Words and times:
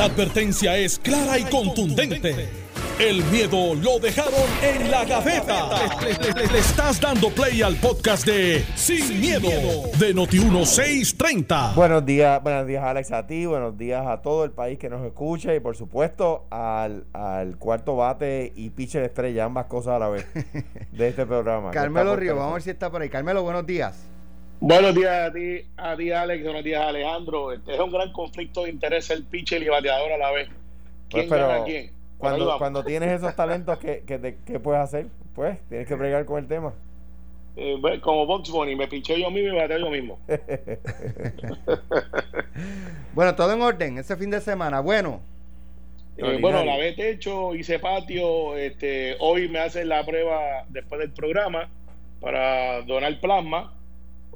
La 0.00 0.06
advertencia 0.06 0.78
es 0.78 0.98
clara 0.98 1.38
y 1.38 1.44
contundente. 1.44 2.48
El 2.98 3.22
miedo 3.24 3.74
lo 3.74 3.98
dejaron 3.98 4.32
en 4.62 4.90
la 4.90 5.04
gaveta. 5.04 5.68
Le, 6.00 6.58
estás 6.58 6.98
dando 6.98 7.28
play 7.28 7.60
al 7.60 7.76
podcast 7.76 8.24
de 8.24 8.64
Sin, 8.76 9.20
miedo, 9.20 9.50
de 9.98 10.14
Noti1630. 10.14 11.74
Buenos 11.74 12.06
días, 12.06 12.42
buenos 12.42 12.66
días 12.66 12.82
Alex 12.82 13.12
a 13.12 13.26
ti, 13.26 13.44
buenos 13.44 13.76
días 13.76 14.06
a 14.06 14.22
todo 14.22 14.44
el 14.44 14.52
país 14.52 14.78
que 14.78 14.88
nos 14.88 15.04
escucha 15.04 15.54
y 15.54 15.60
por 15.60 15.76
supuesto 15.76 16.46
al, 16.48 17.04
cuarto 17.58 17.96
bate 17.96 18.54
y 18.56 18.70
pitcher 18.70 19.02
estrella, 19.02 19.44
ambas 19.44 19.66
cosas 19.66 19.96
a 19.96 19.98
la 19.98 20.08
vez 20.08 20.26
de 20.92 21.08
este 21.08 21.26
programa. 21.26 21.70
Carmelo 21.72 22.16
Río, 22.16 22.36
vamos 22.36 22.52
a 22.52 22.54
ver 22.54 22.62
si 22.62 22.70
está 22.70 22.90
por 22.90 23.02
ahí. 23.02 23.10
Carmelo, 23.10 23.42
buenos 23.42 23.66
días. 23.66 24.09
Buenos 24.62 24.94
días 24.94 25.30
a 25.30 25.32
ti, 25.32 25.64
a 25.78 25.96
ti 25.96 26.12
Alex, 26.12 26.44
buenos 26.44 26.62
días 26.62 26.84
Alejandro. 26.84 27.50
Este 27.50 27.72
es 27.72 27.80
un 27.80 27.90
gran 27.90 28.12
conflicto 28.12 28.64
de 28.64 28.70
interés 28.70 29.08
el 29.08 29.24
pitcher 29.24 29.62
y 29.62 29.68
bateador 29.68 30.12
a 30.12 30.18
la 30.18 30.30
vez. 30.32 30.50
¿Quién 31.08 31.28
pues, 31.28 31.40
gana 31.40 31.64
quién? 31.64 31.90
Cuando, 32.18 32.58
cuando 32.58 32.84
tienes 32.84 33.10
esos 33.10 33.34
talentos, 33.34 33.78
¿qué, 33.78 34.04
qué, 34.06 34.60
puedes 34.60 34.82
hacer? 34.82 35.06
Pues 35.34 35.58
tienes 35.70 35.88
que 35.88 35.94
bregar 35.94 36.26
con 36.26 36.38
el 36.38 36.46
tema. 36.46 36.74
Eh, 37.56 37.80
como 38.02 38.26
Box 38.26 38.50
Bunny, 38.50 38.76
me 38.76 38.86
pinché 38.86 39.18
yo 39.18 39.30
mismo 39.30 39.48
y 39.48 39.52
me 39.52 39.62
bateo 39.62 39.78
yo 39.78 39.90
mismo. 39.90 40.18
bueno, 43.14 43.34
todo 43.34 43.54
en 43.54 43.62
orden, 43.62 43.96
ese 43.96 44.14
fin 44.18 44.28
de 44.28 44.42
semana. 44.42 44.80
Bueno. 44.80 45.22
Eh, 46.18 46.36
bueno, 46.38 46.62
la 46.66 46.76
vez 46.76 46.98
hecho, 46.98 47.54
hice 47.54 47.78
patio. 47.78 48.58
Este, 48.58 49.16
hoy 49.20 49.48
me 49.48 49.60
hacen 49.60 49.88
la 49.88 50.04
prueba 50.04 50.66
después 50.68 51.00
del 51.00 51.12
programa 51.12 51.70
para 52.20 52.82
donar 52.82 53.18
plasma 53.20 53.72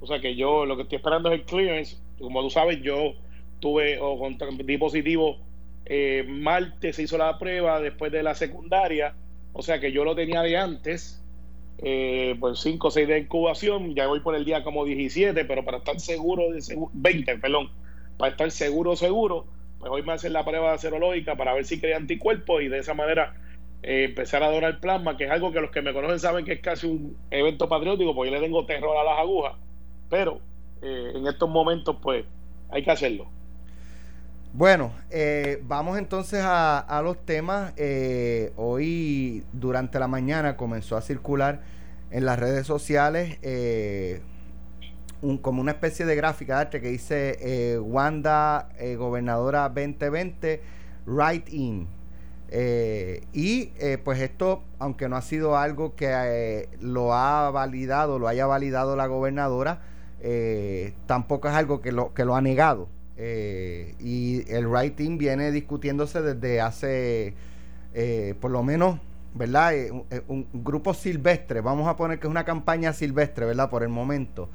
o 0.04 0.06
sea 0.06 0.20
que 0.20 0.36
yo 0.36 0.66
lo 0.66 0.76
que 0.76 0.82
estoy 0.82 0.96
esperando 0.96 1.32
es 1.32 1.40
el 1.40 1.46
clearance. 1.46 1.96
Como 2.20 2.42
tú 2.42 2.50
sabes, 2.50 2.82
yo 2.82 3.14
tuve 3.58 3.98
o 3.98 4.18
di 4.62 4.76
positivo 4.76 5.38
eh, 5.86 6.26
martes, 6.28 6.96
se 6.96 7.04
hizo 7.04 7.16
la 7.16 7.38
prueba 7.38 7.80
después 7.80 8.12
de 8.12 8.22
la 8.22 8.34
secundaria. 8.34 9.14
O 9.54 9.62
sea 9.62 9.80
que 9.80 9.92
yo 9.92 10.04
lo 10.04 10.14
tenía 10.14 10.42
de 10.42 10.58
antes, 10.58 11.24
eh, 11.78 12.36
por 12.38 12.54
5 12.54 12.86
o 12.86 12.90
6 12.90 13.08
de 13.08 13.18
incubación. 13.20 13.94
Ya 13.94 14.06
voy 14.06 14.20
por 14.20 14.34
el 14.34 14.44
día 14.44 14.62
como 14.62 14.84
17, 14.84 15.42
pero 15.46 15.64
para 15.64 15.78
estar 15.78 15.98
seguro, 15.98 16.50
de 16.52 16.60
20, 16.92 17.38
perdón, 17.38 17.70
para 18.18 18.32
estar 18.32 18.50
seguro, 18.50 18.96
seguro, 18.96 19.46
pues 19.78 19.90
hoy 19.90 20.02
me 20.02 20.12
hacen 20.12 20.34
la 20.34 20.44
prueba 20.44 20.76
serológica 20.76 21.34
para 21.34 21.54
ver 21.54 21.64
si 21.64 21.80
crea 21.80 21.96
anticuerpos 21.96 22.62
y 22.62 22.68
de 22.68 22.80
esa 22.80 22.92
manera 22.92 23.36
eh, 23.82 24.04
empezar 24.04 24.42
a 24.42 24.50
donar 24.50 24.80
plasma, 24.80 25.16
que 25.16 25.24
es 25.24 25.30
algo 25.30 25.50
que 25.50 25.62
los 25.62 25.70
que 25.70 25.80
me 25.80 25.94
conocen 25.94 26.18
saben 26.18 26.44
que 26.44 26.52
es 26.52 26.60
casi 26.60 26.88
un 26.88 27.16
evento 27.30 27.70
patriótico, 27.70 28.14
porque 28.14 28.30
yo 28.30 28.36
le 28.36 28.42
tengo 28.42 28.66
terror 28.66 28.98
a 28.98 29.04
las 29.04 29.18
agujas 29.18 29.54
pero 30.08 30.40
eh, 30.84 31.12
en 31.14 31.26
estos 31.26 31.48
momentos 31.48 31.96
pues 32.02 32.26
hay 32.70 32.84
que 32.84 32.90
hacerlo. 32.90 33.26
Bueno, 34.52 34.92
eh, 35.10 35.60
vamos 35.64 35.98
entonces 35.98 36.42
a, 36.44 37.00
los 37.02 37.24
temas. 37.24 37.72
Eh, 37.76 38.52
hoy 38.56 39.44
durante 39.52 39.98
la 39.98 40.06
mañana 40.06 40.56
comenzó 40.56 40.96
a 40.96 41.00
circular 41.00 41.62
en 42.10 42.26
las 42.26 42.38
redes 42.38 42.66
sociales 42.66 43.38
un, 45.22 45.38
como 45.38 45.62
una 45.62 45.72
especie 45.72 46.04
de 46.04 46.14
gráfica 46.14 46.68
que 46.68 46.78
dice 46.80 47.78
Wanda, 47.80 48.68
gobernadora 48.96 49.70
2020, 49.70 50.62
right 51.06 51.48
in. 51.48 51.88
y 53.32 53.70
pues 54.04 54.20
esto, 54.20 54.62
aunque 54.78 55.08
no 55.08 55.16
ha 55.16 55.22
sido 55.22 55.56
algo 55.56 55.96
que 55.96 56.68
lo 56.80 57.14
ha 57.14 57.50
validado, 57.50 58.20
lo 58.20 58.28
haya 58.28 58.46
validado 58.46 58.94
la 58.94 59.06
gobernadora, 59.06 59.80
eh, 60.26 60.94
tampoco 61.04 61.48
es 61.48 61.54
algo 61.54 61.82
que 61.82 61.92
lo, 61.92 62.14
que 62.14 62.24
lo 62.24 62.34
ha 62.34 62.40
negado. 62.40 62.88
Eh, 63.18 63.94
y 64.00 64.50
el 64.50 64.66
writing 64.66 65.18
viene 65.18 65.52
discutiéndose 65.52 66.22
desde 66.22 66.62
hace, 66.62 67.34
eh, 67.92 68.34
por 68.40 68.50
lo 68.50 68.62
menos, 68.62 68.98
¿verdad? 69.34 69.74
Un, 70.26 70.46
grupo 70.54 70.94
silvestre, 70.94 71.60
vamos 71.60 71.86
a 71.88 71.96
poner 71.96 72.18
que 72.20 72.26
es 72.26 72.30
una 72.30 72.46
campaña 72.46 72.94
silvestre, 72.94 73.44
¿verdad? 73.44 73.68
Por 73.68 73.82
el 73.82 73.90
momento. 73.90 74.48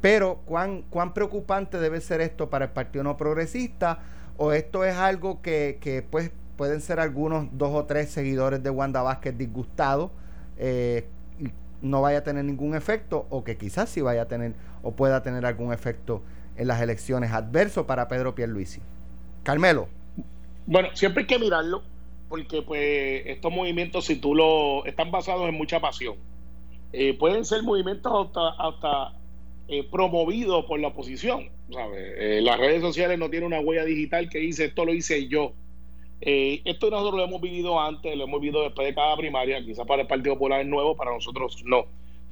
pero, 0.00 0.40
¿cuán, 0.46 0.84
¿cuán 0.88 1.12
preocupante 1.12 1.78
debe 1.78 2.00
ser 2.00 2.22
esto 2.22 2.48
para 2.48 2.64
el 2.66 2.70
Partido 2.70 3.04
No 3.04 3.18
Progresista? 3.18 3.98
¿O 4.38 4.52
esto 4.52 4.84
es 4.84 4.96
algo 4.96 5.42
que, 5.42 5.78
que 5.82 6.00
pues, 6.00 6.30
pueden 6.56 6.80
ser 6.80 6.98
algunos 6.98 7.48
dos 7.52 7.74
o 7.74 7.84
tres 7.84 8.08
seguidores 8.08 8.62
de 8.62 8.70
Wanda 8.70 9.02
Vázquez 9.02 9.36
disgustados? 9.36 10.12
no 11.80 12.02
vaya 12.02 12.18
a 12.18 12.22
tener 12.24 12.44
ningún 12.44 12.74
efecto 12.74 13.26
o 13.30 13.44
que 13.44 13.56
quizás 13.56 13.88
sí 13.88 14.00
vaya 14.00 14.22
a 14.22 14.28
tener 14.28 14.54
o 14.82 14.92
pueda 14.92 15.22
tener 15.22 15.46
algún 15.46 15.72
efecto 15.72 16.22
en 16.56 16.68
las 16.68 16.80
elecciones 16.80 17.32
adverso 17.32 17.86
para 17.86 18.08
Pedro 18.08 18.34
Pierluisi. 18.34 18.80
Carmelo. 19.42 19.88
Bueno, 20.66 20.88
siempre 20.94 21.22
hay 21.22 21.26
que 21.26 21.38
mirarlo 21.38 21.82
porque 22.28 22.62
pues 22.62 23.22
estos 23.26 23.52
movimientos 23.52 24.04
si 24.04 24.16
tú 24.16 24.34
lo 24.34 24.84
están 24.84 25.10
basados 25.10 25.48
en 25.48 25.54
mucha 25.54 25.80
pasión. 25.80 26.16
Eh, 26.92 27.14
pueden 27.14 27.44
ser 27.44 27.62
movimientos 27.62 28.30
hasta, 28.58 29.12
eh, 29.68 29.86
promovidos 29.90 30.64
por 30.66 30.80
la 30.80 30.88
oposición. 30.88 31.50
Eh, 31.70 32.40
las 32.42 32.58
redes 32.58 32.80
sociales 32.80 33.18
no 33.18 33.30
tienen 33.30 33.46
una 33.46 33.60
huella 33.60 33.84
digital 33.84 34.28
que 34.28 34.38
dice 34.38 34.66
esto 34.66 34.86
lo 34.86 34.94
hice 34.94 35.28
yo 35.28 35.52
eh, 36.20 36.62
esto 36.64 36.90
nosotros 36.90 37.16
lo 37.16 37.24
hemos 37.24 37.40
vivido 37.40 37.80
antes, 37.80 38.16
lo 38.16 38.24
hemos 38.24 38.40
vivido 38.40 38.62
después 38.62 38.88
de 38.88 38.94
cada 38.94 39.16
primaria, 39.16 39.64
quizás 39.64 39.86
para 39.86 40.02
el 40.02 40.08
Partido 40.08 40.34
Popular 40.34 40.60
es 40.60 40.66
nuevo, 40.66 40.96
para 40.96 41.12
nosotros 41.12 41.62
no. 41.64 41.86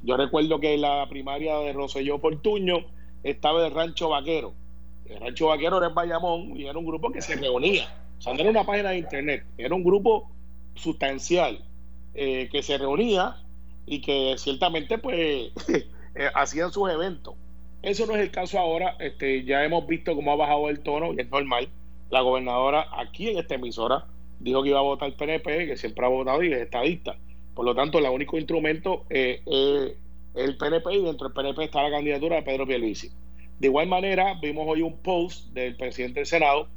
Yo 0.07 0.15
recuerdo 0.15 0.61
que 0.61 0.77
la 0.77 1.05
primaria 1.09 1.57
de 1.57 1.73
Roselló 1.73 2.17
Portuño 2.19 2.77
estaba 3.23 3.65
el 3.65 3.73
Rancho 3.73 4.07
Vaquero. 4.07 4.53
El 5.05 5.19
Rancho 5.19 5.47
Vaquero 5.47 5.79
era 5.79 5.87
en 5.87 5.95
Bayamón 5.95 6.55
y 6.55 6.65
era 6.65 6.79
un 6.79 6.85
grupo 6.85 7.11
que 7.11 7.21
se 7.21 7.35
reunía. 7.35 7.93
O 8.17 8.21
sea, 8.21 8.33
no 8.33 8.39
era 8.39 8.49
una 8.49 8.63
página 8.63 8.91
de 8.91 8.99
internet, 8.99 9.45
era 9.57 9.75
un 9.75 9.83
grupo 9.83 10.31
sustancial 10.75 11.59
eh, 12.13 12.47
que 12.49 12.63
se 12.63 12.77
reunía 12.77 13.35
y 13.85 13.99
que 13.99 14.35
ciertamente 14.37 14.97
pues 14.97 15.51
eh, 15.67 16.29
hacían 16.33 16.71
sus 16.71 16.89
eventos. 16.89 17.35
Eso 17.81 18.05
no 18.05 18.15
es 18.15 18.21
el 18.21 18.31
caso 18.31 18.59
ahora, 18.59 18.95
este, 18.99 19.43
ya 19.43 19.65
hemos 19.65 19.85
visto 19.87 20.15
cómo 20.15 20.31
ha 20.31 20.37
bajado 20.37 20.69
el 20.69 20.79
tono 20.79 21.13
y 21.15 21.19
es 21.19 21.29
normal 21.29 21.67
la 22.09 22.21
gobernadora 22.21 22.87
aquí 22.97 23.27
en 23.27 23.39
esta 23.39 23.55
emisora 23.55 24.05
dijo 24.39 24.63
que 24.63 24.69
iba 24.69 24.79
a 24.79 24.83
votar 24.83 25.09
el 25.09 25.15
PNP, 25.15 25.67
que 25.67 25.75
siempre 25.75 26.05
ha 26.05 26.09
votado 26.09 26.41
y 26.43 26.53
es 26.53 26.61
estadista. 26.61 27.17
Por 27.57 27.65
lo 27.65 27.73
tanto, 27.73 27.97
el 27.97 28.05
único 28.05 28.37
instrumento 28.37 29.07
es 29.09 29.41
el 29.47 30.57
PNP 30.59 30.93
y 30.93 31.01
dentro 31.01 31.27
del 31.27 31.33
PNP 31.33 31.63
está 31.63 31.81
la 31.81 31.89
candidatura 31.89 32.35
de 32.35 32.43
Pedro 32.43 32.67
Pierluisi. 32.67 33.09
De 33.57 33.65
igual 33.65 33.87
manera, 33.87 34.35
vimos 34.39 34.67
hoy 34.67 34.83
un 34.83 34.97
post 34.97 35.47
del 35.53 35.75
presidente 35.75 36.19
del 36.19 36.27
Senado 36.27 36.67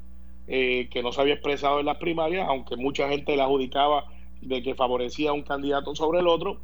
eh, 0.49 0.89
que 0.91 1.03
no 1.03 1.13
se 1.13 1.21
había 1.21 1.35
expresado 1.35 1.81
en 1.81 1.85
las 1.85 1.99
primarias, 1.99 2.49
aunque 2.49 2.77
mucha 2.77 3.11
gente 3.11 3.37
le 3.37 3.43
adjudicaba 3.43 4.07
de 4.41 4.63
que 4.63 4.75
favorecía 4.75 5.29
a 5.29 5.33
un 5.35 5.43
candidato 5.43 5.95
sobre 5.95 6.21
el 6.21 6.29
otro. 6.29 6.63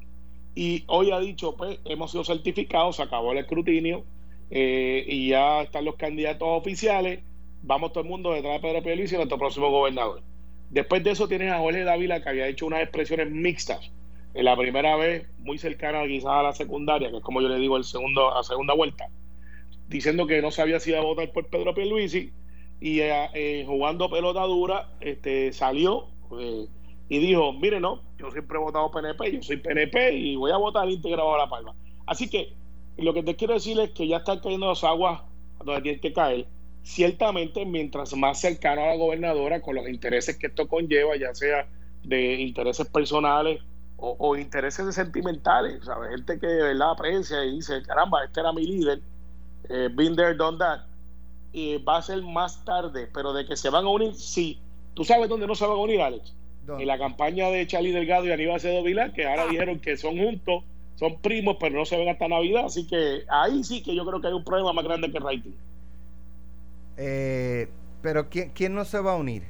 Y 0.54 0.84
hoy 0.86 1.10
ha 1.10 1.20
dicho, 1.20 1.54
pues 1.54 1.78
hemos 1.84 2.12
sido 2.12 2.24
certificados, 2.24 2.96
se 2.96 3.02
acabó 3.02 3.32
el 3.32 3.38
escrutinio 3.38 4.02
eh, 4.50 5.04
y 5.06 5.28
ya 5.28 5.60
están 5.60 5.84
los 5.84 5.96
candidatos 5.96 6.48
oficiales 6.48 7.20
vamos 7.60 7.92
todo 7.92 8.02
el 8.02 8.08
mundo 8.08 8.32
detrás 8.32 8.54
de 8.54 8.60
Pedro 8.66 8.82
Pierluisi 8.82 9.16
nuestro 9.16 9.36
próximo 9.36 9.70
gobernador. 9.70 10.22
Después 10.70 11.04
de 11.04 11.10
eso 11.10 11.28
tienes 11.28 11.52
a 11.52 11.58
Jorge 11.58 11.84
Dávila 11.84 12.22
que 12.22 12.30
había 12.30 12.48
hecho 12.48 12.64
unas 12.64 12.80
expresiones 12.80 13.30
mixtas. 13.30 13.92
En 14.36 14.44
la 14.44 14.54
primera 14.54 14.96
vez, 14.96 15.26
muy 15.38 15.56
cercana 15.56 16.06
quizás 16.06 16.30
a 16.30 16.42
la 16.42 16.52
secundaria, 16.52 17.10
que 17.10 17.16
es 17.16 17.22
como 17.22 17.40
yo 17.40 17.48
le 17.48 17.58
digo 17.58 17.78
el 17.78 17.84
segundo, 17.84 18.36
a 18.36 18.44
segunda 18.44 18.74
vuelta, 18.74 19.08
diciendo 19.88 20.26
que 20.26 20.42
no 20.42 20.50
sabía 20.50 20.78
si 20.78 20.90
iba 20.90 20.98
a 20.98 21.02
votar 21.02 21.32
por 21.32 21.46
Pedro 21.46 21.72
Pierluisi 21.72 22.34
y 22.78 23.00
eh, 23.00 23.30
eh, 23.32 23.64
jugando 23.66 24.10
pelota 24.10 24.42
dura 24.42 24.90
este, 25.00 25.54
salió 25.54 26.08
eh, 26.38 26.66
y 27.08 27.18
dijo, 27.18 27.54
mire 27.54 27.80
no, 27.80 28.02
yo 28.18 28.30
siempre 28.30 28.58
he 28.58 28.60
votado 28.60 28.90
PNP, 28.90 29.32
yo 29.32 29.42
soy 29.42 29.56
PNP 29.56 30.12
y 30.12 30.36
voy 30.36 30.50
a 30.50 30.58
votar 30.58 30.86
integrado 30.90 31.34
a 31.34 31.38
La 31.38 31.48
Palma. 31.48 31.74
Así 32.04 32.28
que 32.28 32.52
lo 32.98 33.14
que 33.14 33.22
te 33.22 33.36
quiero 33.36 33.54
decir 33.54 33.80
es 33.80 33.92
que 33.92 34.06
ya 34.06 34.18
están 34.18 34.40
cayendo 34.40 34.68
las 34.68 34.84
aguas 34.84 35.22
donde 35.64 35.80
tienen 35.80 36.00
que 36.02 36.12
caer 36.12 36.46
ciertamente 36.82 37.64
mientras 37.64 38.14
más 38.14 38.38
cercano 38.38 38.82
a 38.82 38.88
la 38.88 38.96
gobernadora 38.96 39.62
con 39.62 39.76
los 39.76 39.88
intereses 39.88 40.36
que 40.36 40.48
esto 40.48 40.68
conlleva, 40.68 41.16
ya 41.16 41.34
sea 41.34 41.66
de 42.02 42.34
intereses 42.34 42.86
personales 42.86 43.62
o, 43.98 44.36
intereses 44.36 44.94
sentimentales, 44.94 45.84
¿sabes? 45.84 46.10
Gente 46.10 46.38
que 46.38 46.46
verdad 46.46 46.90
aprecia 46.90 47.44
y 47.44 47.56
dice, 47.56 47.82
caramba, 47.82 48.24
este 48.24 48.40
era 48.40 48.52
mi 48.52 48.66
líder, 48.66 49.00
eh, 49.68 49.88
been 49.92 50.14
there, 50.14 50.34
done 50.34 50.58
that, 50.58 50.80
y 51.52 51.78
va 51.78 51.98
a 51.98 52.02
ser 52.02 52.22
más 52.22 52.64
tarde, 52.64 53.08
pero 53.12 53.32
de 53.32 53.46
que 53.46 53.56
se 53.56 53.70
van 53.70 53.86
a 53.86 53.88
unir, 53.88 54.14
sí. 54.14 54.60
¿Tú 54.94 55.04
sabes 55.04 55.28
dónde 55.28 55.46
no 55.46 55.54
se 55.54 55.66
van 55.66 55.76
a 55.76 55.80
unir, 55.80 56.00
Alex? 56.00 56.34
En 56.68 56.86
la 56.86 56.98
campaña 56.98 57.48
de 57.48 57.66
Charlie 57.66 57.92
Delgado 57.92 58.26
y 58.26 58.32
Aníbal 58.32 58.60
Cedo 58.60 58.82
Vilar, 58.82 59.12
que 59.12 59.26
ahora 59.26 59.44
ah. 59.44 59.48
dijeron 59.48 59.78
que 59.78 59.96
son 59.96 60.18
juntos, 60.18 60.64
son 60.96 61.20
primos, 61.20 61.56
pero 61.60 61.78
no 61.78 61.84
se 61.84 61.96
ven 61.96 62.08
hasta 62.08 62.26
Navidad, 62.28 62.66
así 62.66 62.86
que 62.86 63.22
ahí 63.28 63.62
sí 63.62 63.82
que 63.82 63.94
yo 63.94 64.04
creo 64.04 64.20
que 64.20 64.26
hay 64.26 64.32
un 64.32 64.44
problema 64.44 64.72
más 64.72 64.84
grande 64.84 65.10
que 65.10 65.18
rating. 65.20 65.52
Eh, 66.96 67.68
pero 68.02 68.28
¿quién, 68.28 68.50
¿quién, 68.50 68.74
no 68.74 68.84
se 68.84 68.98
va 69.00 69.12
a 69.12 69.16
unir? 69.16 69.44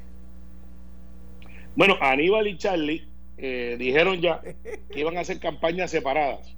Bueno, 1.74 1.96
Aníbal 2.00 2.48
y 2.48 2.58
Charlie 2.58 3.15
eh, 3.38 3.76
dijeron 3.78 4.20
ya 4.20 4.40
que 4.40 5.00
iban 5.00 5.16
a 5.16 5.20
hacer 5.20 5.38
campañas 5.40 5.90
separadas. 5.90 6.56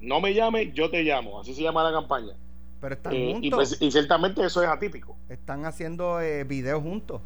No 0.00 0.20
me 0.20 0.34
llame, 0.34 0.72
yo 0.72 0.90
te 0.90 1.02
llamo. 1.02 1.40
Así 1.40 1.54
se 1.54 1.62
llama 1.62 1.82
la 1.82 1.92
campaña. 1.92 2.34
Pero 2.80 2.94
están 2.94 3.14
eh, 3.14 3.32
juntos. 3.32 3.50
Pues, 3.54 3.82
y, 3.82 3.90
ciertamente 3.90 4.44
eso 4.44 4.62
es 4.62 4.68
atípico. 4.68 5.16
Están 5.28 5.64
haciendo 5.64 6.18
videos 6.46 6.82
juntos. 6.82 7.22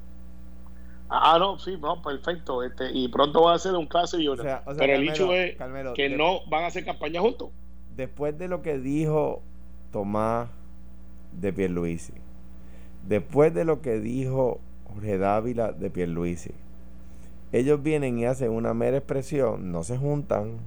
Ah, 1.11 1.39
no, 1.39 1.59
sí, 1.59 1.77
no, 1.81 2.03
perfecto. 2.03 2.63
Este, 2.63 2.91
y 2.93 3.09
pronto 3.09 3.43
va 3.43 3.55
a 3.55 3.59
ser 3.59 3.75
un 3.75 3.87
clase 3.87 4.19
y 4.21 4.29
Pero 4.29 4.93
el 4.95 5.09
hecho 5.09 5.33
es 5.33 5.57
que 5.95 6.09
no 6.11 6.47
van 6.49 6.65
a 6.65 6.67
hacer 6.67 6.85
campaña 6.85 7.21
juntos. 7.21 7.51
Después 7.97 8.39
de 8.39 8.49
lo 8.49 8.63
que 8.63 8.79
dijo 8.79 9.43
Tomás 9.91 10.49
de 11.33 11.53
Pierluisi, 11.53 12.13
después 13.07 13.55
de 13.55 13.65
lo 13.65 13.81
que 13.81 13.99
dijo 13.99 14.61
Jorge 14.85 15.19
Dávila 15.19 15.73
de 15.73 15.91
Pierluisi, 15.91 16.53
ellos 17.53 17.83
vienen 17.83 18.19
y 18.19 18.27
hacen 18.27 18.51
una 18.51 18.75
mera 18.75 18.99
expresión, 18.99 19.73
no 19.73 19.83
se 19.83 19.97
juntan, 19.97 20.59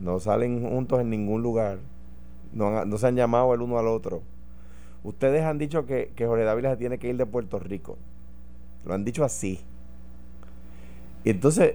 no 0.00 0.20
salen 0.20 0.68
juntos 0.68 1.00
en 1.00 1.10
ningún 1.10 1.42
lugar, 1.42 1.78
no, 2.52 2.84
no 2.84 2.98
se 2.98 3.06
han 3.06 3.16
llamado 3.16 3.52
el 3.54 3.62
uno 3.62 3.78
al 3.78 3.88
otro. 3.88 4.22
Ustedes 5.04 5.42
han 5.42 5.58
dicho 5.58 5.84
que, 5.84 6.12
que 6.14 6.26
Jorge 6.26 6.44
Dávila 6.44 6.70
se 6.70 6.76
tiene 6.76 6.98
que 6.98 7.08
ir 7.08 7.16
de 7.16 7.26
Puerto 7.26 7.58
Rico. 7.58 7.98
Lo 8.84 8.94
han 8.94 9.04
dicho 9.04 9.24
así. 9.24 9.60
Y 11.24 11.30
entonces 11.30 11.74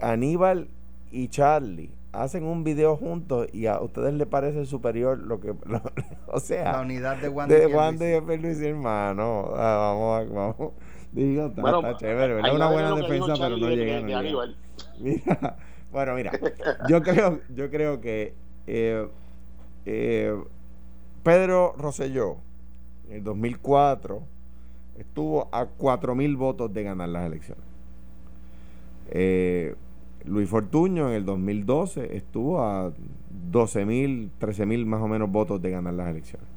Aníbal 0.00 0.68
y 1.10 1.28
Charlie 1.28 1.90
hacen 2.12 2.44
un 2.44 2.64
video 2.64 2.96
juntos 2.96 3.48
y 3.52 3.66
a 3.66 3.80
ustedes 3.80 4.12
les 4.14 4.26
parece 4.26 4.66
superior 4.66 5.18
lo 5.18 5.40
que 5.40 5.54
o 6.26 6.40
sea 6.40 6.72
la 6.72 6.80
unidad 6.80 7.16
de 7.16 7.28
Juan 7.28 7.48
de, 7.48 7.72
Juan 7.72 7.96
de 7.96 8.20
Luis 8.38 8.60
hermano 8.60 9.52
ah, 9.56 9.94
vamos 9.94 10.30
vamos 10.30 10.72
digo 11.12 11.46
está, 11.46 11.62
está 11.62 11.96
chévere 11.96 12.40
es 12.40 12.52
una 12.52 12.70
buena 12.70 12.94
defensa 12.94 13.34
pero 13.38 13.56
no 13.56 13.68
llega, 13.68 14.00
mira 15.00 15.56
bueno 15.92 16.14
mira 16.14 16.32
yo 16.88 17.02
creo 17.02 17.40
yo 17.54 17.70
creo 17.70 18.00
que 18.00 18.34
eh, 18.66 19.06
eh, 19.84 20.34
Pedro 21.22 21.74
Rosselló 21.78 22.36
en 23.08 23.16
el 23.16 23.24
2004 23.24 24.22
estuvo 24.98 25.48
a 25.52 25.66
4.000 25.66 26.36
votos 26.36 26.72
de 26.72 26.82
ganar 26.82 27.08
las 27.08 27.26
elecciones. 27.26 27.64
Eh, 29.10 29.74
Luis 30.24 30.48
Fortuño 30.48 31.08
en 31.08 31.14
el 31.14 31.24
2012 31.24 32.16
estuvo 32.16 32.62
a 32.62 32.92
12.000, 33.50 34.30
13.000 34.40 34.86
más 34.86 35.02
o 35.02 35.08
menos 35.08 35.30
votos 35.30 35.60
de 35.60 35.70
ganar 35.70 35.94
las 35.94 36.08
elecciones. 36.08 36.48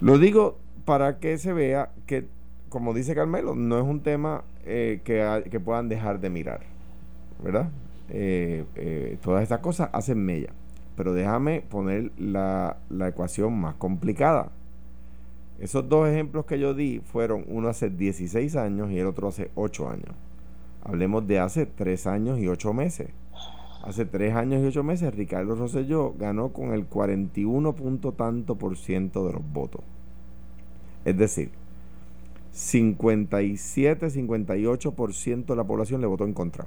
Lo 0.00 0.18
digo 0.18 0.58
para 0.88 1.18
que 1.18 1.36
se 1.36 1.52
vea 1.52 1.90
que, 2.06 2.28
como 2.70 2.94
dice 2.94 3.14
Carmelo, 3.14 3.54
no 3.54 3.76
es 3.76 3.84
un 3.84 4.00
tema 4.00 4.44
eh, 4.64 5.02
que, 5.04 5.60
puedan 5.60 5.90
dejar 5.90 6.18
de 6.18 6.30
mirar, 6.30 6.60
¿verdad? 7.44 7.68
Eh, 8.08 9.18
todas 9.20 9.42
estas 9.42 9.58
cosas 9.58 9.90
hacen 9.92 10.24
mella. 10.24 10.48
Pero 10.96 11.12
déjame 11.12 11.60
poner 11.60 12.10
la, 12.16 12.78
la 12.88 13.08
ecuación 13.08 13.60
más 13.60 13.74
complicada. 13.74 14.50
Esos 15.58 15.86
dos 15.90 16.08
ejemplos 16.08 16.46
que 16.46 16.58
yo 16.58 16.72
di 16.72 17.02
fueron 17.04 17.44
uno 17.48 17.68
hace 17.68 17.90
16 17.90 18.56
años 18.56 18.90
y 18.90 18.98
el 18.98 19.08
otro 19.08 19.28
hace 19.28 19.50
8 19.56 19.90
años. 19.90 20.14
Hablemos 20.82 21.26
de 21.26 21.38
hace 21.38 21.66
3 21.66 22.06
años 22.06 22.38
y 22.38 22.48
8 22.48 22.72
meses. 22.72 23.10
Hace 23.84 24.06
3 24.06 24.34
años 24.34 24.62
y 24.62 24.66
8 24.68 24.82
meses 24.82 25.14
Ricardo 25.14 25.54
Rosselló 25.54 26.14
ganó 26.18 26.54
con 26.54 26.72
el 26.72 26.86
41 26.86 27.74
punto 27.74 28.12
tanto 28.12 28.56
por 28.56 28.78
ciento 28.78 29.26
de 29.26 29.34
los 29.34 29.42
votos. 29.52 29.82
Es 31.04 31.16
decir, 31.16 31.50
57-58% 32.54 35.46
de 35.46 35.56
la 35.56 35.64
población 35.64 36.00
le 36.00 36.06
votó 36.06 36.24
en 36.24 36.32
contra. 36.32 36.66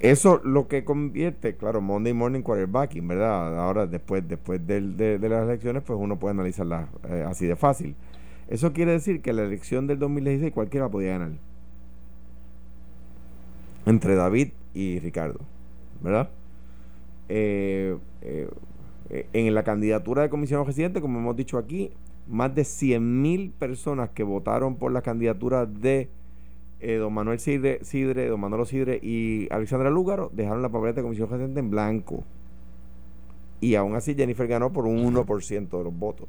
Eso 0.00 0.40
lo 0.44 0.68
que 0.68 0.84
convierte, 0.84 1.56
claro, 1.56 1.80
Monday 1.80 2.12
Morning 2.12 2.42
Quarterbacking, 2.42 3.08
¿verdad? 3.08 3.58
Ahora, 3.58 3.86
después, 3.86 4.26
después 4.28 4.64
de, 4.64 5.18
las 5.20 5.44
elecciones, 5.44 5.82
pues 5.82 5.98
uno 6.00 6.20
puede 6.20 6.34
analizarla 6.34 6.88
eh, 7.08 7.24
así 7.26 7.46
de 7.46 7.56
fácil. 7.56 7.96
Eso 8.46 8.72
quiere 8.72 8.92
decir 8.92 9.20
que 9.20 9.32
la 9.32 9.42
elección 9.42 9.88
del 9.88 9.98
2016 9.98 10.52
cualquiera 10.52 10.88
podía 10.88 11.12
ganar. 11.12 11.32
Entre 13.86 14.14
David 14.14 14.50
y 14.72 15.00
Ricardo, 15.00 15.40
¿verdad? 16.00 16.30
Eh, 17.28 17.96
eh, 18.22 18.48
en 19.10 19.54
la 19.54 19.62
candidatura 19.62 20.22
de 20.22 20.30
comisionado 20.30 20.66
residente, 20.66 21.00
como 21.00 21.18
hemos 21.18 21.36
dicho 21.36 21.58
aquí, 21.58 21.90
más 22.26 22.54
de 22.54 22.62
100.000 22.62 23.52
personas 23.52 24.10
que 24.10 24.22
votaron 24.22 24.76
por 24.76 24.92
la 24.92 25.02
candidatura 25.02 25.66
de 25.66 26.10
eh, 26.80 26.96
don 26.96 27.12
Manuel 27.12 27.40
Sidre, 27.40 27.80
Sidre, 27.82 28.28
don 28.28 28.38
Manolo 28.38 28.64
Sidre 28.64 29.00
y 29.02 29.48
Alexandra 29.50 29.90
Lúgaro 29.90 30.30
dejaron 30.32 30.62
la 30.62 30.68
papeleta 30.68 31.00
de 31.00 31.04
comisión 31.04 31.28
residente 31.28 31.60
en 31.60 31.70
blanco. 31.70 32.22
Y 33.60 33.74
aún 33.74 33.96
así 33.96 34.14
Jennifer 34.14 34.46
ganó 34.46 34.72
por 34.72 34.86
un 34.86 35.12
1% 35.12 35.78
de 35.78 35.84
los 35.84 35.98
votos. 35.98 36.28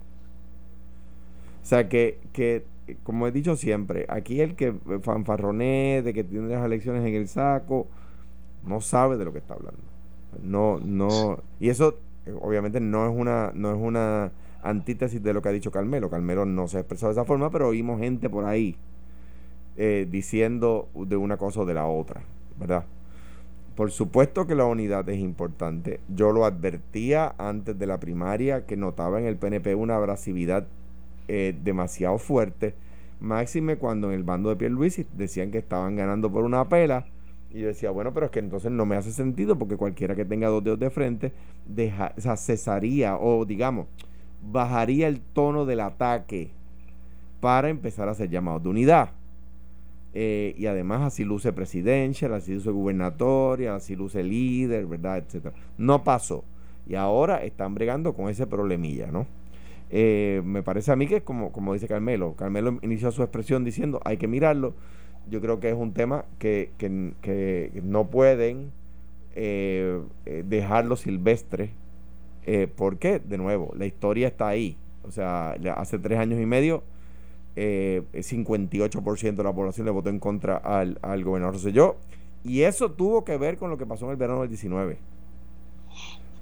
O 1.61 1.65
sea 1.65 1.87
que, 1.87 2.19
que, 2.33 2.65
como 3.03 3.27
he 3.27 3.31
dicho 3.31 3.55
siempre, 3.55 4.07
aquí 4.09 4.41
el 4.41 4.55
que 4.55 4.73
fanfarroné 5.03 6.01
de 6.03 6.13
que 6.13 6.23
tiene 6.23 6.47
las 6.47 6.65
elecciones 6.65 7.05
en 7.05 7.13
el 7.13 7.27
saco, 7.27 7.87
no 8.65 8.81
sabe 8.81 9.17
de 9.17 9.25
lo 9.25 9.33
que 9.33 9.39
está 9.39 9.53
hablando. 9.53 9.81
No, 10.41 10.79
no, 10.79 11.39
y 11.59 11.69
eso 11.69 11.89
eh, 11.89 12.08
obviamente 12.41 12.79
no 12.79 13.09
es 13.09 13.15
una, 13.15 13.51
no 13.53 13.71
es 13.71 13.77
una 13.79 14.31
antítesis 14.61 15.21
de 15.23 15.33
lo 15.33 15.41
que 15.41 15.49
ha 15.49 15.51
dicho 15.53 15.71
Carmelo. 15.71 16.09
Carmelo 16.09 16.45
no 16.45 16.67
se 16.67 16.77
ha 16.77 16.79
expresado 16.81 17.13
de 17.13 17.19
esa 17.19 17.25
forma, 17.25 17.49
pero 17.49 17.67
oímos 17.67 17.99
gente 17.99 18.29
por 18.29 18.45
ahí 18.45 18.75
eh, 19.77 20.07
diciendo 20.09 20.89
de 20.93 21.15
una 21.15 21.37
cosa 21.37 21.61
o 21.61 21.65
de 21.65 21.73
la 21.73 21.85
otra, 21.85 22.21
¿verdad? 22.59 22.85
Por 23.75 23.91
supuesto 23.91 24.45
que 24.45 24.55
la 24.55 24.65
unidad 24.65 25.07
es 25.07 25.19
importante. 25.19 26.01
Yo 26.09 26.33
lo 26.33 26.43
advertía 26.43 27.33
antes 27.37 27.79
de 27.79 27.87
la 27.87 27.97
primaria 27.97 28.65
que 28.65 28.75
notaba 28.75 29.19
en 29.21 29.25
el 29.25 29.37
PNP 29.37 29.75
una 29.75 29.95
abrasividad 29.95 30.67
eh, 31.29 31.55
demasiado 31.63 32.17
fuerte, 32.17 32.73
máxime 33.21 33.77
cuando 33.77 34.09
en 34.09 34.15
el 34.15 34.23
bando 34.23 34.49
de 34.49 34.55
Pierluisi 34.55 35.05
decían 35.13 35.51
que 35.51 35.59
estaban 35.59 35.95
ganando 35.95 36.31
por 36.31 36.43
una 36.43 36.67
pela. 36.67 37.05
Y 37.51 37.61
yo 37.61 37.67
decía, 37.67 37.89
bueno, 37.89 38.13
pero 38.13 38.27
es 38.27 38.31
que 38.31 38.39
entonces 38.39 38.71
no 38.71 38.85
me 38.85 38.95
hace 38.95 39.11
sentido 39.11 39.57
porque 39.57 39.75
cualquiera 39.75 40.15
que 40.15 40.25
tenga 40.25 40.49
dos 40.49 40.63
dedos 40.63 40.79
de 40.79 40.89
frente 40.89 41.31
deja, 41.65 42.13
o 42.17 42.37
cesaría 42.37 43.17
o 43.17 43.43
digamos, 43.45 43.87
bajaría 44.51 45.07
el 45.07 45.19
tono 45.19 45.65
del 45.65 45.79
ataque 45.79 46.51
para 47.39 47.69
empezar 47.69 48.07
a 48.07 48.11
hacer 48.11 48.29
llamados 48.29 48.63
de 48.63 48.69
unidad. 48.69 49.11
Eh, 50.13 50.55
y 50.57 50.65
además 50.65 51.01
así 51.01 51.23
luce 51.23 51.53
presidencia, 51.53 52.33
así 52.35 52.53
luce 52.53 52.71
gubernatoria, 52.71 53.75
así 53.75 53.95
luce 53.95 54.23
líder, 54.23 54.85
¿verdad? 54.85 55.17
Etcétera. 55.17 55.55
No 55.77 56.03
pasó. 56.03 56.43
Y 56.87 56.95
ahora 56.95 57.43
están 57.43 57.75
bregando 57.75 58.13
con 58.13 58.29
ese 58.29 58.47
problemilla, 58.47 59.11
¿no? 59.11 59.27
Eh, 59.91 60.41
me 60.45 60.61
parece 60.61 60.91
a 60.91 60.95
mí 60.95 61.07
que 61.07 61.17
es 61.17 61.23
como, 61.23 61.51
como 61.51 61.73
dice 61.73 61.87
Carmelo. 61.87 62.35
Carmelo 62.35 62.79
inició 62.81 63.11
su 63.11 63.21
expresión 63.21 63.63
diciendo 63.63 63.99
hay 64.03 64.17
que 64.17 64.27
mirarlo. 64.27 64.73
Yo 65.29 65.41
creo 65.41 65.59
que 65.59 65.69
es 65.69 65.75
un 65.75 65.93
tema 65.93 66.25
que, 66.37 66.71
que, 66.77 67.81
no 67.83 68.07
pueden 68.07 68.71
eh, 69.35 70.01
dejarlo 70.45 70.95
silvestre. 70.95 71.71
¿Por 72.75 72.97
qué? 72.97 73.19
De 73.19 73.37
nuevo, 73.37 73.73
la 73.77 73.85
historia 73.85 74.27
está 74.27 74.47
ahí. 74.47 74.75
O 75.07 75.11
sea, 75.11 75.51
hace 75.75 75.99
tres 75.99 76.19
años 76.19 76.39
y 76.39 76.45
medio 76.45 76.83
eh, 77.55 78.03
58% 78.13 79.35
de 79.35 79.43
la 79.43 79.53
población 79.53 79.85
le 79.85 79.91
votó 79.91 80.09
en 80.09 80.19
contra 80.19 80.57
al, 80.57 80.97
al 81.01 81.23
gobernador 81.23 81.55
Rosselló. 81.55 81.97
Y 82.43 82.61
eso 82.61 82.91
tuvo 82.91 83.25
que 83.25 83.37
ver 83.37 83.57
con 83.57 83.69
lo 83.69 83.77
que 83.77 83.85
pasó 83.85 84.05
en 84.05 84.11
el 84.11 84.17
verano 84.17 84.41
del 84.41 84.49
19. 84.49 84.97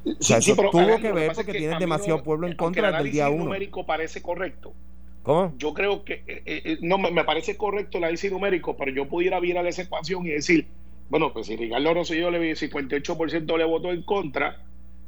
eso 0.05 0.55
tuvo 0.55 0.99
que 0.99 1.11
ver 1.11 1.31
porque 1.33 1.53
tienen 1.53 1.79
demasiado 1.79 2.21
pueblo 2.21 2.47
en 2.47 2.55
contra 2.55 2.91
del 2.91 3.11
día 3.11 3.29
1. 3.29 3.45
numérico 3.45 3.85
parece 3.85 4.21
correcto. 4.21 4.73
¿Cómo? 5.27 5.53
Yo 5.57 5.73
creo 5.73 6.05
que, 6.05 6.23
eh, 6.25 6.41
eh, 6.45 6.61
eh, 6.63 6.77
no, 6.79 6.97
me, 6.97 7.25
parece 7.25 7.57
correcto 7.57 7.97
el 7.97 8.05
análisis 8.05 8.31
numérico, 8.31 8.77
pero 8.77 8.91
yo 8.91 9.09
pudiera 9.09 9.41
virar 9.41 9.67
esa 9.67 9.81
ecuación 9.81 10.25
y 10.25 10.29
decir, 10.29 10.69
bueno, 11.09 11.33
pues 11.33 11.47
si 11.47 11.57
Ricardo 11.57 11.93
Rosselló 11.93 12.31
le 12.31 12.53
58% 12.53 13.57
le 13.57 13.65
votó 13.65 13.91
en 13.91 14.03
contra, 14.03 14.63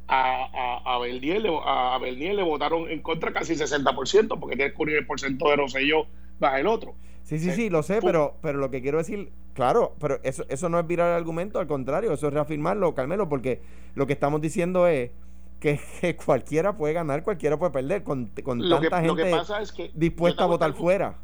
a, 0.08 0.44
a, 0.52 0.94
a, 0.94 0.98
Bernier, 0.98 1.40
le, 1.40 1.48
a 1.48 1.98
le 1.98 2.42
votaron 2.42 2.90
en 2.90 3.00
contra 3.00 3.32
casi 3.32 3.54
60%, 3.54 4.38
porque 4.38 4.56
tiene 4.56 4.74
que 4.74 4.98
el 4.98 5.06
porcentaje 5.06 5.52
de 5.52 5.56
Rosselló 5.56 6.06
baja 6.38 6.60
el 6.60 6.66
otro. 6.66 6.96
Sí, 7.22 7.38
sí, 7.38 7.52
sí, 7.52 7.70
lo 7.70 7.82
sé, 7.82 8.00
pero, 8.02 8.36
pero 8.42 8.58
lo 8.58 8.70
que 8.70 8.82
quiero 8.82 8.98
decir, 8.98 9.30
claro, 9.54 9.96
pero 9.98 10.20
eso, 10.22 10.44
eso 10.50 10.68
no 10.68 10.78
es 10.78 10.86
virar 10.86 11.08
el 11.08 11.16
argumento, 11.16 11.60
al 11.60 11.66
contrario, 11.66 12.12
eso 12.12 12.28
es 12.28 12.34
reafirmarlo, 12.34 12.94
Carmelo, 12.94 13.30
porque 13.30 13.62
lo 13.94 14.06
que 14.06 14.12
estamos 14.12 14.42
diciendo 14.42 14.86
es 14.86 15.12
que, 15.60 16.16
cualquiera 16.24 16.76
puede 16.76 16.94
ganar, 16.94 17.22
cualquiera 17.22 17.58
puede 17.58 17.72
perder, 17.72 18.02
con, 18.02 18.32
con 18.42 18.68
tanta 18.68 19.02
gente 19.02 19.90
dispuesta 19.94 20.44
a 20.44 20.46
votar 20.46 20.72
fuera. 20.72 21.16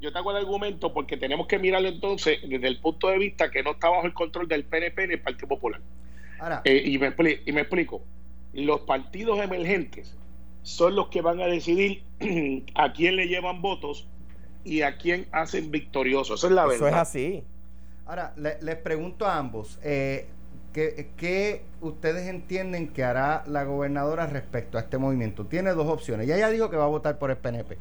Yo 0.00 0.12
te 0.12 0.18
hago 0.18 0.32
el 0.32 0.36
argumento 0.36 0.92
porque 0.92 1.16
tenemos 1.16 1.46
que 1.46 1.58
mirarlo 1.58 1.88
entonces 1.88 2.38
desde 2.46 2.68
el 2.68 2.78
punto 2.80 3.08
de 3.08 3.16
vista 3.16 3.50
que 3.50 3.62
no 3.62 3.70
está 3.70 3.88
bajo 3.88 4.06
el 4.06 4.12
control 4.12 4.48
del 4.48 4.64
PNP 4.64 5.06
ni 5.06 5.14
el 5.14 5.22
Partido 5.22 5.48
Popular. 5.48 5.80
Eh, 6.64 6.82
y, 6.84 6.98
me, 6.98 7.14
y 7.46 7.52
me 7.52 7.62
explico. 7.62 8.02
Los 8.52 8.80
partidos 8.80 9.40
emergentes 9.40 10.14
son 10.62 10.94
los 10.94 11.08
que 11.08 11.22
van 11.22 11.40
a 11.40 11.46
decidir 11.46 12.02
a 12.74 12.92
quién 12.92 13.16
le 13.16 13.28
llevan 13.28 13.62
votos 13.62 14.06
y 14.64 14.82
a 14.82 14.96
quién 14.98 15.26
hacen 15.32 15.70
victorioso. 15.70 16.34
Eso 16.34 16.48
es 16.48 16.52
la 16.52 16.66
verdad. 16.66 16.76
Eso 16.76 16.88
es 16.88 16.94
así. 16.94 17.44
Ahora, 18.06 18.34
les 18.36 18.76
pregunto 18.76 19.24
a 19.24 19.38
ambos, 19.38 19.78
eh, 19.82 20.26
¿qué, 20.74 21.62
ustedes 21.80 22.28
entienden 22.28 22.88
que 22.88 23.04
hará 23.04 23.44
la 23.46 23.64
gobernadora 23.64 24.26
respecto 24.26 24.76
a 24.76 24.80
este 24.82 24.98
movimiento? 24.98 25.46
Tiene 25.46 25.70
dos 25.70 25.88
opciones. 25.88 26.26
Ya 26.26 26.36
ella 26.36 26.50
dijo 26.50 26.68
que 26.68 26.76
va 26.76 26.84
a 26.84 26.88
votar 26.88 27.18
por 27.18 27.30
el 27.30 27.36
PNP. 27.36 27.78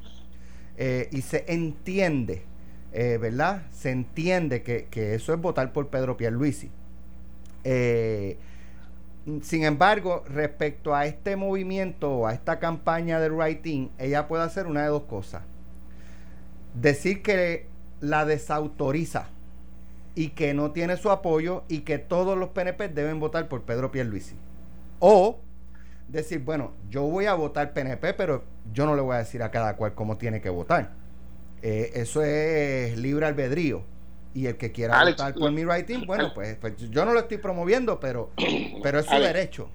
eh, 0.77 1.09
y 1.11 1.21
se 1.21 1.45
entiende, 1.47 2.43
eh, 2.93 3.17
¿verdad? 3.19 3.63
Se 3.71 3.91
entiende 3.91 4.63
que, 4.63 4.85
que, 4.89 5.15
eso 5.15 5.33
es 5.33 5.39
votar 5.39 5.73
por 5.73 5.87
Pedro 5.89 6.17
Pierluisi. 6.17 6.71
Eh, 7.63 8.37
sin 9.41 9.63
embargo, 9.63 10.23
respecto 10.27 10.93
a 10.95 11.05
este 11.05 11.35
movimiento 11.35 12.11
o 12.11 12.27
a 12.27 12.33
esta 12.33 12.59
campaña 12.59 13.19
de 13.19 13.29
writing, 13.29 13.89
ella 13.97 14.27
puede 14.27 14.43
hacer 14.43 14.67
una 14.67 14.83
de 14.83 14.89
dos 14.89 15.03
cosas. 15.03 15.43
Decir 16.73 17.21
que 17.21 17.67
la 18.01 18.25
desautoriza 18.25 19.29
y 20.15 20.29
que 20.29 20.53
no 20.53 20.71
tiene 20.71 20.97
su 20.97 21.11
apoyo 21.11 21.63
y 21.67 21.79
que 21.79 21.97
todos 21.97 22.37
los 22.37 22.49
PNP 22.49 22.89
deben 22.89 23.19
votar 23.19 23.47
por 23.47 23.63
Pedro 23.63 23.91
Pierluisi. 23.91 24.35
O 24.99 25.39
decir, 26.07 26.39
bueno, 26.39 26.73
yo 26.89 27.03
voy 27.03 27.25
a 27.25 27.33
votar 27.33 27.73
PNP, 27.73 28.13
pero 28.13 28.43
yo 28.71 28.85
no 28.85 28.95
le 28.95 29.01
voy 29.01 29.15
a 29.15 29.19
decir 29.19 29.41
a 29.43 29.51
cada 29.51 29.75
cual 29.75 29.93
cómo 29.95 30.17
tiene 30.17 30.41
que 30.41 30.49
votar. 30.49 30.91
Eh, 31.61 31.91
eso 31.95 32.23
es 32.23 32.97
libre 32.97 33.25
albedrío. 33.25 33.83
Y 34.35 34.47
el 34.47 34.57
que 34.57 34.71
quiera 34.71 35.03
votar 35.03 35.33
por 35.35 35.51
mi 35.51 35.63
writing, 35.63 36.05
bueno, 36.07 36.31
pues, 36.33 36.55
pues, 36.55 36.73
yo 36.89 37.05
no 37.05 37.13
lo 37.13 37.19
estoy 37.19 37.37
promoviendo, 37.37 37.99
pero, 37.99 38.31
pero 38.83 38.99
es 38.99 39.05
su 39.05 39.15
derecho. 39.15 39.69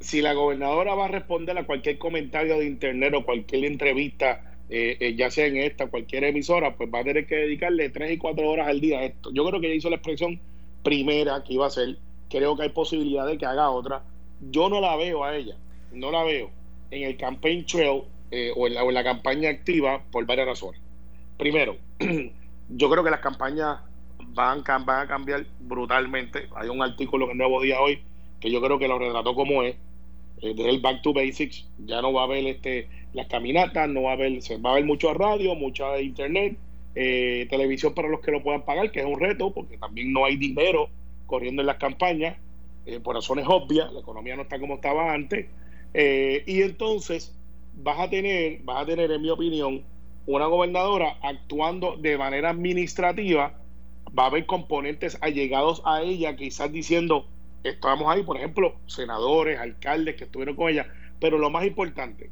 Si 0.00 0.20
la 0.20 0.34
gobernadora 0.34 0.94
va 0.94 1.06
a 1.06 1.08
responder 1.08 1.56
a 1.56 1.64
cualquier 1.66 1.98
comentario 1.98 2.58
de 2.58 2.66
internet 2.66 3.14
o 3.14 3.24
cualquier 3.24 3.64
entrevista, 3.64 4.55
eh, 4.68 4.96
eh, 5.00 5.14
ya 5.14 5.30
sea 5.30 5.46
en 5.46 5.58
esta 5.58 5.86
cualquier 5.86 6.24
emisora, 6.24 6.76
pues 6.76 6.90
va 6.92 7.00
a 7.00 7.04
tener 7.04 7.26
que 7.26 7.36
dedicarle 7.36 7.90
tres 7.90 8.12
y 8.12 8.18
cuatro 8.18 8.48
horas 8.48 8.68
al 8.68 8.80
día 8.80 8.98
a 8.98 9.04
esto. 9.04 9.30
Yo 9.32 9.44
creo 9.46 9.60
que 9.60 9.68
ella 9.68 9.76
hizo 9.76 9.90
la 9.90 9.96
expresión 9.96 10.40
primera 10.82 11.42
que 11.44 11.54
iba 11.54 11.64
a 11.64 11.68
hacer. 11.68 11.96
Creo 12.28 12.56
que 12.56 12.64
hay 12.64 12.68
posibilidad 12.70 13.26
de 13.26 13.38
que 13.38 13.46
haga 13.46 13.70
otra 13.70 14.02
yo 14.40 14.68
no 14.68 14.80
la 14.80 14.96
veo 14.96 15.24
a 15.24 15.34
ella, 15.36 15.56
no 15.92 16.10
la 16.10 16.22
veo 16.24 16.50
en 16.90 17.02
el 17.04 17.16
campaign 17.16 17.64
trail 17.66 18.02
eh, 18.30 18.52
o, 18.54 18.66
en 18.66 18.94
la, 18.94 19.04
campaña 19.04 19.50
activa 19.50 20.02
por 20.10 20.26
varias 20.26 20.46
razones. 20.46 20.80
Primero, 21.38 21.76
yo 22.68 22.90
creo 22.90 23.04
que 23.04 23.10
las 23.10 23.20
campañas 23.20 23.80
van, 24.28 24.62
van 24.64 25.00
a 25.00 25.08
cambiar 25.08 25.46
brutalmente. 25.60 26.48
Hay 26.54 26.68
un 26.68 26.82
artículo 26.82 27.26
en 27.26 27.32
el 27.32 27.38
Nuevo 27.38 27.62
Día 27.62 27.80
hoy 27.80 28.00
que 28.40 28.50
yo 28.50 28.60
creo 28.60 28.78
que 28.78 28.88
lo 28.88 28.98
retrató 28.98 29.34
como 29.34 29.62
es, 29.62 29.76
eh, 30.42 30.54
desde 30.54 30.70
el 30.70 30.80
Back 30.80 31.02
to 31.02 31.12
Basics. 31.12 31.68
Ya 31.78 32.02
no 32.02 32.12
va 32.12 32.22
a 32.22 32.24
haber 32.24 32.46
este, 32.46 32.88
las 33.12 33.26
caminatas, 33.26 33.88
no 33.88 34.02
va 34.02 34.10
a 34.10 34.14
haber, 34.14 34.42
se 34.42 34.58
va 34.58 34.70
a 34.70 34.72
haber 34.74 34.84
mucho 34.84 35.12
radio, 35.14 35.54
mucha 35.54 36.00
internet, 36.00 36.56
eh, 36.94 37.46
televisión 37.50 37.94
para 37.94 38.08
los 38.08 38.20
que 38.20 38.30
lo 38.30 38.42
puedan 38.42 38.62
pagar, 38.62 38.90
que 38.90 39.00
es 39.00 39.06
un 39.06 39.20
reto, 39.20 39.52
porque 39.52 39.78
también 39.78 40.12
no 40.12 40.24
hay 40.24 40.36
dinero 40.36 40.88
corriendo 41.26 41.62
en 41.62 41.66
las 41.66 41.76
campañas. 41.76 42.36
Eh, 42.86 43.00
por 43.00 43.16
razones 43.16 43.44
obvias, 43.48 43.92
la 43.92 44.00
economía 44.00 44.36
no 44.36 44.42
está 44.42 44.60
como 44.60 44.76
estaba 44.76 45.12
antes, 45.12 45.46
eh, 45.92 46.44
y 46.46 46.62
entonces 46.62 47.36
vas 47.74 47.98
a 47.98 48.08
tener, 48.08 48.60
vas 48.62 48.82
a 48.82 48.86
tener, 48.86 49.10
en 49.10 49.22
mi 49.22 49.30
opinión, 49.30 49.82
una 50.26 50.46
gobernadora 50.46 51.18
actuando 51.22 51.96
de 51.96 52.16
manera 52.16 52.50
administrativa, 52.50 53.58
va 54.16 54.24
a 54.24 54.26
haber 54.26 54.46
componentes 54.46 55.18
allegados 55.20 55.82
a 55.84 56.02
ella, 56.02 56.36
quizás 56.36 56.72
diciendo, 56.72 57.26
estamos 57.64 58.06
ahí, 58.08 58.22
por 58.22 58.36
ejemplo, 58.36 58.76
senadores, 58.86 59.58
alcaldes 59.58 60.16
que 60.16 60.24
estuvieron 60.24 60.56
con 60.56 60.70
ella, 60.70 60.86
pero 61.20 61.38
lo 61.38 61.50
más 61.50 61.64
importante, 61.66 62.30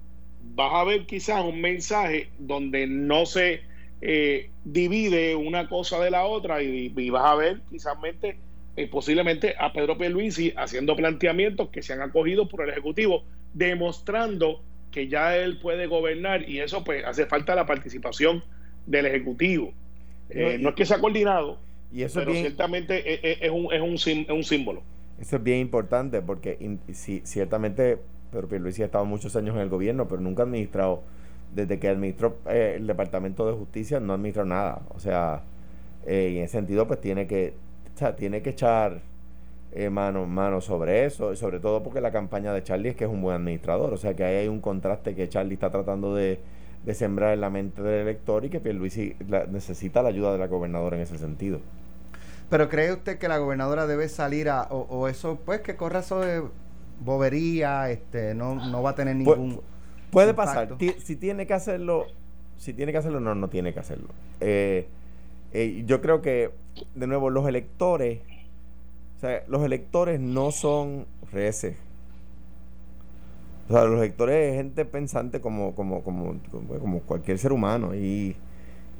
vas 0.54 0.72
a 0.74 0.84
ver 0.84 1.06
quizás 1.06 1.44
un 1.44 1.60
mensaje 1.60 2.30
donde 2.38 2.86
no 2.86 3.26
se 3.26 3.62
eh, 4.00 4.50
divide 4.64 5.34
una 5.34 5.68
cosa 5.68 5.98
de 5.98 6.10
la 6.10 6.26
otra 6.26 6.62
y, 6.62 6.92
y 6.94 7.10
vas 7.10 7.24
a 7.24 7.34
ver 7.34 7.60
quizás 7.70 7.96
eh, 8.76 8.88
posiblemente 8.88 9.54
a 9.58 9.72
Pedro 9.72 9.96
Pierluisi 9.96 10.52
haciendo 10.56 10.96
planteamientos 10.96 11.68
que 11.70 11.82
se 11.82 11.92
han 11.92 12.02
acogido 12.02 12.48
por 12.48 12.62
el 12.62 12.70
Ejecutivo, 12.70 13.24
demostrando 13.52 14.62
que 14.90 15.08
ya 15.08 15.36
él 15.36 15.58
puede 15.58 15.86
gobernar 15.86 16.48
y 16.48 16.60
eso 16.60 16.84
pues 16.84 17.04
hace 17.04 17.26
falta 17.26 17.54
la 17.54 17.66
participación 17.66 18.44
del 18.86 19.06
Ejecutivo. 19.06 19.72
Eh, 20.30 20.58
no, 20.60 20.70
es 20.70 20.74
que 20.74 20.86
sea 20.86 20.98
coordinado, 20.98 21.58
y 21.92 22.02
eso 22.02 22.20
pero 22.20 22.32
ciertamente 22.32 23.44
es, 23.44 23.50
un, 23.50 23.72
es, 23.72 23.80
un, 23.80 24.26
un, 24.30 24.44
símbolo. 24.44 24.82
Eso 25.20 25.36
es 25.36 25.42
bien 25.42 25.60
importante 25.60 26.20
porque 26.22 26.78
si, 26.92 27.20
ciertamente 27.24 27.98
Pedro 28.32 28.48
Pierluisi 28.48 28.82
ha 28.82 28.86
estado 28.86 29.04
muchos 29.04 29.36
años 29.36 29.54
en 29.54 29.62
el 29.62 29.68
gobierno, 29.68 30.08
pero 30.08 30.20
nunca 30.20 30.42
ha 30.42 30.46
administrado, 30.46 31.02
desde 31.54 31.78
que 31.78 31.88
administró 31.88 32.38
eh, 32.48 32.74
el 32.76 32.86
Departamento 32.86 33.46
de 33.46 33.52
Justicia, 33.52 34.00
no 34.00 34.12
administró 34.12 34.44
nada. 34.44 34.82
O 34.94 34.98
sea, 34.98 35.42
en 36.06 36.42
ese 36.42 36.52
sentido 36.52 36.86
pues 36.86 37.00
tiene 37.00 37.26
que 37.26 37.54
o 37.94 37.98
sea, 37.98 38.16
tiene 38.16 38.42
que 38.42 38.50
echar 38.50 39.00
eh, 39.72 39.88
mano, 39.88 40.26
mano 40.26 40.60
sobre 40.60 41.04
eso, 41.04 41.32
y 41.32 41.36
sobre 41.36 41.60
todo 41.60 41.82
porque 41.82 42.00
la 42.00 42.10
campaña 42.10 42.52
de 42.52 42.62
Charlie 42.62 42.90
es 42.90 42.96
que 42.96 43.04
es 43.04 43.10
un 43.10 43.22
buen 43.22 43.36
administrador, 43.36 43.92
o 43.92 43.96
sea 43.96 44.14
que 44.14 44.24
ahí 44.24 44.36
hay 44.36 44.48
un 44.48 44.60
contraste 44.60 45.14
que 45.14 45.28
Charlie 45.28 45.54
está 45.54 45.70
tratando 45.70 46.14
de, 46.14 46.40
sembrar 46.92 47.32
en 47.32 47.40
la 47.40 47.50
mente 47.50 47.82
del 47.82 48.02
elector 48.02 48.44
y 48.44 48.50
que 48.50 48.60
Pierluisi 48.60 49.16
necesita 49.50 50.02
la 50.02 50.10
ayuda 50.10 50.32
de 50.32 50.38
la 50.38 50.48
gobernadora 50.48 50.96
en 50.96 51.02
ese 51.02 51.16
sentido. 51.18 51.60
Pero 52.50 52.68
¿cree 52.68 52.92
usted 52.92 53.18
que 53.18 53.28
la 53.28 53.38
gobernadora 53.38 53.86
debe 53.86 54.08
salir 54.08 54.48
a, 54.48 54.62
o, 54.64 55.08
eso, 55.08 55.38
pues 55.44 55.60
que 55.60 55.76
corra 55.76 56.02
sobre 56.02 56.42
bobería, 57.00 57.90
este, 57.90 58.34
no, 58.34 58.54
no 58.54 58.82
va 58.82 58.90
a 58.90 58.94
tener 58.94 59.16
ningún... 59.16 59.60
puede 60.10 60.34
pasar, 60.34 60.76
si 60.78 61.16
tiene 61.16 61.46
que 61.46 61.54
hacerlo, 61.54 62.06
si 62.56 62.72
tiene 62.72 62.92
que 62.92 62.98
hacerlo, 62.98 63.20
no, 63.20 63.34
no 63.34 63.48
tiene 63.48 63.72
que 63.72 63.80
hacerlo. 63.80 64.08
Eh, 64.40 64.86
eh, 65.52 65.82
yo 65.86 66.00
creo 66.00 66.22
que, 66.22 66.50
de 66.94 67.06
nuevo, 67.06 67.30
los 67.30 67.48
electores, 67.48 68.20
o 69.16 69.20
sea, 69.20 69.42
los 69.48 69.62
electores 69.64 70.20
no 70.20 70.50
son 70.50 71.06
reces. 71.32 71.76
O 73.68 73.72
sea, 73.72 73.84
los 73.84 73.98
electores 73.98 74.52
es 74.52 74.56
gente 74.56 74.84
pensante 74.84 75.40
como, 75.40 75.74
como, 75.74 76.02
como, 76.02 76.36
como 76.50 77.00
cualquier 77.00 77.38
ser 77.38 77.52
humano 77.52 77.94
y, 77.94 78.36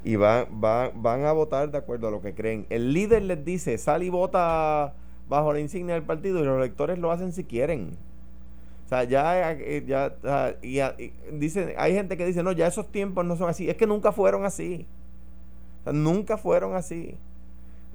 y 0.05 0.15
va, 0.15 0.47
van 0.49 1.25
a 1.25 1.33
votar 1.33 1.69
de 1.71 1.77
acuerdo 1.77 2.07
a 2.07 2.11
lo 2.11 2.21
que 2.21 2.33
creen. 2.33 2.65
El 2.69 2.93
líder 2.93 3.23
les 3.23 3.43
dice, 3.43 3.77
sal 3.77 4.03
y 4.03 4.09
vota 4.09 4.93
bajo 5.27 5.51
la 5.51 5.59
insignia 5.59 5.95
del 5.95 6.03
partido 6.03 6.41
y 6.41 6.45
los 6.45 6.57
electores 6.57 6.97
lo 6.97 7.11
hacen 7.11 7.33
si 7.33 7.43
quieren. 7.43 7.97
O 8.85 8.87
sea, 8.87 9.03
ya, 9.03 9.51
eh, 9.51 9.83
ya, 9.85 10.15
y, 10.61 11.11
dicen, 11.33 11.73
hay 11.77 11.93
gente 11.93 12.15
que 12.15 12.25
dice, 12.25 12.43
no, 12.43 12.53
ya 12.53 12.67
esos 12.67 12.89
tiempos 12.91 13.25
no 13.25 13.35
son 13.35 13.49
así. 13.49 13.67
Es 13.67 13.75
que 13.75 13.87
nunca 13.87 14.13
fueron 14.13 14.45
así 14.45 14.85
nunca 15.93 16.37
fueron 16.37 16.75
así. 16.75 17.15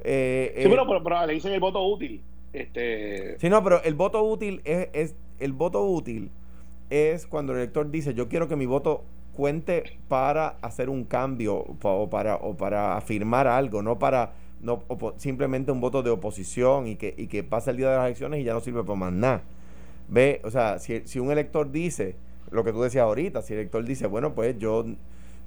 Eh, 0.04 0.52
sí, 0.56 0.68
pero, 0.68 1.02
pero, 1.02 1.26
le 1.26 1.34
dicen 1.34 1.52
el 1.52 1.60
voto 1.60 1.82
útil. 1.86 2.22
Este... 2.52 3.38
Sí, 3.38 3.48
no, 3.48 3.62
pero 3.62 3.82
el 3.82 3.94
voto 3.94 4.22
útil 4.22 4.60
es, 4.64 4.88
es, 4.92 5.14
el 5.38 5.52
voto 5.52 5.84
útil 5.84 6.30
es 6.88 7.26
cuando 7.26 7.52
el 7.52 7.60
elector 7.60 7.88
dice 7.88 8.14
yo 8.14 8.28
quiero 8.28 8.48
que 8.48 8.56
mi 8.56 8.66
voto 8.66 9.04
cuente 9.40 9.98
para 10.06 10.58
hacer 10.60 10.90
un 10.90 11.04
cambio 11.04 11.56
o 11.56 12.10
para, 12.10 12.36
o 12.36 12.58
para 12.58 12.98
afirmar 12.98 13.46
algo, 13.46 13.80
no 13.80 13.98
para 13.98 14.34
no 14.60 14.84
simplemente 15.16 15.72
un 15.72 15.80
voto 15.80 16.02
de 16.02 16.10
oposición 16.10 16.86
y 16.86 16.96
que, 16.96 17.14
y 17.16 17.26
que 17.26 17.42
pasa 17.42 17.70
el 17.70 17.78
día 17.78 17.88
de 17.88 17.96
las 17.96 18.04
elecciones 18.04 18.40
y 18.40 18.44
ya 18.44 18.52
no 18.52 18.60
sirve 18.60 18.84
para 18.84 18.96
más 18.96 19.12
nada. 19.14 19.42
Ve, 20.08 20.42
o 20.44 20.50
sea, 20.50 20.78
si, 20.78 21.00
si 21.06 21.20
un 21.20 21.30
elector 21.30 21.72
dice, 21.72 22.16
lo 22.50 22.64
que 22.64 22.72
tú 22.72 22.82
decías 22.82 23.04
ahorita, 23.04 23.40
si 23.40 23.54
el 23.54 23.60
elector 23.60 23.82
dice, 23.82 24.06
bueno, 24.08 24.34
pues 24.34 24.58
yo 24.58 24.84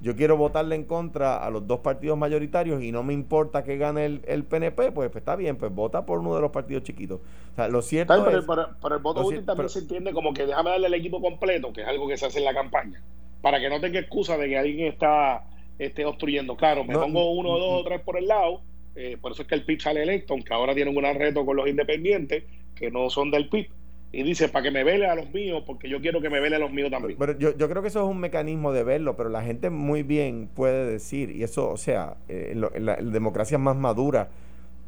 yo 0.01 0.17
quiero 0.17 0.35
votarle 0.35 0.75
en 0.75 0.83
contra 0.83 1.37
a 1.37 1.49
los 1.49 1.65
dos 1.65 1.79
partidos 1.79 2.17
mayoritarios 2.17 2.83
y 2.83 2.91
no 2.91 3.03
me 3.03 3.13
importa 3.13 3.63
que 3.63 3.77
gane 3.77 4.05
el, 4.05 4.43
PNP, 4.43 4.91
pues, 4.91 5.09
pues, 5.09 5.15
está 5.15 5.37
bien, 5.37 5.55
pues 5.55 5.73
vota 5.73 6.05
por 6.05 6.19
uno 6.19 6.35
de 6.35 6.41
los 6.41 6.51
partidos 6.51 6.83
chiquitos. 6.83 7.21
O 7.53 7.55
sea, 7.55 7.69
lo 7.69 7.81
cierto 7.81 8.13
pero, 8.25 8.37
es... 8.37 8.45
Pero, 8.45 8.95
el 8.95 9.01
voto 9.01 9.25
útil 9.25 9.45
también 9.45 9.69
se 9.69 9.79
entiende 9.79 10.11
como 10.11 10.33
que 10.33 10.45
déjame 10.45 10.71
darle 10.71 10.87
el 10.87 10.93
equipo 10.95 11.21
completo, 11.21 11.71
que 11.71 11.83
es 11.83 11.87
algo 11.87 12.07
que 12.09 12.17
se 12.17 12.25
hace 12.25 12.39
en 12.39 12.45
la 12.45 12.53
campaña, 12.53 13.01
para 13.43 13.59
que 13.59 13.69
no 13.69 13.81
tenga 13.81 13.99
excusa 13.99 14.37
de 14.37 14.47
que 14.47 14.57
alguien 14.57 14.87
está 14.87 15.43
esté 15.77 16.05
obstruyendo. 16.05 16.55
Claro, 16.55 16.85
me 16.85 16.93
pongo 16.93 17.31
uno, 17.33 17.59
dos 17.59 17.81
o 17.81 17.83
tres 17.83 17.99
por 17.99 18.17
el 18.17 18.27
lado, 18.27 18.61
eh, 18.95 19.17
por 19.21 19.33
eso 19.33 19.41
es 19.41 19.47
que 19.49 19.55
el 19.55 19.65
PIB 19.65 19.81
sale 19.81 20.01
electo, 20.01 20.33
aunque 20.33 20.53
ahora 20.53 20.73
tienen 20.73 20.95
un 20.95 21.03
reto 21.03 21.45
con 21.45 21.57
los 21.57 21.67
independientes, 21.67 22.45
que 22.73 22.89
no 22.89 23.09
son 23.09 23.31
del 23.31 23.49
PIB 23.49 23.67
y 24.13 24.21
dice 24.21 24.47
para 24.47 24.63
que 24.63 24.71
me 24.71 24.83
vele 24.83 25.07
a 25.07 25.15
los 25.15 25.33
míos, 25.33 25.63
porque 25.65 25.89
yo 25.89 25.99
quiero 25.99 26.21
que 26.21 26.29
me 26.29 26.39
vele 26.39 26.55
a 26.55 26.59
los 26.59 26.71
míos 26.71 26.89
también. 26.89 27.17
Pero 27.19 27.37
yo, 27.37 27.57
yo 27.57 27.67
creo 27.67 27.81
que 27.81 27.87
eso 27.89 28.03
es 28.03 28.09
un 28.09 28.19
mecanismo 28.19 28.71
de 28.71 28.83
verlo, 28.83 29.17
pero 29.17 29.27
la 29.27 29.41
gente 29.41 29.71
muy 29.71 30.03
bien 30.03 30.47
puede 30.53 30.85
decir, 30.85 31.31
y 31.31 31.43
eso, 31.43 31.69
o 31.69 31.77
sea, 31.77 32.15
eh, 32.29 32.51
en, 32.53 32.85
la, 32.85 32.95
democracia 32.95 33.57
más 33.57 33.75
madura 33.75 34.29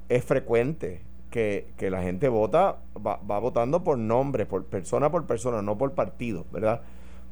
es 0.08 0.24
frecuente 0.24 1.02
que, 1.32 1.66
la 1.80 2.02
gente 2.04 2.30
vota, 2.30 2.78
va, 2.96 3.18
votando 3.40 3.84
por 3.84 3.98
nombre, 3.98 4.46
por 4.46 4.64
persona 4.66 5.12
por 5.12 5.26
persona, 5.26 5.62
no 5.62 5.78
por 5.78 5.94
partido, 5.94 6.46
¿verdad? 6.54 6.82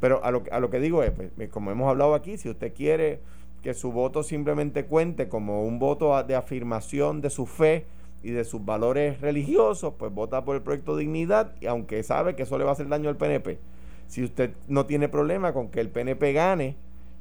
Pero 0.03 0.21
a 0.21 0.31
lo, 0.31 0.43
a 0.51 0.59
lo 0.59 0.69
que 0.69 0.81
digo 0.81 1.01
es, 1.01 1.11
pues, 1.11 1.49
como 1.49 1.71
hemos 1.71 1.89
hablado 1.89 2.13
aquí, 2.13 2.35
si 2.37 2.49
usted 2.49 2.73
quiere 2.73 3.21
que 3.61 3.73
su 3.73 3.93
voto 3.93 4.21
simplemente 4.21 4.83
cuente 4.83 5.29
como 5.29 5.63
un 5.63 5.79
voto 5.79 6.21
de 6.23 6.35
afirmación 6.35 7.21
de 7.21 7.29
su 7.29 7.45
fe, 7.45 7.85
y 8.21 8.31
de 8.31 8.43
sus 8.43 8.65
valores 8.65 9.21
religiosos, 9.21 9.93
pues 9.97 10.11
vota 10.11 10.43
por 10.43 10.57
el 10.57 10.61
proyecto 10.61 10.97
Dignidad, 10.97 11.55
y 11.61 11.67
aunque 11.67 12.03
sabe 12.03 12.35
que 12.35 12.43
eso 12.43 12.57
le 12.57 12.65
va 12.65 12.71
a 12.71 12.73
hacer 12.73 12.89
daño 12.89 13.07
al 13.07 13.15
PNP. 13.15 13.59
Si 14.07 14.25
usted 14.25 14.51
no 14.67 14.85
tiene 14.85 15.07
problema 15.07 15.53
con 15.53 15.69
que 15.69 15.79
el 15.79 15.87
PNP 15.87 16.33
gane 16.33 16.75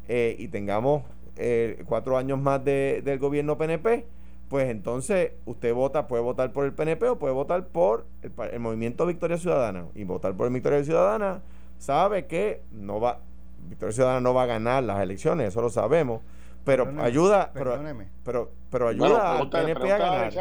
eh, 0.08 0.34
y 0.36 0.48
tengamos 0.48 1.04
eh, 1.36 1.84
cuatro 1.86 2.16
años 2.16 2.40
más 2.40 2.64
de, 2.64 3.00
del 3.04 3.20
gobierno 3.20 3.58
PNP, 3.58 4.06
pues 4.48 4.68
entonces 4.70 5.32
usted 5.44 5.72
vota, 5.72 6.08
puede 6.08 6.24
votar 6.24 6.52
por 6.52 6.64
el 6.64 6.72
PNP 6.72 7.08
o 7.10 7.18
puede 7.20 7.32
votar 7.32 7.68
por 7.68 8.06
el, 8.22 8.60
movimiento 8.60 9.06
Victoria 9.06 9.38
Ciudadana. 9.38 9.86
Y 9.94 10.02
votar 10.02 10.34
por 10.34 10.48
el 10.48 10.52
Victoria 10.52 10.82
Ciudadana 10.82 11.42
sabe 11.82 12.26
que 12.26 12.62
no 12.70 13.00
va, 13.00 13.18
Victoria 13.68 13.92
Ciudadana 13.92 14.20
no 14.20 14.32
va 14.32 14.44
a 14.44 14.46
ganar 14.46 14.84
las 14.84 15.02
elecciones, 15.02 15.48
eso 15.48 15.60
lo 15.60 15.68
sabemos, 15.68 16.20
pero 16.64 16.88
ayuda, 17.00 17.50
pero, 17.52 17.76
pero, 18.22 18.52
pero, 18.70 18.88
ayuda 18.88 19.38
al 19.38 19.50
PNP 19.50 19.90
a 19.90 19.98
ganar. 19.98 20.32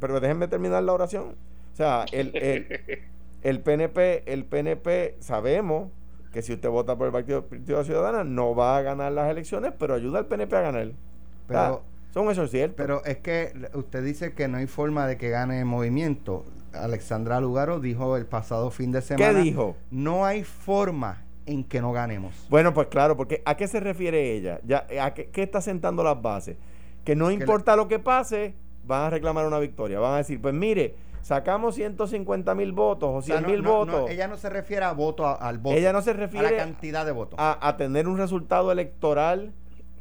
pero, 0.00 0.20
déjenme 0.20 0.48
terminar 0.48 0.82
la 0.82 0.94
oración. 0.94 1.36
O 1.72 1.76
sea, 1.76 2.06
el, 2.12 2.34
el, 3.42 3.60
PNP, 3.60 4.22
el 4.32 4.46
PNP 4.46 5.16
sabemos 5.20 5.90
que 6.32 6.40
si 6.40 6.54
usted 6.54 6.70
vota 6.70 6.96
por 6.96 7.08
el 7.08 7.12
Partido, 7.12 7.44
Partido 7.44 7.84
Ciudadana 7.84 8.24
no 8.24 8.54
va 8.54 8.78
a 8.78 8.82
ganar 8.82 9.12
las 9.12 9.30
elecciones, 9.30 9.74
pero 9.78 9.94
ayuda 9.94 10.20
al 10.20 10.26
PNP 10.26 10.56
a 10.56 10.60
ganar. 10.62 10.92
Pero, 11.46 11.82
son 12.14 12.30
esos 12.30 12.50
ciertos. 12.50 12.76
Pero 12.78 13.04
es 13.04 13.18
que 13.18 13.52
usted 13.74 14.02
dice 14.02 14.32
que 14.32 14.48
no 14.48 14.56
hay 14.56 14.66
forma 14.66 15.06
de 15.06 15.18
que 15.18 15.28
gane 15.28 15.58
el 15.58 15.66
movimiento. 15.66 16.46
Alexandra 16.74 17.40
Lugaro 17.40 17.80
dijo 17.80 18.16
el 18.16 18.26
pasado 18.26 18.70
fin 18.70 18.92
de 18.92 19.02
semana. 19.02 19.32
¿Qué 19.32 19.40
dijo? 19.40 19.76
No 19.90 20.24
hay 20.24 20.44
forma 20.44 21.22
en 21.46 21.64
que 21.64 21.80
no 21.80 21.92
ganemos. 21.92 22.46
Bueno, 22.48 22.72
pues 22.72 22.88
claro, 22.88 23.16
porque 23.16 23.42
¿a 23.44 23.56
qué 23.56 23.68
se 23.68 23.80
refiere 23.80 24.32
ella? 24.32 24.60
Ya, 24.64 24.86
¿A 25.02 25.14
qué, 25.14 25.30
está 25.34 25.60
sentando 25.60 26.02
las 26.02 26.20
bases? 26.20 26.56
Que 27.04 27.14
no 27.14 27.30
importa 27.30 27.76
lo 27.76 27.88
que 27.88 27.98
pase, 27.98 28.54
van 28.86 29.02
a 29.02 29.10
reclamar 29.10 29.46
una 29.46 29.58
victoria. 29.58 29.98
Van 29.98 30.14
a 30.14 30.16
decir, 30.18 30.40
pues 30.40 30.54
mire, 30.54 30.94
sacamos 31.22 31.74
150 31.74 32.54
mil 32.54 32.72
votos 32.72 33.10
o 33.12 33.22
100 33.22 33.46
mil 33.46 33.62
votos. 33.62 34.10
ella 34.10 34.28
no 34.28 34.36
se 34.36 34.48
refiere 34.50 34.84
a 34.84 34.92
voto 34.92 35.26
al 35.26 35.58
voto. 35.58 35.76
Ella 35.76 35.92
no 35.92 36.02
se 36.02 36.12
refiere 36.12 36.48
a 36.48 36.50
la 36.50 36.56
cantidad 36.56 37.04
de 37.04 37.12
votos. 37.12 37.38
A, 37.38 37.76
tener 37.76 38.08
un 38.08 38.18
resultado 38.18 38.72
electoral 38.72 39.52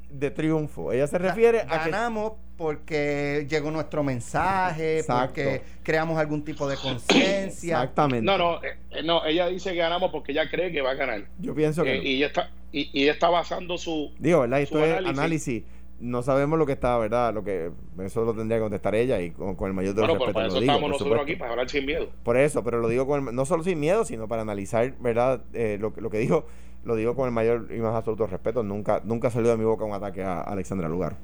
de 0.10 0.32
triunfo. 0.32 0.92
Ella 0.92 1.08
se 1.08 1.18
refiere 1.18 1.62
a 1.62 1.86
ganamos 1.86 2.34
porque 2.64 3.46
llegó 3.50 3.72
nuestro 3.72 4.04
mensaje, 4.04 5.04
porque 5.06 5.62
creamos 5.84 6.18
algún 6.18 6.46
tipo 6.46 6.68
de 6.68 6.78
conciencia. 6.78 7.78
Exactamente. 7.78 8.26
No, 8.26 8.38
no, 8.38 8.64
eh, 8.64 8.78
eh, 8.92 9.04
no, 9.04 9.26
ella 9.26 9.48
dice 9.48 9.72
que 9.72 9.78
ganamos 9.78 10.12
porque 10.12 10.32
ella 10.32 10.50
cree 10.50 10.72
que 10.72 10.82
va 10.82 10.92
a 10.92 10.96
ganar. 10.96 11.26
Yo 11.40 11.54
pienso 11.54 11.84
que 11.84 11.96
eh, 11.96 12.04
y 12.04 12.16
ella 12.16 12.28
está 12.28 12.50
y, 12.72 12.90
y, 12.94 13.04
ella 13.04 13.12
está 13.12 13.30
basando 13.30 13.78
su 13.78 14.12
Digo, 14.18 14.40
¿verdad? 14.42 14.62
Esto 14.62 14.84
es 14.84 15.06
análisis 15.06 15.64
no 16.00 16.22
sabemos 16.22 16.60
lo 16.60 16.66
que 16.66 16.74
está, 16.74 16.98
¿verdad? 16.98 17.34
Lo 17.34 17.44
que 17.44 17.72
eso 18.00 18.26
lo 18.26 18.34
tendría 18.34 18.58
que 18.58 18.64
contestar 18.64 18.94
ella 18.94 19.22
y 19.22 19.32
con, 19.32 19.56
el 19.68 19.74
mayor 19.74 19.96
de 19.96 20.02
los 20.02 20.10
respetos. 20.12 20.34
Por 20.34 20.46
eso 20.46 20.60
estamos 20.60 20.90
nosotros 20.90 21.22
aquí, 21.22 21.36
para 21.36 21.52
hablar 21.52 21.70
sin 21.70 21.86
miedo. 21.86 22.10
Por 22.24 22.38
eso, 22.38 22.64
pero 22.64 22.80
lo 22.80 22.90
digo 22.90 23.08
con 23.08 23.34
no 23.34 23.46
solo 23.46 23.64
sin 23.64 23.80
miedo, 23.80 24.04
sino 24.04 24.28
para 24.28 24.42
analizar, 24.42 24.96
¿verdad? 25.00 25.42
Eh, 25.54 25.78
lo, 25.80 25.94
lo 25.96 26.10
que 26.10 26.18
dijo, 26.18 26.46
lo 26.84 26.96
digo 26.96 27.16
con 27.16 27.28
el 27.28 27.32
mayor 27.32 27.70
y 27.72 27.80
más 27.80 27.96
absoluto 27.96 28.28
respeto. 28.28 28.64
Nunca 28.64 29.02
nunca 29.04 29.30
salió 29.30 29.52
de 29.52 29.58
mi 29.58 29.64
boca 29.64 29.86
un 29.86 29.94
ataque 29.94 30.24
a 30.24 30.42
Alexandra 30.42 30.90
Lugar. 30.90 31.16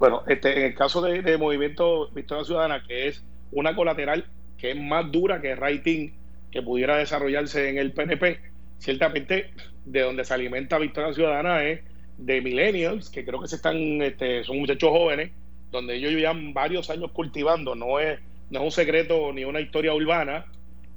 Bueno, 0.00 0.22
este, 0.28 0.58
en 0.58 0.64
el 0.64 0.74
caso 0.74 1.02
de, 1.02 1.36
Movimiento 1.36 2.08
Victoria 2.12 2.42
Ciudadana, 2.42 2.82
que 2.88 3.08
es 3.08 3.22
una 3.52 3.76
colateral 3.76 4.24
que 4.56 4.70
es 4.70 4.76
más 4.76 5.12
dura 5.12 5.42
que 5.42 5.52
el 5.52 5.58
rating 5.58 6.12
que 6.50 6.62
pudiera 6.62 6.96
desarrollarse 6.96 7.68
en 7.68 7.76
el 7.76 7.92
PNP, 7.92 8.40
ciertamente 8.78 9.50
de 9.84 10.00
donde 10.00 10.24
se 10.24 10.32
alimenta 10.32 10.78
Victoria 10.78 11.12
Ciudadana 11.12 11.64
es 11.64 11.80
de 12.16 12.40
millennials, 12.40 13.10
que 13.10 13.26
creo 13.26 13.42
que 13.42 13.48
se 13.48 13.56
están, 13.56 13.76
este, 14.00 14.42
son 14.42 14.58
muchachos 14.58 14.88
jóvenes, 14.88 15.32
donde 15.70 15.96
ellos 15.96 16.12
llevan 16.12 16.54
varios 16.54 16.88
años 16.88 17.10
cultivando, 17.10 17.74
no 17.74 18.00
es, 18.00 18.18
no 18.48 18.60
es 18.60 18.64
un 18.64 18.72
secreto 18.72 19.34
ni 19.34 19.44
una 19.44 19.60
historia 19.60 19.92
urbana 19.92 20.46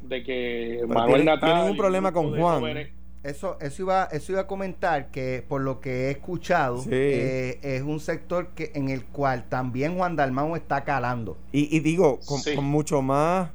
de 0.02 0.24
que 0.24 0.82
Manuel 0.88 1.26
Natal 1.26 1.52
tienen 1.52 1.72
un 1.72 1.78
problema 1.78 2.14
con 2.14 2.40
Juan. 2.40 2.88
Eso, 3.24 3.58
eso 3.62 3.84
iba, 3.84 4.06
eso 4.12 4.34
iba 4.34 4.42
a 4.42 4.48
comentar 4.48 5.10
que 5.10 5.44
por 5.48 5.62
lo 5.62 5.80
que 5.80 6.08
he 6.08 6.12
escuchado 6.12 6.84
eh, 6.90 7.60
es 7.62 7.82
un 7.82 8.00
sector 8.00 8.50
que 8.50 8.72
en 8.76 8.90
el 8.90 9.06
cual 9.06 9.46
también 9.50 9.96
Juan 9.96 10.16
Dalmau 10.16 10.56
está 10.56 10.84
calando. 10.84 11.38
Y, 11.52 11.80
digo, 11.80 12.20
con 12.56 12.66
mucho 12.66 13.02
más 13.02 13.50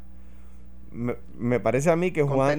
me, 0.93 1.61
parece 1.61 1.91
a 1.91 1.97
mí 1.97 2.11
que 2.11 2.23
Juan, 2.23 2.59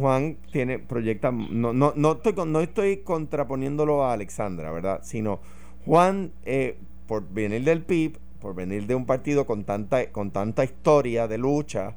Juan 0.00 0.36
tiene, 0.52 0.78
proyecta, 0.78 1.32
no, 1.32 1.72
no, 1.72 1.92
no, 1.96 2.12
estoy, 2.12 2.34
no 2.46 2.60
estoy 2.60 2.98
contraponiéndolo 2.98 4.04
a 4.04 4.12
Alexandra, 4.12 4.70
¿verdad? 4.70 5.00
Sino 5.02 5.40
Juan, 5.84 6.32
eh, 6.44 6.78
por 7.06 7.28
venir 7.28 7.64
del 7.64 7.82
PIB, 7.82 8.18
por 8.40 8.54
venir 8.54 8.86
de 8.86 8.94
un 8.94 9.06
partido 9.06 9.46
con 9.46 9.64
tanta, 9.64 10.10
con 10.10 10.30
tanta 10.30 10.64
historia 10.64 11.28
de 11.28 11.38
lucha, 11.38 11.96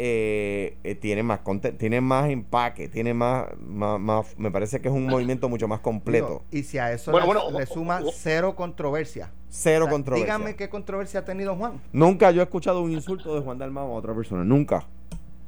eh, 0.00 0.78
eh, 0.84 0.94
tiene 0.94 1.24
más 1.24 1.40
tiene 1.76 2.00
más 2.00 2.30
empaque, 2.30 2.88
tiene 2.88 3.14
más, 3.14 3.48
más, 3.58 4.38
me 4.38 4.50
parece 4.50 4.80
que 4.80 4.86
es 4.86 4.94
un 4.94 5.06
movimiento 5.06 5.48
mucho 5.48 5.66
más 5.66 5.80
completo. 5.80 6.44
y 6.52 6.62
si 6.62 6.78
a 6.78 6.92
eso 6.92 7.12
le, 7.12 7.66
suma 7.66 8.00
cero 8.12 8.54
controversia. 8.54 9.32
Cero 9.48 9.88
controversia. 9.90 10.34
Dígame 10.34 10.54
qué 10.54 10.68
controversia 10.68 11.20
ha 11.20 11.24
tenido 11.24 11.56
Juan. 11.56 11.80
Nunca 11.92 12.30
yo 12.30 12.40
he 12.40 12.44
escuchado 12.44 12.80
un 12.80 12.92
insulto 12.92 13.34
de 13.34 13.40
Juan 13.40 13.58
Dalmau 13.58 13.90
a 13.90 13.94
otra 13.94 14.14
persona, 14.14 14.44
nunca. 14.44 14.86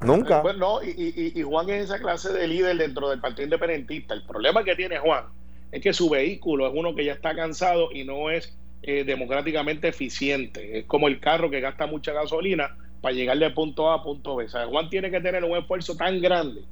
Nunca. 0.00 0.42
Y, 0.82 1.38
y, 1.38 1.42
Juan 1.42 1.70
es 1.70 1.84
esa 1.84 2.00
clase 2.00 2.32
de 2.32 2.48
líder 2.48 2.76
dentro 2.76 3.08
del 3.08 3.20
Partido 3.20 3.44
Independentista. 3.44 4.14
El 4.14 4.24
problema 4.24 4.64
que 4.64 4.74
tiene 4.74 4.98
Juan 4.98 5.26
es 5.70 5.80
que 5.80 5.92
su 5.92 6.10
vehículo 6.10 6.66
es 6.66 6.72
uno 6.74 6.94
que 6.94 7.04
ya 7.04 7.12
está 7.12 7.36
cansado 7.36 7.92
y 7.92 8.04
no 8.04 8.30
es 8.30 8.56
eh, 8.82 9.04
democráticamente 9.04 9.88
eficiente. 9.88 10.80
Es 10.80 10.86
como 10.86 11.06
el 11.06 11.20
carro 11.20 11.50
que 11.50 11.60
gasta 11.60 11.86
mucha 11.86 12.12
gasolina 12.12 12.76
para 13.00 13.14
llegar 13.14 13.38
de 13.38 13.50
punto 13.50 13.90
A 13.90 13.96
a 13.96 14.02
punto 14.02 14.36
B. 14.36 14.48
Sea, 14.48 14.66
Juan 14.66 14.90
tiene 14.90 15.10
que 15.10 15.20
tener 15.20 15.44
un 15.44 15.56
esfuerzo 15.56 15.96
tan 15.96 16.20
grande 16.20 16.62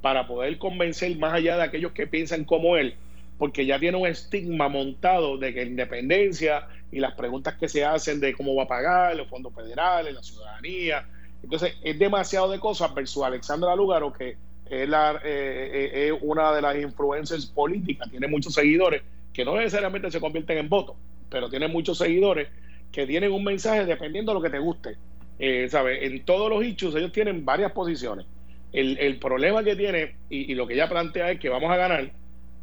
para 0.00 0.26
poder 0.26 0.58
convencer 0.58 1.16
más 1.16 1.34
allá 1.34 1.56
de 1.56 1.62
aquellos 1.62 1.92
que 1.92 2.06
piensan 2.06 2.44
como 2.44 2.76
él, 2.76 2.94
porque 3.38 3.66
ya 3.66 3.78
tiene 3.78 3.96
un 3.96 4.06
estigma 4.06 4.68
montado 4.68 5.38
de 5.38 5.54
que 5.54 5.62
independencia 5.62 6.66
y 6.92 7.00
las 7.00 7.14
preguntas 7.14 7.54
que 7.54 7.68
se 7.68 7.84
hacen 7.84 8.20
de 8.20 8.34
cómo 8.34 8.54
va 8.54 8.64
a 8.64 8.68
pagar, 8.68 9.16
los 9.16 9.28
fondos 9.28 9.54
federales, 9.54 10.14
la 10.14 10.22
ciudadanía. 10.22 11.06
Entonces, 11.42 11.74
es 11.82 11.98
demasiado 11.98 12.50
de 12.50 12.60
cosas 12.60 12.94
versus 12.94 13.24
Alexandra 13.24 13.74
Lugaro, 13.74 14.12
que 14.12 14.36
es, 14.70 14.88
la, 14.88 15.20
eh, 15.24 15.90
eh, 15.94 16.08
es 16.08 16.18
una 16.22 16.52
de 16.52 16.62
las 16.62 16.76
influencers 16.76 17.46
políticas, 17.46 18.10
tiene 18.10 18.28
muchos 18.28 18.54
seguidores 18.54 19.02
que 19.32 19.44
no 19.44 19.56
necesariamente 19.56 20.10
se 20.10 20.20
convierten 20.20 20.58
en 20.58 20.68
votos, 20.68 20.96
pero 21.28 21.50
tiene 21.50 21.66
muchos 21.68 21.98
seguidores 21.98 22.48
que 22.92 23.06
tienen 23.06 23.32
un 23.32 23.42
mensaje 23.42 23.84
dependiendo 23.84 24.32
de 24.32 24.34
lo 24.34 24.42
que 24.42 24.50
te 24.50 24.58
guste. 24.58 24.96
Eh, 25.38 25.68
¿sabe? 25.68 26.06
En 26.06 26.24
todos 26.24 26.48
los 26.48 26.62
hechos 26.62 26.94
ellos 26.94 27.12
tienen 27.12 27.44
varias 27.44 27.72
posiciones. 27.72 28.26
El, 28.72 28.98
el 28.98 29.18
problema 29.18 29.62
que 29.62 29.76
tiene, 29.76 30.16
y, 30.28 30.54
lo 30.54 30.66
que 30.66 30.74
ella 30.74 30.88
plantea 30.88 31.30
es 31.30 31.40
que 31.40 31.48
vamos 31.48 31.70
a 31.70 31.76
ganar, 31.76 32.12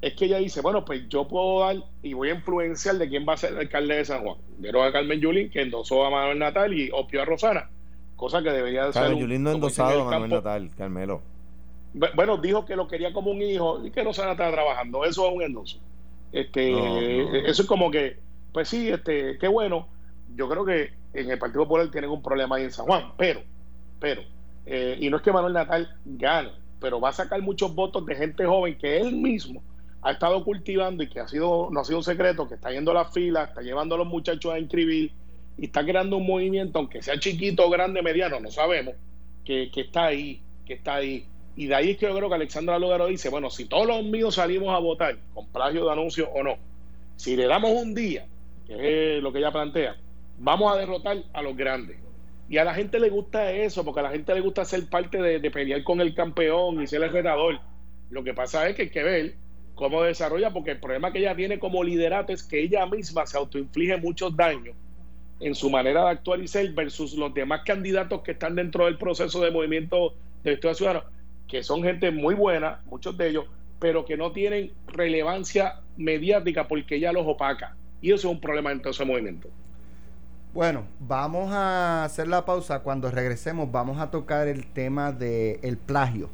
es 0.02 0.14
que 0.14 0.26
ella 0.26 0.38
dice, 0.38 0.62
bueno, 0.62 0.84
pues 0.84 1.08
yo 1.08 1.28
puedo 1.28 1.62
dar 1.62 1.78
y 2.02 2.14
voy 2.14 2.30
a 2.30 2.36
influenciar 2.36 2.96
de 2.96 3.08
quién 3.08 3.26
va 3.28 3.34
a 3.34 3.38
ser 3.38 3.54
el 3.54 3.60
alcalde 3.60 3.96
de 3.96 4.06
San 4.06 4.24
Juan. 4.24 4.38
Vieron 4.58 4.86
a 4.86 4.92
Carmen 4.92 5.20
Yulín, 5.20 5.50
que 5.50 5.62
endosó 5.62 6.06
a 6.06 6.10
Manuel 6.10 6.40
Natal 6.40 6.74
y 6.74 6.90
opio 6.92 7.22
a 7.22 7.26
Rosana, 7.26 7.70
cosa 8.16 8.42
que 8.42 8.52
debería 8.52 8.92
ser... 8.92 9.04
Carmen 9.04 9.20
Yulín 9.20 9.44
no 9.44 9.52
endosado 9.52 10.02
a 10.02 10.12
Manuel 10.12 10.32
Natal, 10.32 10.72
Carmelo. 10.78 11.22
Bueno, 11.94 12.38
dijo 12.38 12.66
que 12.66 12.76
lo 12.76 12.88
quería 12.88 13.14
como 13.14 13.32
un 13.32 13.42
hijo 13.42 13.86
y 13.86 13.92
que 13.92 14.04
Rosana 14.04 14.32
estaba 14.32 14.52
trabajando. 14.52 15.04
Eso 15.06 15.28
es 15.28 15.36
un 15.36 15.44
endoso. 15.44 15.80
Este, 16.32 17.50
Eso 17.50 17.62
es 17.62 17.68
como 17.68 17.92
que, 17.92 18.18
pues 18.54 18.70
sí, 18.70 18.90
este, 18.90 19.38
qué 19.38 19.48
bueno. 19.48 19.88
Yo 20.36 20.48
creo 20.48 20.66
que 20.66 21.01
en 21.13 21.32
el 21.32 21.39
Partido 21.39 21.63
Popular 21.63 21.89
tienen 21.91 22.10
un 22.10 22.21
problema 22.21 22.56
ahí 22.56 22.63
en 22.63 22.71
San 22.71 22.86
Juan, 22.86 23.12
pero, 23.17 23.41
pero, 24.00 24.21
eh, 24.65 24.97
y 25.00 25.10
no 25.10 25.17
es 25.17 25.24
que 25.24 25.32
Manuel 25.32 25.54
Natal 25.54 25.95
gane, 26.06 26.52
pero 26.80 27.00
va 27.00 27.10
a 27.10 27.13
sacar 27.13 27.41
muchos 27.41 27.74
votos 27.74 28.06
de 28.06 28.15
gente 28.15 28.45
joven 28.45 28.78
que 28.78 29.00
él 29.00 29.15
mismo 29.15 29.62
ha 30.02 30.12
estado 30.12 30.43
cultivando 30.43 31.04
y 31.04 31.10
que 31.10 31.19
ha 31.19 31.28
sido, 31.28 31.69
no 31.71 31.80
ha 31.80 31.84
sido 31.84 32.00
un 32.00 32.04
secreto, 32.04 32.47
que 32.47 32.56
está 32.56 32.71
yendo 32.71 32.91
a 32.91 32.95
las 32.95 33.13
filas, 33.13 33.50
está 33.50 33.62
llevando 33.62 33.95
a 33.95 33.97
los 34.00 34.08
muchachos 34.08 34.52
a 34.52 34.60
inscribir 34.60 35.12
y 35.58 35.65
está 35.65 35.84
creando 35.84 36.17
un 36.17 36.26
movimiento, 36.26 36.80
aunque 36.80 37.02
sea 37.02 37.19
chiquito, 37.19 37.69
grande, 37.69 38.02
mediano, 38.02 38.39
no 38.39 38.50
sabemos, 38.50 38.95
que, 39.45 39.69
que 39.71 39.82
está 39.82 40.06
ahí, 40.06 40.41
que 40.65 40.74
está 40.74 40.95
ahí. 40.95 41.26
Y 41.56 41.67
de 41.67 41.76
ahí 41.76 41.89
es 41.91 41.97
que 41.97 42.08
yo 42.08 42.15
creo 42.15 42.30
que 42.30 42.36
Alexandra 42.36 42.80
Lugaro 42.80 43.08
dice, 43.08 43.30
bueno, 43.30 43.50
si 43.50 43.65
todos 43.65 43.86
los 43.86 44.04
míos 44.04 44.36
salimos 44.36 44.74
a 44.74 44.80
votar, 44.80 45.17
con 45.34 45.47
plagio 45.47 45.86
de 45.86 45.91
anuncio 45.91 46.30
o 46.32 46.41
no, 46.41 46.56
si 47.17 47.36
le 47.36 47.45
damos 47.45 47.71
un 47.71 47.93
día, 47.93 48.26
que 48.65 49.17
es 49.17 49.24
lo 49.24 49.32
que 49.32 49.39
ella 49.39 49.52
plantea, 49.52 49.97
vamos 50.41 50.73
a 50.73 50.77
derrotar 50.77 51.23
a 51.34 51.41
los 51.41 51.56
grandes. 51.56 51.97
Y 52.49 52.58
a 52.58 52.65
la 52.65 52.73
gente 52.73 52.99
le 52.99 53.10
gusta 53.10 53.51
eso, 53.51 53.86
porque 53.86 54.01
a 54.01 54.04
la 54.04 54.12
gente 54.12 54.34
le 54.34 54.41
gusta 54.41 54.65
ser 54.65 54.89
parte 54.89 55.21
de, 55.21 55.51
pelear 55.51 55.84
con 55.84 56.01
el 56.01 56.13
campeón 56.13 56.82
y 56.82 56.88
ser 56.88 57.04
el 57.04 57.12
retador. 57.12 57.60
Lo 58.10 58.23
que 58.23 58.34
pasa 58.34 58.67
es 58.67 58.75
que 58.75 58.84
hay 58.84 58.89
que 58.89 59.04
ver 59.04 59.36
cómo 59.75 60.04
desarrolla, 60.04 60.51
porque 60.51 60.71
el 60.71 60.80
problema 60.80 61.13
que 61.13 61.19
ella 61.19 61.36
tiene 61.36 61.60
como 61.60 61.84
liderato 61.84 62.34
es 62.34 62.43
que 62.43 62.62
ella 62.62 62.86
misma 62.86 63.25
se 63.25 63.38
autoinflige 63.38 63.95
muchos 63.97 64.36
daños 64.36 64.75
en 65.39 65.56
su 65.56 65.69
manera 65.69 66.04
de 66.04 66.10
actuar 66.10 66.41
y 66.41 66.47
ser 66.47 66.71
versus 66.73 67.13
los 67.13 67.34
demás 67.34 67.62
candidatos 67.65 68.21
que 68.21 68.32
están 68.32 68.56
dentro 68.56 68.86
del 68.86 68.97
proceso 68.97 69.41
de 69.41 69.49
movimiento 69.49 70.13
de 70.43 70.54
Estado 70.54 70.73
Ciudadano, 70.73 71.06
que 71.47 71.63
son 71.63 71.84
gente 71.84 72.12
muy 72.12 72.36
buena, 72.36 72.82
muchos 72.86 73.17
de 73.17 73.30
ellos, 73.30 73.45
pero 73.80 74.06
que 74.06 74.17
no 74.17 74.32
tienen 74.32 74.71
relevancia 74.88 75.80
mediática 75.97 76.67
porque 76.67 76.97
ella 76.97 77.13
los 77.13 77.25
opaca. 77.25 77.75
Y 78.01 78.12
eso 78.12 78.27
es 78.27 78.34
un 78.34 78.41
problema 78.41 78.71
dentro 78.71 78.91
de 78.91 78.95
ese 78.95 79.06
movimiento. 79.06 79.49
Bueno, 80.54 80.84
vamos 81.00 81.52
a 81.52 82.04
hacer 82.04 82.28
la 82.28 82.46
pausa. 82.46 82.80
Cuando 82.80 83.10
regresemos 83.10 83.72
vamos 83.72 84.00
a 84.00 84.12
tocar 84.12 84.48
el 84.48 84.68
tema 84.68 85.12
del 85.12 85.60
el 85.62 85.78
plagio 85.78 86.30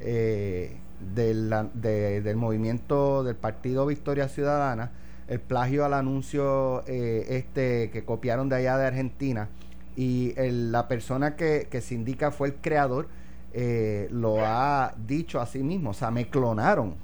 eh, 0.00 0.76
del, 1.14 1.54
del 1.74 2.36
movimiento 2.36 3.24
del 3.24 3.36
Partido 3.36 3.86
Victoria 3.86 4.28
Ciudadana, 4.28 4.92
el 5.28 5.40
plagio 5.40 5.84
al 5.84 5.94
anuncio 5.94 6.84
eh, 6.86 7.26
este 7.30 7.90
que 7.90 8.04
copiaron 8.04 8.48
de 8.48 8.56
allá 8.56 8.76
de 8.78 8.86
Argentina 8.86 9.48
y 9.96 10.34
la 10.36 10.88
persona 10.88 11.36
que, 11.36 11.68
que, 11.70 11.80
se 11.80 11.94
indica 11.94 12.30
fue 12.30 12.48
el 12.48 12.54
creador, 12.56 13.08
eh, 13.54 14.08
lo 14.10 14.44
ha 14.44 14.94
dicho 15.06 15.40
a 15.40 15.46
sí 15.46 15.62
mismo, 15.62 15.90
o 15.90 15.94
sea, 15.94 16.10
me 16.10 16.28
clonaron 16.28 16.94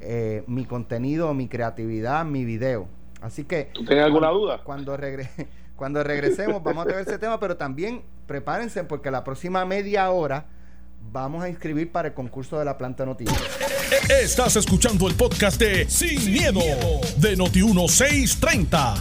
eh, 0.00 0.42
mi 0.48 0.64
contenido, 0.64 1.32
mi 1.32 1.46
creatividad, 1.46 2.24
mi 2.24 2.44
video. 2.44 2.88
Así 3.20 3.44
que... 3.44 3.70
¿Tú 3.72 3.84
tienes 3.84 4.04
alguna 4.04 4.30
duda? 4.30 4.60
Cuando, 4.64 4.96
cuando 5.76 6.02
regresemos 6.02 6.62
vamos 6.62 6.86
a 6.86 6.88
ver 6.88 7.00
ese 7.00 7.18
tema, 7.18 7.40
pero 7.40 7.56
también 7.56 8.02
prepárense 8.26 8.84
porque 8.84 9.10
la 9.10 9.24
próxima 9.24 9.64
media 9.64 10.10
hora 10.10 10.46
vamos 11.10 11.42
a 11.42 11.48
inscribir 11.48 11.90
para 11.90 12.08
el 12.08 12.14
concurso 12.14 12.58
de 12.58 12.64
la 12.64 12.78
planta 12.78 13.04
noticias. 13.04 13.40
Estás 14.08 14.56
escuchando 14.56 15.08
el 15.08 15.14
podcast 15.14 15.60
de 15.60 15.88
Sin, 15.88 16.32
miedo, 16.32 16.60
de 17.18 17.36
Noti1630. 17.36 18.94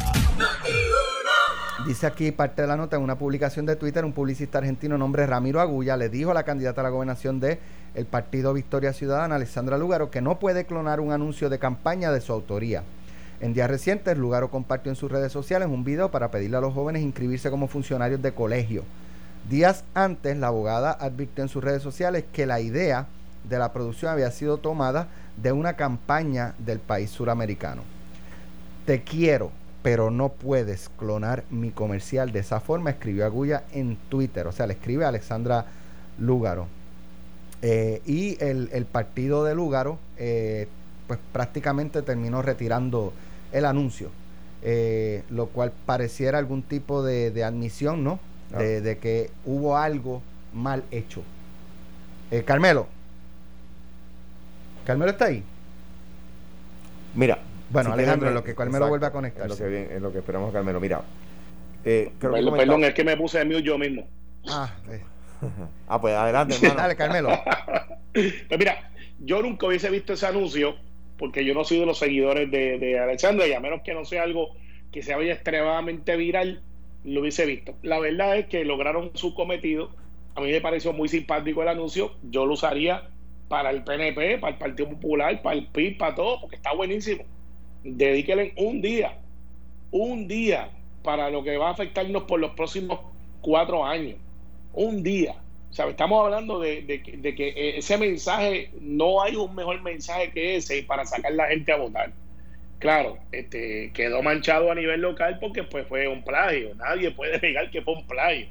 Dice 1.85 2.05
aquí 2.05 2.31
parte 2.31 2.61
de 2.61 2.67
la 2.67 2.77
nota 2.77 2.95
en 2.97 3.01
una 3.01 3.17
publicación 3.17 3.65
de 3.65 3.75
Twitter, 3.75 4.05
un 4.05 4.13
publicista 4.13 4.59
argentino 4.59 4.97
nombre 4.97 5.25
Ramiro 5.25 5.59
Agulla 5.59 5.97
le 5.97 6.09
dijo 6.09 6.31
a 6.31 6.33
la 6.33 6.43
candidata 6.43 6.81
a 6.81 6.83
la 6.83 6.89
gobernación 6.89 7.39
de 7.39 7.59
el 7.95 8.05
partido 8.05 8.53
Victoria 8.53 8.93
Ciudadana, 8.93 9.35
Alessandra 9.35 9.77
Lugaro, 9.77 10.11
que 10.11 10.21
no 10.21 10.39
puede 10.39 10.65
clonar 10.65 10.99
un 10.99 11.11
anuncio 11.11 11.49
de 11.49 11.59
campaña 11.59 12.11
de 12.11 12.21
su 12.21 12.33
autoría. 12.33 12.83
En 13.41 13.55
días 13.55 13.71
recientes, 13.71 14.15
Lugaro 14.19 14.51
compartió 14.51 14.91
en 14.91 14.95
sus 14.95 15.11
redes 15.11 15.31
sociales 15.31 15.67
un 15.67 15.83
video 15.83 16.11
para 16.11 16.29
pedirle 16.29 16.57
a 16.57 16.61
los 16.61 16.75
jóvenes 16.75 17.01
inscribirse 17.01 17.49
como 17.49 17.67
funcionarios 17.67 18.21
de 18.21 18.33
colegio. 18.33 18.83
Días 19.49 19.83
antes, 19.95 20.37
la 20.37 20.47
abogada 20.47 20.91
advirtió 20.91 21.43
en 21.43 21.49
sus 21.49 21.63
redes 21.63 21.81
sociales 21.81 22.23
que 22.31 22.45
la 22.45 22.61
idea 22.61 23.07
de 23.49 23.57
la 23.57 23.73
producción 23.73 24.11
había 24.11 24.29
sido 24.29 24.59
tomada 24.59 25.07
de 25.41 25.51
una 25.51 25.73
campaña 25.75 26.53
del 26.59 26.77
país 26.77 27.09
suramericano. 27.09 27.81
Te 28.85 29.01
quiero, 29.01 29.49
pero 29.81 30.11
no 30.11 30.29
puedes 30.29 30.89
clonar 30.89 31.43
mi 31.49 31.71
comercial 31.71 32.31
de 32.31 32.41
esa 32.41 32.59
forma, 32.59 32.91
escribió 32.91 33.25
Agulla 33.25 33.63
en 33.73 33.97
Twitter. 34.09 34.45
O 34.45 34.51
sea, 34.51 34.67
le 34.67 34.73
escribe 34.73 35.05
a 35.05 35.07
Alexandra 35.07 35.65
Lúgaro. 36.19 36.67
Eh, 37.63 38.03
y 38.05 38.37
el, 38.39 38.85
partido 38.85 39.43
de 39.43 39.55
Lúgaro, 39.55 39.97
eh, 40.17 40.67
pues 41.07 41.19
prácticamente 41.31 42.03
terminó 42.03 42.43
retirando 42.43 43.13
el 43.51 43.65
anuncio, 43.65 44.09
eh, 44.61 45.23
lo 45.29 45.47
cual 45.47 45.71
pareciera 45.85 46.37
algún 46.37 46.63
tipo 46.63 47.03
de, 47.03 47.43
admisión, 47.43 48.03
¿no? 48.03 48.19
Ah. 48.53 48.59
De, 48.59 48.97
que 48.97 49.29
hubo 49.45 49.77
algo 49.77 50.21
mal 50.53 50.83
hecho. 50.91 51.23
Carmelo. 52.45 52.87
Carmelo 54.85 55.11
está 55.11 55.25
ahí. 55.25 55.43
Mira, 57.13 57.39
bueno, 57.69 57.93
Alejandro, 57.93 58.29
en 58.29 58.33
lo 58.33 58.43
que 58.43 58.55
Carmelo 58.55 58.87
vuelve 58.87 59.05
a 59.05 59.11
conectar. 59.11 59.49
En 59.49 60.01
lo 60.01 60.11
que, 60.11 60.19
esperamos 60.19 60.49
a 60.49 60.53
Carmelo. 60.53 60.79
Mira. 60.79 61.01
Eh, 61.83 62.11
perdón, 62.19 62.83
es 62.83 62.93
que 62.93 63.03
me 63.03 63.17
puse 63.17 63.39
de 63.39 63.45
mí 63.45 63.61
yo 63.61 63.77
mismo. 63.77 64.07
Ah, 64.47 64.71
eh. 64.89 65.01
ah 65.87 65.99
pues 65.99 66.15
adelante, 66.15 66.55
hermano. 66.61 66.75
Dale, 66.75 66.95
Carmelo. 66.95 67.29
pues 68.13 68.59
mira, 68.59 68.91
yo 69.19 69.41
nunca 69.41 69.67
hubiese 69.67 69.89
visto 69.89 70.13
ese 70.13 70.27
anuncio 70.27 70.75
porque 71.21 71.45
yo 71.45 71.53
no 71.53 71.63
soy 71.63 71.79
de 71.79 71.85
los 71.85 71.97
seguidores 71.97 72.51
de, 72.51 72.77
de 72.77 73.47
y 73.47 73.53
a 73.53 73.59
menos 73.61 73.81
que 73.81 73.93
no 73.93 74.03
sea 74.03 74.23
algo 74.23 74.49
que 74.91 75.01
se 75.01 75.15
vaya 75.15 75.31
extremadamente 75.31 76.17
viral, 76.17 76.61
lo 77.05 77.21
hubiese 77.21 77.45
visto. 77.45 77.75
La 77.81 77.99
verdad 77.99 78.37
es 78.37 78.47
que 78.47 78.65
lograron 78.65 79.11
su 79.13 79.33
cometido. 79.33 79.91
A 80.35 80.41
mí 80.41 80.51
me 80.51 80.59
pareció 80.59 80.91
muy 80.91 81.07
simpático 81.07 81.61
el 81.61 81.69
anuncio. 81.69 82.11
Yo 82.29 82.45
lo 82.45 82.55
usaría 82.55 83.07
para 83.47 83.69
el 83.69 83.85
PNP, 83.85 84.39
para 84.39 84.53
el 84.53 84.59
Partido 84.59 84.89
Popular, 84.89 85.41
para 85.41 85.55
el 85.55 85.67
PIB, 85.67 85.97
para 85.97 86.15
todo, 86.15 86.41
porque 86.41 86.57
está 86.57 86.73
buenísimo 86.73 87.23
dedíquenle 87.83 88.53
un 88.57 88.81
día, 88.81 89.17
un 89.91 90.27
día 90.27 90.69
para 91.03 91.29
lo 91.29 91.43
que 91.43 91.57
va 91.57 91.69
a 91.69 91.71
afectarnos 91.71 92.23
por 92.23 92.39
los 92.39 92.51
próximos 92.51 92.99
cuatro 93.41 93.85
años. 93.85 94.17
Un 94.73 95.03
día. 95.03 95.35
O 95.79 95.89
estamos 95.89 96.25
hablando 96.25 96.59
de, 96.59 96.85
que 96.85 97.77
ese 97.77 97.97
mensaje, 97.97 98.71
no 98.81 99.21
hay 99.21 99.37
un 99.37 99.55
mejor 99.55 99.81
mensaje 99.81 100.31
que 100.31 100.57
ese 100.57 100.83
para 100.83 101.05
sacar 101.05 101.31
la 101.31 101.47
gente 101.47 101.71
a 101.71 101.77
votar. 101.77 102.11
Claro, 102.79 103.17
este, 103.31 103.91
quedó 103.93 104.21
manchado 104.21 104.71
a 104.71 104.75
nivel 104.75 105.01
local 105.01 105.37
porque 105.39 105.63
pues 105.63 105.87
fue 105.87 106.07
un 106.07 106.23
plagio. 106.23 106.75
Nadie 106.75 107.11
puede 107.11 107.39
negar 107.39 107.69
que 107.71 107.81
fue 107.81 107.93
un 107.93 108.05
plagio. 108.05 108.47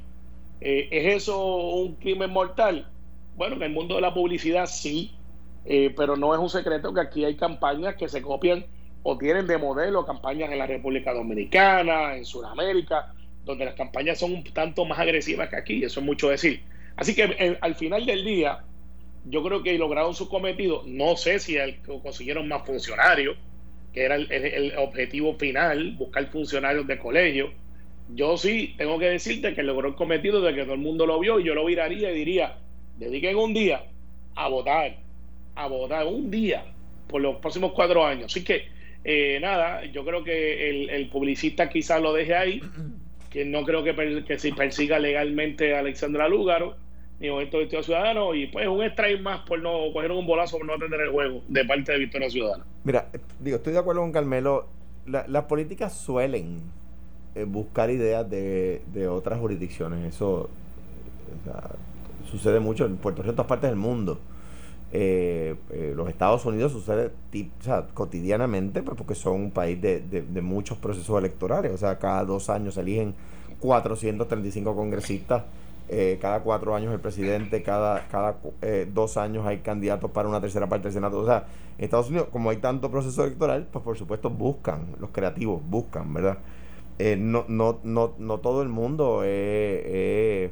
Eh, 0.63 0.89
¿Es 0.91 1.17
eso 1.17 1.57
un 1.75 1.97
crimen 1.97 2.31
mortal? 2.31 2.89
Bueno, 3.37 3.57
en 3.57 3.63
el 3.65 3.71
mundo 3.71 3.97
de 3.97 4.01
la 4.01 4.15
publicidad 4.15 4.67
sí, 4.67 5.13
eh, 5.67 5.93
pero 5.95 6.17
no 6.17 6.33
es 6.35 6.41
un 6.41 6.49
secreto 6.49 6.95
que 6.95 7.01
aquí 7.01 7.25
hay 7.25 7.37
campañas 7.37 7.97
que 7.97 8.09
se 8.09 8.23
copian 8.23 8.65
o 9.03 9.19
tienen 9.19 9.47
de 9.47 9.59
modelo 9.59 10.07
campañas 10.07 10.51
en 10.51 10.59
la 10.59 10.67
República 10.67 11.13
Dominicana, 11.13 12.17
en 12.17 12.25
Sudamérica, 12.25 13.13
donde 13.45 13.67
las 13.67 13.75
campañas 13.75 14.19
son 14.19 14.33
un 14.33 14.45
tanto 14.45 14.85
más 14.85 14.99
agresivas 14.99 15.49
que 15.49 15.57
aquí, 15.57 15.85
eso 15.85 16.01
es 16.01 16.07
mucho 16.07 16.29
decir. 16.29 16.63
Así 17.01 17.15
que 17.15 17.25
eh, 17.39 17.57
al 17.63 17.75
final 17.77 18.05
del 18.05 18.23
día, 18.27 18.61
yo 19.25 19.43
creo 19.43 19.63
que 19.63 19.77
lograron 19.79 20.15
su 20.15 20.29
cometido, 20.29 20.83
no 20.87 21.17
sé 21.17 21.39
si 21.39 21.57
consiguieron 22.03 22.47
más 22.47 22.67
funcionarios, 22.67 23.39
que 23.95 24.05
era 24.05 24.17
el, 24.17 24.75
objetivo 24.77 25.35
final, 25.35 25.93
buscar 25.93 26.27
funcionarios 26.27 26.87
de 26.87 26.99
colegio. 26.99 27.53
Yo 28.15 28.37
sí 28.37 28.75
tengo 28.77 28.99
que 28.99 29.07
decirte 29.07 29.55
que 29.55 29.63
logró 29.63 29.89
el 29.89 29.95
cometido 29.95 30.43
de 30.43 30.55
que 30.55 30.65
todo 30.65 30.75
el 30.75 30.81
mundo 30.81 31.07
lo 31.07 31.19
vio 31.19 31.41
y 31.41 31.45
yo 31.45 31.55
lo 31.55 31.65
viraría 31.65 32.13
y 32.13 32.15
diría, 32.15 32.59
dediquen 32.99 33.37
un 33.37 33.55
día 33.55 33.83
a 34.35 34.49
votar, 34.49 34.99
a 35.55 35.67
votar 35.69 36.07
un 36.07 36.31
día 36.31 36.67
por 37.09 37.23
los 37.23 37.37
próximos 37.37 37.73
cuatro 37.73 38.05
años. 38.05 38.27
Así 38.27 38.45
que 38.45 38.69
eh, 39.05 39.39
nada, 39.41 39.87
yo 39.87 40.05
creo 40.05 40.23
que 40.23 40.69
el, 40.95 41.09
publicista 41.09 41.71
quizás 41.71 42.03
lo 42.03 42.13
deje 42.13 42.35
ahí, 42.35 42.61
que 43.31 43.47
no 43.47 43.65
creo 43.65 43.83
que, 43.83 44.23
que 44.27 44.39
si 44.39 44.53
persiga 44.53 44.99
legalmente 44.99 45.75
a 45.75 45.79
Alexandra 45.79 46.29
Lúgaro, 46.29 46.77
ni 47.21 47.29
Movimiento 47.29 47.59
Victoria 47.59 47.83
Ciudadano, 47.83 48.35
y 48.35 48.47
pues 48.47 48.67
un 48.67 48.83
strike 48.83 49.21
más 49.21 49.41
por 49.41 49.61
no 49.61 49.93
coger 49.93 50.11
un 50.11 50.27
bolazo 50.27 50.57
por 50.57 50.67
no 50.67 50.75
atender 50.75 51.01
el 51.03 51.11
juego 51.11 51.43
de 51.47 51.65
parte 51.65 51.93
de 51.93 51.99
Victoria 51.99 52.31
Ciudadana. 52.31 52.65
Mira, 52.83 53.09
digo, 53.39 53.59
estoy 53.59 53.75
de 53.75 53.79
acuerdo 53.79 54.01
con 54.01 54.13
Carmelo, 54.13 54.67
las 55.07 55.45
políticas 55.45 55.95
suelen 55.95 56.61
eh, 57.35 57.45
buscar 57.45 57.91
ideas 57.91 58.29
de, 58.29 58.83
de, 58.93 59.07
otras 59.07 59.39
jurisdicciones, 59.39 60.15
eso 60.15 60.49
sucede 62.31 62.61
mucho 62.61 62.87
en 62.87 62.97
Puerto 62.97 63.23
Rico, 63.23 63.31
en 63.31 63.37
todas 63.37 63.49
partes 63.49 63.71
del 63.71 63.79
mundo. 63.79 64.19
Eh, 64.93 65.55
eh, 65.71 65.93
los 65.95 66.09
Estados 66.09 66.45
Unidos 66.45 66.73
sucede 66.73 67.13
cotidianamente, 67.95 68.83
pues, 68.83 68.97
porque 68.97 69.15
son 69.15 69.35
un 69.35 69.51
país 69.53 69.81
de, 69.81 70.41
muchos 70.43 70.79
procesos 70.79 71.17
electorales. 71.19 71.73
O 71.73 71.79
sea, 71.79 71.99
cada 71.99 72.25
dos 72.25 72.51
años 72.51 72.75
se 72.75 72.81
eligen 72.81 73.15
435 73.61 74.75
congresistas, 74.75 75.45
eh, 75.90 76.18
cada 76.20 76.40
cuatro 76.40 76.74
años 76.74 76.92
el 76.94 77.00
presidente, 77.00 77.62
cada, 77.62 78.07
cada 78.09 78.37
dos 78.92 79.16
años 79.16 79.46
hay 79.46 79.59
candidatos 79.59 80.11
para 80.11 80.29
una 80.29 80.40
tercera 80.40 80.68
parte 80.68 80.85
del 80.85 80.92
Senado. 80.94 81.18
O 81.18 81.26
sea, 81.26 81.46
en 81.79 81.85
Estados 81.85 82.09
Unidos, 82.09 82.29
como 82.31 82.50
hay 82.50 82.59
tanto 82.59 82.90
proceso 82.90 83.24
electoral, 83.24 83.66
pues 83.70 83.85
por 83.85 83.98
supuesto 83.98 84.31
buscan, 84.31 84.96
los 85.00 85.11
creativos 85.11 85.61
buscan, 85.68 86.12
¿verdad? 86.14 86.38
no, 87.18 87.46
no, 87.48 87.81
no, 87.83 88.12
no 88.18 88.38
todo 88.40 88.61
el 88.61 88.68
mundo 88.68 89.24
es 89.24 90.50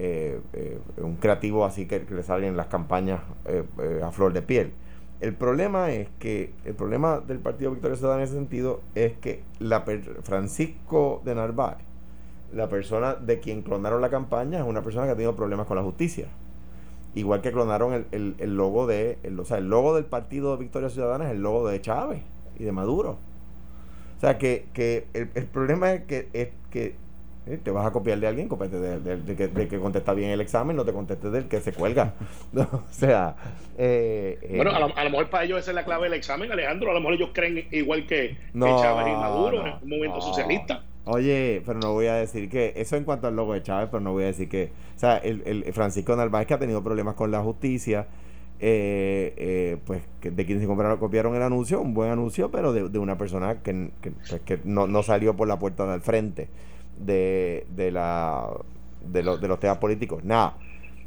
eh, 0.00 0.40
eh, 0.52 0.78
un 0.98 1.16
creativo 1.16 1.64
así 1.64 1.86
que, 1.86 2.06
le 2.08 2.22
salen 2.22 2.56
las 2.56 2.66
campañas 2.66 3.20
eh, 3.46 3.64
a 4.04 4.12
flor 4.12 4.32
de 4.32 4.42
piel. 4.42 4.72
El 5.20 5.34
problema 5.34 5.90
es 5.90 6.08
que, 6.20 6.52
el 6.64 6.74
problema 6.74 7.18
del 7.18 7.40
Partido 7.40 7.72
Victoria 7.72 7.96
Ciudadana 7.96 8.22
en 8.22 8.28
ese 8.28 8.36
sentido 8.36 8.80
es 8.94 9.18
que 9.18 9.42
la 9.58 9.84
Francisco 10.22 11.20
de 11.24 11.34
Narváez, 11.34 11.78
la 12.52 12.68
persona 12.68 13.14
de 13.14 13.40
quien 13.40 13.62
clonaron 13.62 14.00
la 14.00 14.10
campaña, 14.10 14.58
es 14.58 14.64
una 14.64 14.82
persona 14.82 15.06
que 15.06 15.12
ha 15.12 15.14
tenido 15.14 15.36
problemas 15.36 15.66
con 15.66 15.76
la 15.76 15.82
justicia. 15.82 16.28
Igual 17.14 17.40
que 17.40 17.52
clonaron 17.52 18.06
el, 18.12 18.34
el, 18.38 18.56
logo 18.56 18.86
de, 18.86 19.18
el, 19.22 19.38
o 19.40 19.44
sea, 19.44 19.58
el 19.58 19.68
logo 19.68 19.94
del 19.94 20.04
Partido 20.04 20.56
Victoria 20.56 20.88
Ciudadana 20.88 21.26
es 21.26 21.32
el 21.32 21.42
logo 21.42 21.66
de 21.68 21.80
Chávez 21.80 22.22
y 22.58 22.64
de 22.64 22.72
Maduro. 22.72 23.18
O 24.16 24.20
sea 24.20 24.38
que, 24.38 24.66
que 24.72 25.06
el, 25.14 25.30
el 25.34 25.46
problema 25.46 25.92
es 25.92 26.04
que, 26.04 26.28
es 26.32 26.48
que 26.70 26.96
te 27.56 27.70
vas 27.70 27.86
a 27.86 27.90
copiar 27.92 28.18
de 28.18 28.26
alguien, 28.26 28.48
cópiate 28.48 28.78
de, 28.78 29.68
que, 29.68 29.78
contesta 29.78 30.12
bien 30.12 30.30
el 30.30 30.40
examen, 30.40 30.76
no 30.76 30.84
te 30.84 30.92
contestes 30.92 31.32
del 31.32 31.48
que 31.48 31.60
se 31.60 31.72
cuelga. 31.72 32.14
o 32.54 32.82
sea. 32.90 33.34
Eh, 33.78 34.38
eh, 34.42 34.56
bueno, 34.56 34.72
a 34.72 35.04
lo, 35.04 35.10
mejor 35.10 35.30
para 35.30 35.44
ellos 35.44 35.58
esa 35.60 35.70
es 35.70 35.74
la 35.74 35.84
clave 35.84 36.04
del 36.04 36.14
examen, 36.14 36.52
Alejandro. 36.52 36.90
A 36.90 36.94
lo 36.94 37.00
mejor 37.00 37.14
ellos 37.14 37.30
creen 37.32 37.66
igual 37.70 38.06
que, 38.06 38.36
Chávez 38.52 39.06
y 39.06 39.16
Maduro 39.16 39.66
en 39.66 39.72
un 39.82 39.88
movimiento 39.88 40.20
socialista. 40.20 40.82
Oye, 41.10 41.62
pero 41.64 41.78
no 41.78 41.94
voy 41.94 42.06
a 42.06 42.14
decir 42.14 42.50
que. 42.50 42.74
Eso 42.76 42.96
en 42.96 43.04
cuanto 43.04 43.26
al 43.26 43.34
logo 43.34 43.54
de 43.54 43.62
Chávez, 43.62 43.88
pero 43.90 44.00
no 44.00 44.12
voy 44.12 44.24
a 44.24 44.26
decir 44.26 44.48
que. 44.48 44.70
O 44.94 44.98
sea, 44.98 45.16
el, 45.16 45.42
el 45.46 45.72
Francisco 45.72 46.14
Narváez 46.14 46.46
que 46.46 46.54
ha 46.54 46.58
tenido 46.58 46.82
problemas 46.84 47.14
con 47.14 47.30
la 47.30 47.40
justicia. 47.40 48.06
Eh, 48.60 49.78
pues 49.86 50.02
de 50.20 50.44
quienes 50.44 50.62
se 50.62 50.66
compraron, 50.66 50.98
copiaron 50.98 51.34
el 51.36 51.42
anuncio, 51.42 51.80
un 51.80 51.94
buen 51.94 52.10
anuncio, 52.10 52.50
pero 52.50 52.72
de, 52.72 52.98
una 52.98 53.16
persona 53.16 53.62
que, 53.62 53.90
que, 54.02 54.10
pues, 54.10 54.64
no, 54.64 54.88
no, 54.88 55.04
salió 55.04 55.36
por 55.36 55.46
la 55.46 55.60
puerta 55.60 55.90
del 55.90 56.00
frente 56.00 56.48
de, 56.98 57.66
de, 57.74 57.92
la, 57.92 58.50
de, 59.06 59.22
de 59.22 59.48
los 59.48 59.60
temas 59.60 59.78
políticos. 59.78 60.24
Nada, 60.24 60.56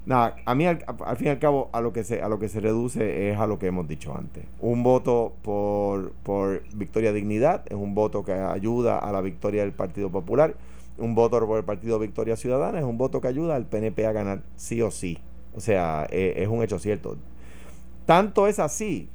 nada, 0.06 0.36
a 0.46 0.56
mí 0.56 0.66
al, 0.66 0.80
fin 1.18 1.28
y 1.28 1.30
al 1.30 1.40
cabo 1.40 1.70
a 1.74 1.82
lo, 1.82 1.94
que 1.94 2.04
se, 2.04 2.22
a 2.22 2.30
lo 2.30 2.40
que 2.40 2.50
se 2.50 2.60
reduce 2.60 3.32
es 3.32 3.38
a 3.38 3.48
lo 3.48 3.60
que 3.60 3.68
hemos 3.68 3.88
dicho 3.88 4.16
antes. 4.16 4.46
Un 4.60 4.84
voto 4.84 5.34
por, 5.42 6.12
por 6.24 6.64
Victoria 6.74 7.12
Dignidad 7.14 7.64
es 7.70 7.76
un 7.76 7.96
voto 7.96 8.24
que 8.24 8.34
ayuda 8.34 8.98
a 8.98 9.12
la 9.12 9.22
victoria 9.22 9.62
del 9.62 9.74
Partido 9.74 10.10
Popular. 10.10 10.56
Un 10.98 11.16
voto 11.16 11.46
por 11.46 11.58
el 11.58 11.66
Partido 11.66 12.00
Victoria 12.00 12.36
Ciudadana 12.36 12.80
es 12.80 12.86
un 12.86 12.98
voto 12.98 13.22
que 13.22 13.28
ayuda 13.28 13.56
al 13.56 13.66
PNP 13.66 14.06
a 14.06 14.12
ganar 14.12 14.44
sí 14.56 14.82
o 14.82 14.92
sí. 14.92 15.18
O 15.56 15.60
sea, 15.60 16.08
eh, 16.12 16.36
es 16.38 16.48
un 16.48 16.64
hecho 16.64 16.80
cierto. 16.80 17.18
Tanto 18.06 18.48
es 18.48 18.60
así 18.60 19.10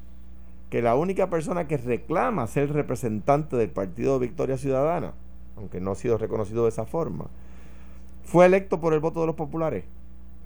que 0.70 0.82
la 0.82 0.96
única 0.96 1.30
persona 1.30 1.68
que 1.68 1.76
reclama 1.76 2.46
ser 2.46 2.72
representante 2.72 3.56
del 3.56 3.70
Partido 3.70 4.18
Victoria 4.18 4.58
Ciudadana, 4.58 5.12
aunque 5.56 5.80
no 5.80 5.92
ha 5.92 5.94
sido 5.94 6.18
reconocido 6.18 6.64
de 6.64 6.70
esa 6.70 6.86
forma, 6.86 7.26
fue 8.24 8.46
electo 8.46 8.80
por 8.80 8.92
el 8.92 9.00
voto 9.00 9.20
de 9.20 9.26
los 9.26 9.36
populares. 9.36 9.84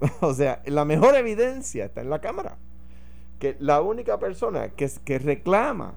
o 0.21 0.33
sea, 0.33 0.61
la 0.65 0.85
mejor 0.85 1.15
evidencia 1.15 1.85
está 1.85 2.01
en 2.01 2.09
la 2.09 2.19
Cámara. 2.19 2.57
Que 3.39 3.55
la 3.59 3.81
única 3.81 4.19
persona 4.19 4.69
que, 4.69 4.89
que 5.03 5.19
reclama 5.19 5.95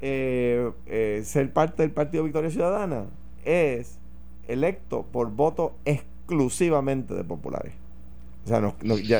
eh, 0.00 0.70
eh, 0.86 1.22
ser 1.24 1.52
parte 1.52 1.82
del 1.82 1.90
Partido 1.90 2.24
Victoria 2.24 2.50
Ciudadana 2.50 3.06
es 3.44 3.98
electo 4.46 5.04
por 5.10 5.30
voto 5.30 5.74
exclusivamente 5.84 7.14
de 7.14 7.24
populares. 7.24 7.72
O 8.44 8.48
sea, 8.48 8.74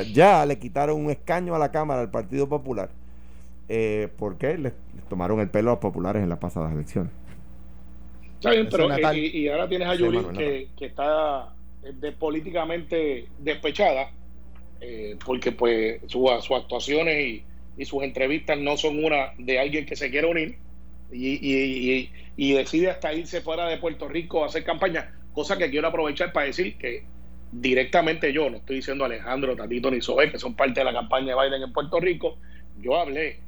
ya, 0.05 0.47
le 0.47 0.59
quitaron 0.59 1.05
un 1.05 1.11
escaño 1.11 1.55
a 1.55 1.59
la 1.59 1.71
Cámara 1.71 2.01
al 2.01 2.11
Partido 2.11 2.49
Popular 2.49 2.89
eh, 3.69 4.09
porque 4.17 4.57
les, 4.57 4.73
tomaron 5.11 5.41
el 5.41 5.51
pelo 5.51 5.71
a 5.71 5.73
los 5.75 5.81
populares 5.81 6.23
en 6.23 6.31
las 6.31 6.39
pasadas 6.39 6.73
elecciones. 6.73 7.13
Está 8.37 8.53
bien, 8.53 8.69
pero 8.71 8.91
eh, 8.95 9.19
y, 9.19 9.49
ahora 9.49 9.69
tienes 9.69 9.89
a 9.89 9.95
Yulín 9.97 10.33
que, 10.33 10.69
está 10.81 11.53
políticamente 12.19 13.27
despechada 13.39 14.11
porque 15.25 15.53
pues 15.53 16.01
sus 16.07 16.31
actuaciones 16.31 17.43
y, 17.79 17.85
sus 17.85 18.03
entrevistas 18.03 18.59
no 18.59 18.77
son 18.77 19.05
una 19.05 19.33
de 19.39 19.61
alguien 19.61 19.87
que 19.87 19.95
se 19.95 20.11
quiere 20.11 20.27
unir 20.27 20.57
y, 21.13 22.11
y, 22.37 22.53
decide 22.53 22.91
hasta 22.91 23.13
irse 23.13 23.41
fuera 23.41 23.69
de 23.69 23.79
Puerto 23.79 24.09
Rico 24.09 24.43
a 24.43 24.47
hacer 24.47 24.65
campaña, 24.65 25.13
cosa 25.33 25.57
que 25.57 25.71
quiero 25.71 25.87
aprovechar 25.87 26.33
para 26.33 26.47
decir 26.47 26.77
que 26.77 27.05
directamente 27.53 28.33
yo, 28.33 28.51
no 28.51 28.59
estoy 28.59 28.77
diciendo 28.77 29.05
Alejandro, 29.05 29.57
Tatito 29.57 29.91
ni 29.91 30.01
Sobe, 30.01 30.31
que 30.31 30.39
son 30.39 30.55
parte 30.55 30.81
de 30.81 30.85
la 30.85 30.93
campaña 30.93 31.35
de 31.35 31.49
Biden 31.49 31.63
en 31.63 31.73
Puerto 31.73 32.01
Rico, 32.01 32.39
yo 32.81 32.97
hablé 32.97 33.39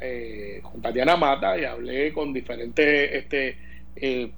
eh, 0.00 0.60
con 0.62 0.80
Tatiana 0.80 1.16
Mata 1.16 1.58
y 1.58 1.64
hablé 1.64 2.12
con 2.12 2.32
diferentes 2.32 3.10
este, 3.12 3.58
eh, 3.96 4.30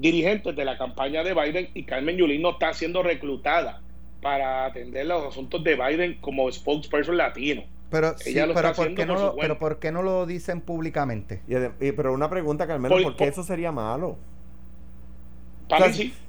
dirigentes 0.00 0.54
de 0.54 0.64
la 0.64 0.78
campaña 0.78 1.22
de 1.22 1.34
Biden 1.34 1.68
y 1.74 1.84
Carmen 1.84 2.16
Yulín 2.16 2.42
no 2.42 2.50
está 2.50 2.72
siendo 2.72 3.02
reclutada 3.02 3.82
para 4.20 4.66
atender 4.66 5.06
los 5.06 5.26
asuntos 5.26 5.62
de 5.62 5.76
Biden 5.76 6.18
como 6.20 6.50
spokesperson 6.50 7.16
latino. 7.16 7.64
Pero, 7.90 8.16
pero, 8.54 8.72
¿por 8.74 8.94
qué 8.94 9.06
no 9.06 9.14
lo, 9.14 9.36
pero 9.36 9.58
¿por 9.58 9.78
qué 9.78 9.92
no 9.92 10.02
lo 10.02 10.26
dicen 10.26 10.60
públicamente? 10.60 11.42
Y, 11.80 11.92
pero 11.92 12.12
una 12.12 12.28
pregunta, 12.28 12.66
Carmelo, 12.66 13.00
¿por, 13.00 13.16
qué 13.16 13.28
eso 13.28 13.44
sería 13.44 13.70
malo? 13.70 14.16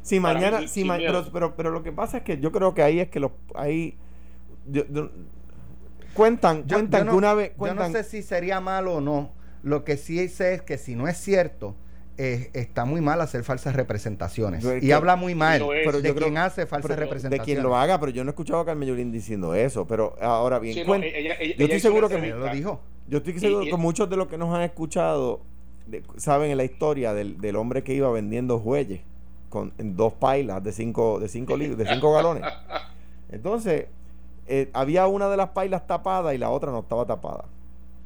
si, 0.01 0.19
mañana, 0.19 0.67
si 0.67 0.84
pero, 1.34 1.56
pero, 1.56 1.71
lo 1.71 1.84
que 1.84 1.91
pasa 1.91 2.17
es 2.17 2.23
que 2.23 2.39
yo 2.39 2.51
creo 2.51 2.73
que 2.73 2.84
ahí 2.84 2.99
es 2.99 3.10
que 3.10 3.19
los 3.19 3.32
ahí 3.56 3.95
cuentan, 6.13 6.63
cuentan 6.63 7.08
que 7.08 7.15
una 7.15 7.34
vez 7.34 7.53
yo 7.60 7.73
no 7.73 7.89
sé 7.89 8.03
si 8.03 8.21
sería 8.21 8.60
malo 8.60 8.95
o 8.95 9.01
no. 9.01 9.32
Lo 9.63 9.84
que 9.84 9.97
sí 9.97 10.27
sé 10.30 10.53
es 10.53 10.62
que 10.62 10.77
si 10.77 10.95
no 10.95 11.08
es 11.08 11.17
cierto, 11.17 11.75
está 12.17 12.86
muy 12.86 13.01
mal 13.01 13.21
hacer 13.21 13.43
falsas 13.43 13.75
representaciones. 13.75 14.65
y 14.82 14.91
habla 14.91 15.15
muy 15.15 15.36
mal 15.36 15.63
pero 15.86 16.01
de 16.01 16.13
quien 16.15 16.38
hace 16.38 16.65
falsas 16.65 16.97
representaciones. 16.97 17.45
De 17.47 17.53
quien 17.53 17.63
lo 17.63 17.75
haga, 17.75 17.99
pero 17.99 18.12
yo 18.12 18.23
no 18.23 18.30
he 18.30 18.32
escuchado 18.32 18.60
a 18.62 18.65
Carmen 18.65 18.89
Yulín 18.89 19.12
diciendo 19.12 19.53
eso. 19.53 19.86
Pero 19.88 20.15
ahora 20.21 20.60
bien, 20.60 20.86
yo 20.86 21.65
estoy 21.65 21.80
seguro 21.80 22.10
que 22.10 22.17
me 22.17 22.30
lo 22.30 22.51
dijo. 22.51 22.82
Yo 23.08 23.19
estoy 23.19 23.39
seguro 23.39 23.65
que 23.65 23.77
muchos 23.77 24.10
de 24.10 24.17
los 24.17 24.27
que 24.27 24.38
nos 24.38 24.53
han 24.53 24.63
escuchado 24.63 25.41
saben 26.17 26.51
en 26.51 26.58
la 26.58 26.65
historia 26.65 27.13
del, 27.13 27.39
del 27.39 27.56
hombre 27.56 27.84
que 27.84 27.93
iba 27.93 28.12
vendiendo 28.12 28.60
jueyes 28.60 28.99
con 29.49 29.73
en 29.77 29.95
dos 29.95 30.13
pailas 30.13 30.63
de 30.63 30.71
cinco, 30.71 31.19
de 31.19 31.30
cinco, 31.30 31.58
de 31.58 31.86
cinco 31.86 32.13
galones. 32.13 32.43
Entonces, 33.32 33.88
eh, 34.47 34.69
había 34.73 35.08
una 35.08 35.30
de 35.30 35.38
las 35.38 35.49
pailas 35.49 35.88
tapada 35.88 36.34
y 36.34 36.38
la 36.38 36.49
otra 36.49 36.71
no 36.71 36.80
estaba 36.80 37.06
tapada. 37.06 37.45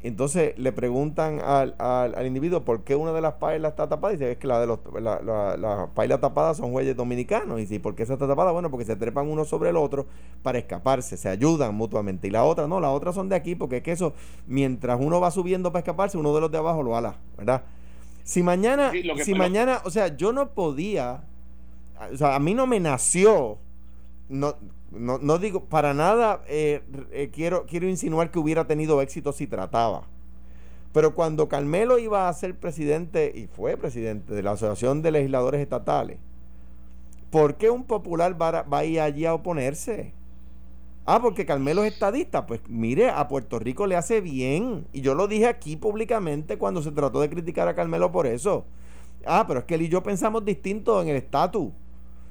Entonces 0.03 0.57
le 0.57 0.71
preguntan 0.71 1.39
al, 1.43 1.75
al, 1.77 2.25
individuo 2.25 2.65
por 2.65 2.83
qué 2.83 2.95
una 2.95 3.13
de 3.13 3.21
las 3.21 3.33
pailas 3.33 3.71
está 3.71 3.87
tapada 3.87 4.13
y 4.13 4.17
dice 4.17 4.31
es 4.31 4.37
que 4.39 4.47
la 4.47 4.59
de 4.59 4.65
los 4.65 4.79
la, 4.99 5.21
las 5.57 5.89
pailas 5.89 6.19
tapadas 6.19 6.57
son 6.57 6.71
jueyes 6.71 6.95
dominicanos 6.95 7.59
y 7.59 7.61
dice 7.61 7.79
¿por 7.79 7.93
qué 7.93 8.03
esa 8.03 8.13
está 8.13 8.27
tapada? 8.27 8.51
Bueno, 8.51 8.71
porque 8.71 8.85
se 8.85 8.95
trepan 8.95 9.27
uno 9.27 9.45
sobre 9.45 9.69
el 9.69 9.77
otro 9.77 10.07
para 10.41 10.57
escaparse, 10.57 11.17
se 11.17 11.29
ayudan 11.29 11.75
mutuamente 11.75 12.27
y 12.27 12.31
la 12.31 12.43
otra 12.43 12.67
no, 12.67 12.79
la 12.79 12.89
otra 12.89 13.13
son 13.13 13.29
de 13.29 13.35
aquí 13.35 13.53
porque 13.53 13.77
es 13.77 13.83
que 13.83 13.91
eso 13.91 14.13
mientras 14.47 14.99
uno 14.99 15.19
va 15.19 15.29
subiendo 15.29 15.71
para 15.71 15.81
escaparse 15.81 16.17
uno 16.17 16.33
de 16.33 16.41
los 16.41 16.51
de 16.51 16.57
abajo 16.57 16.81
lo 16.81 16.97
ala, 16.97 17.17
¿verdad? 17.37 17.61
Si 18.23 18.41
mañana 18.41 18.91
si 19.23 19.35
mañana, 19.35 19.81
o 19.85 19.91
sea, 19.91 20.15
yo 20.17 20.33
no 20.33 20.49
podía 20.49 21.23
o 22.11 22.17
sea, 22.17 22.35
a 22.35 22.39
mí 22.39 22.55
no 22.55 22.65
me 22.65 22.79
nació 22.79 23.59
no 24.29 24.55
no, 24.91 25.17
no 25.17 25.37
digo, 25.37 25.65
para 25.65 25.93
nada 25.93 26.43
eh, 26.47 26.81
eh, 27.11 27.29
quiero, 27.33 27.65
quiero 27.65 27.87
insinuar 27.87 28.31
que 28.31 28.39
hubiera 28.39 28.67
tenido 28.67 29.01
éxito 29.01 29.31
si 29.31 29.47
trataba. 29.47 30.03
Pero 30.93 31.15
cuando 31.15 31.47
Carmelo 31.47 31.97
iba 31.99 32.27
a 32.27 32.33
ser 32.33 32.55
presidente, 32.55 33.31
y 33.33 33.47
fue 33.47 33.77
presidente 33.77 34.33
de 34.33 34.43
la 34.43 34.51
Asociación 34.51 35.01
de 35.01 35.11
Legisladores 35.11 35.61
Estatales, 35.61 36.17
¿por 37.29 37.55
qué 37.55 37.69
un 37.69 37.85
popular 37.85 38.39
va, 38.39 38.63
va 38.63 38.79
a 38.79 38.85
ir 38.85 38.99
allí 38.99 39.25
a 39.25 39.33
oponerse? 39.33 40.13
Ah, 41.05 41.21
porque 41.21 41.45
Carmelo 41.45 41.83
es 41.83 41.93
estadista. 41.93 42.45
Pues 42.45 42.61
mire, 42.67 43.09
a 43.09 43.27
Puerto 43.27 43.59
Rico 43.59 43.87
le 43.87 43.95
hace 43.95 44.21
bien. 44.21 44.85
Y 44.93 45.01
yo 45.01 45.15
lo 45.15 45.27
dije 45.27 45.47
aquí 45.47 45.75
públicamente 45.75 46.57
cuando 46.57 46.81
se 46.81 46.91
trató 46.91 47.21
de 47.21 47.29
criticar 47.29 47.67
a 47.67 47.75
Carmelo 47.75 48.11
por 48.11 48.27
eso. 48.27 48.65
Ah, 49.25 49.45
pero 49.47 49.61
es 49.61 49.65
que 49.65 49.75
él 49.75 49.83
y 49.83 49.89
yo 49.89 50.03
pensamos 50.03 50.45
distinto 50.45 51.01
en 51.01 51.07
el 51.07 51.15
estatus. 51.15 51.71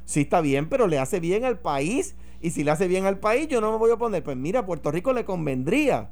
Sí 0.05 0.23
está 0.23 0.41
bien, 0.41 0.69
pero 0.69 0.87
le 0.87 0.99
hace 0.99 1.21
bien 1.21 1.45
al 1.45 1.59
país 1.59 2.15
y 2.43 2.51
si 2.51 2.65
le 2.65 2.71
hace 2.71 2.89
bien 2.89 3.07
al 3.07 3.19
país, 3.19 3.49
yo 3.49 3.61
no 3.61 3.71
me 3.71 3.79
voy 3.79 3.91
a 3.91 3.95
oponer. 3.95 4.23
Pues 4.23 4.37
mira, 4.37 4.61
a 4.61 4.67
Puerto 4.67 4.91
Rico 4.91 5.13
le 5.13 5.25
convendría 5.25 6.09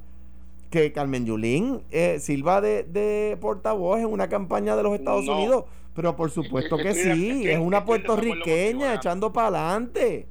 que 0.70 0.92
Carmen 0.92 1.24
Yulín 1.24 1.82
eh, 1.90 2.18
sirva 2.20 2.60
de, 2.60 3.38
portavoz 3.40 4.00
en 4.00 4.06
una 4.06 4.28
campaña 4.28 4.76
de 4.76 4.82
los 4.82 4.94
Estados 4.94 5.26
Unidos. 5.26 5.64
Pero 5.94 6.14
por 6.14 6.30
supuesto 6.30 6.76
que, 6.76 6.94
sí, 6.94 7.48
es 7.48 7.58
una 7.58 7.84
puertorriqueña 7.84 8.94
echando 8.94 9.32
para 9.32 9.48
adelante, 9.48 10.26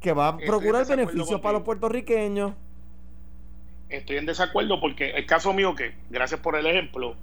que 0.00 0.12
va 0.12 0.28
a 0.28 0.36
procurar 0.38 0.86
beneficios 0.86 1.40
para 1.40 1.54
los 1.54 1.62
puertorriqueños. 1.62 2.52
Estoy 3.90 4.16
en 4.18 4.26
desacuerdo 4.26 4.80
porque 4.80 5.10
el 5.10 5.26
caso 5.26 5.52
mío 5.52 5.74
que, 5.74 5.92
gracias 6.10 6.40
por 6.40 6.56
el 6.56 6.64
ejemplo, 6.64 7.16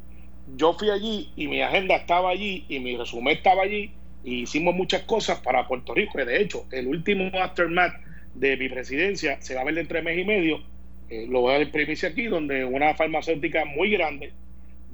yo 0.57 0.73
fui 0.73 0.89
allí 0.89 1.31
y 1.35 1.47
mi 1.47 1.61
agenda 1.61 1.95
estaba 1.95 2.29
allí 2.29 2.65
y 2.67 2.79
mi 2.79 2.97
resumen 2.97 3.37
estaba 3.37 3.63
allí 3.63 3.91
y 4.23 4.41
hicimos 4.41 4.75
muchas 4.75 5.03
cosas 5.03 5.39
para 5.39 5.67
Puerto 5.67 5.93
Rico. 5.93 6.17
de 6.23 6.41
hecho, 6.41 6.65
el 6.71 6.87
último 6.87 7.31
aftermath 7.41 7.93
de 8.39 8.57
mi 8.57 8.69
presidencia 8.69 9.41
se 9.41 9.55
va 9.55 9.61
a 9.61 9.65
ver 9.65 9.75
de 9.75 9.85
tres 9.85 10.03
meses 10.03 10.23
y 10.23 10.25
medio. 10.25 10.63
Eh, 11.09 11.25
lo 11.29 11.41
voy 11.41 11.55
a 11.55 11.59
dar 11.59 11.71
primicia 11.71 12.09
aquí, 12.09 12.25
donde 12.25 12.65
una 12.65 12.93
farmacéutica 12.95 13.65
muy 13.65 13.91
grande 13.91 14.33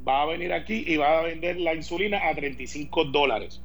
va 0.07 0.23
a 0.23 0.25
venir 0.25 0.53
aquí 0.53 0.83
y 0.85 0.97
va 0.97 1.19
a 1.19 1.23
vender 1.23 1.59
la 1.59 1.73
insulina 1.73 2.29
a 2.29 2.35
35 2.35 3.05
dólares. 3.05 3.61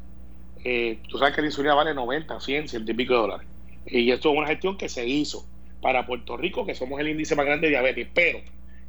Eh, 0.64 0.99
tú 1.09 1.19
sabes 1.19 1.35
que 1.35 1.43
la 1.43 1.49
insulina 1.49 1.75
vale 1.75 1.95
90, 1.95 2.41
100, 2.41 2.69
100 2.69 2.85
y 2.88 2.95
pico 2.95 3.14
de 3.14 3.21
dólares. 3.21 3.49
Y 3.87 4.11
esto 4.11 4.33
es 4.33 4.38
una 4.38 4.47
gestión 4.47 4.77
que 4.77 4.88
se 4.88 5.07
hizo 5.07 5.47
para 5.81 6.07
Puerto 6.07 6.37
Rico, 6.37 6.67
que 6.67 6.75
somos 6.75 7.01
el 7.01 7.09
índice 7.09 7.37
más 7.37 7.47
grande 7.47 7.69
de 7.69 7.73
diabetes. 7.73 8.09
Pero, 8.12 8.41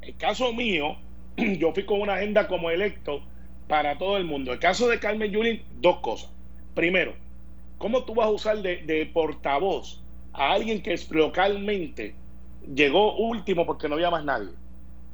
el 0.01 0.15
caso 0.15 0.53
mío, 0.53 0.97
yo 1.37 1.73
fui 1.73 1.85
con 1.85 2.01
una 2.01 2.15
agenda 2.15 2.47
como 2.47 2.69
electo 2.69 3.21
para 3.67 3.97
todo 3.97 4.17
el 4.17 4.25
mundo. 4.25 4.53
El 4.53 4.59
caso 4.59 4.87
de 4.87 4.99
Carmen 4.99 5.31
Yulín, 5.31 5.61
dos 5.79 5.99
cosas. 5.99 6.31
Primero, 6.73 7.13
¿cómo 7.77 8.03
tú 8.03 8.15
vas 8.15 8.27
a 8.27 8.31
usar 8.31 8.61
de, 8.61 8.77
de 8.77 9.05
portavoz 9.05 9.98
a 10.33 10.53
alguien 10.53 10.81
que 10.81 10.99
localmente 11.11 12.15
llegó 12.73 13.17
último 13.17 13.65
porque 13.65 13.87
no 13.87 13.95
había 13.95 14.11
más 14.11 14.23
nadie. 14.23 14.49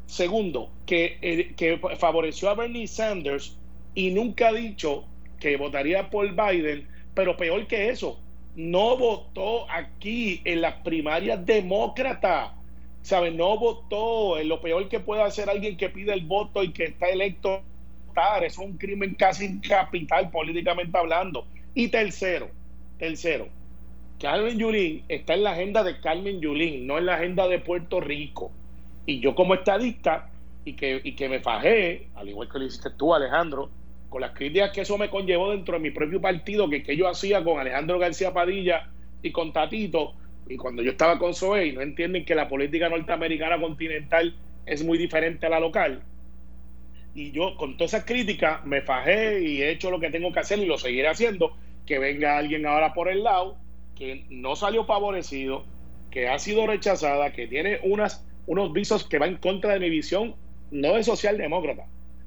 Segundo, 0.06 0.70
que, 0.86 1.18
eh, 1.22 1.54
que 1.56 1.80
favoreció 1.98 2.50
a 2.50 2.56
Bernie 2.56 2.88
Sanders 2.88 3.58
y 3.96 4.12
nunca 4.12 4.50
ha 4.50 4.54
dicho 4.54 5.06
que 5.40 5.58
votaría 5.58 6.10
por 6.10 6.30
Biden, 6.30 6.88
pero 7.14 7.36
peor 7.38 7.66
que 7.68 7.90
eso, 7.90 8.20
no 8.56 8.98
votó 8.98 9.70
aquí 9.70 10.42
en 10.46 10.62
las 10.62 10.76
primarias 10.76 11.46
demócratas. 11.46 12.52
¿Sabe? 13.02 13.30
No 13.32 13.58
votó. 13.58 14.40
En 14.40 14.50
lo 14.50 14.62
peor 14.62 14.90
que 14.90 15.00
puede 15.00 15.22
hacer 15.22 15.50
alguien 15.50 15.78
que 15.78 15.90
pide 15.90 16.14
el 16.14 16.26
voto 16.26 16.64
y 16.64 16.72
que 16.72 16.86
está 16.86 17.08
electo. 17.08 17.62
Es 18.42 18.58
un 18.58 18.78
crimen 18.78 19.14
casi 19.16 19.60
capital 19.60 20.32
políticamente 20.32 20.98
hablando. 20.98 21.46
Y 21.74 21.90
tercero, 21.90 22.50
tercero, 22.98 23.50
Carmen 24.20 24.58
Yulín 24.58 25.04
está 25.10 25.34
en 25.34 25.44
la 25.44 25.52
agenda 25.52 25.84
de 25.84 26.00
Carmen 26.00 26.40
Yulín, 26.40 26.88
no 26.88 26.98
en 26.98 27.06
la 27.06 27.16
agenda 27.16 27.48
de 27.48 27.60
Puerto 27.60 28.00
Rico. 28.00 28.52
Y 29.06 29.20
yo 29.20 29.36
como 29.36 29.56
estadista, 29.56 30.30
y 30.64 30.74
que, 30.74 31.02
y 31.04 31.16
que 31.16 31.28
me 31.28 31.42
fajé, 31.42 32.08
al 32.16 32.30
igual 32.30 32.50
que 32.50 32.60
lo 32.60 32.66
hiciste 32.66 32.92
tú, 32.98 33.14
Alejandro, 33.14 33.70
con 34.10 34.22
las 34.22 34.32
críticas 34.32 34.72
que 34.72 34.82
eso 34.82 34.98
me 34.98 35.10
conllevó 35.10 35.52
dentro 35.52 35.74
de 35.74 35.82
mi 35.82 35.92
propio 35.92 36.22
partido, 36.22 36.70
que, 36.70 36.82
que 36.82 36.96
yo 36.96 37.10
hacía 37.10 37.44
con 37.44 37.60
Alejandro 37.60 38.00
García 38.00 38.34
Padilla 38.34 38.90
y 39.22 39.32
con 39.32 39.52
Tatito, 39.52 40.14
y 40.48 40.56
cuando 40.56 40.82
yo 40.82 40.92
estaba 40.92 41.20
con 41.20 41.34
Zoe, 41.34 41.68
y 41.68 41.72
no 41.74 41.82
entienden 41.82 42.24
que 42.24 42.36
la 42.36 42.48
política 42.48 42.88
norteamericana 42.88 43.60
continental 43.60 44.34
es 44.66 44.84
muy 44.84 44.98
diferente 44.98 45.46
a 45.46 45.50
la 45.50 45.60
local. 45.60 46.02
Y 47.14 47.32
yo 47.32 47.58
con 47.58 47.76
todas 47.76 47.94
esas 47.94 48.06
críticas 48.06 48.66
me 48.66 48.82
fajé 48.82 49.42
y 49.42 49.62
he 49.62 49.72
hecho 49.72 49.92
lo 49.92 50.00
que 50.00 50.10
tengo 50.10 50.32
que 50.32 50.40
hacer 50.40 50.60
y 50.60 50.66
lo 50.66 50.78
seguiré 50.78 51.10
haciendo, 51.10 51.56
que 51.86 52.00
venga 52.00 52.38
alguien 52.38 52.66
ahora 52.66 52.94
por 52.94 53.10
el 53.10 53.24
lado 53.24 53.58
que 53.96 54.26
no 54.30 54.56
salió 54.56 54.86
favorecido, 54.86 55.64
que 56.12 56.28
ha 56.28 56.40
sido 56.40 56.68
rechazada, 56.68 57.32
que 57.32 57.48
tiene 57.48 57.80
unas, 57.84 58.26
unos 58.48 58.72
visos 58.74 59.06
que 59.06 59.20
van 59.20 59.30
en 59.32 59.38
contra 59.38 59.74
de 59.74 59.80
mi 59.80 59.90
visión 59.90 60.36
no 60.72 60.94
de 60.94 61.04
socialdemócrata, 61.04 61.86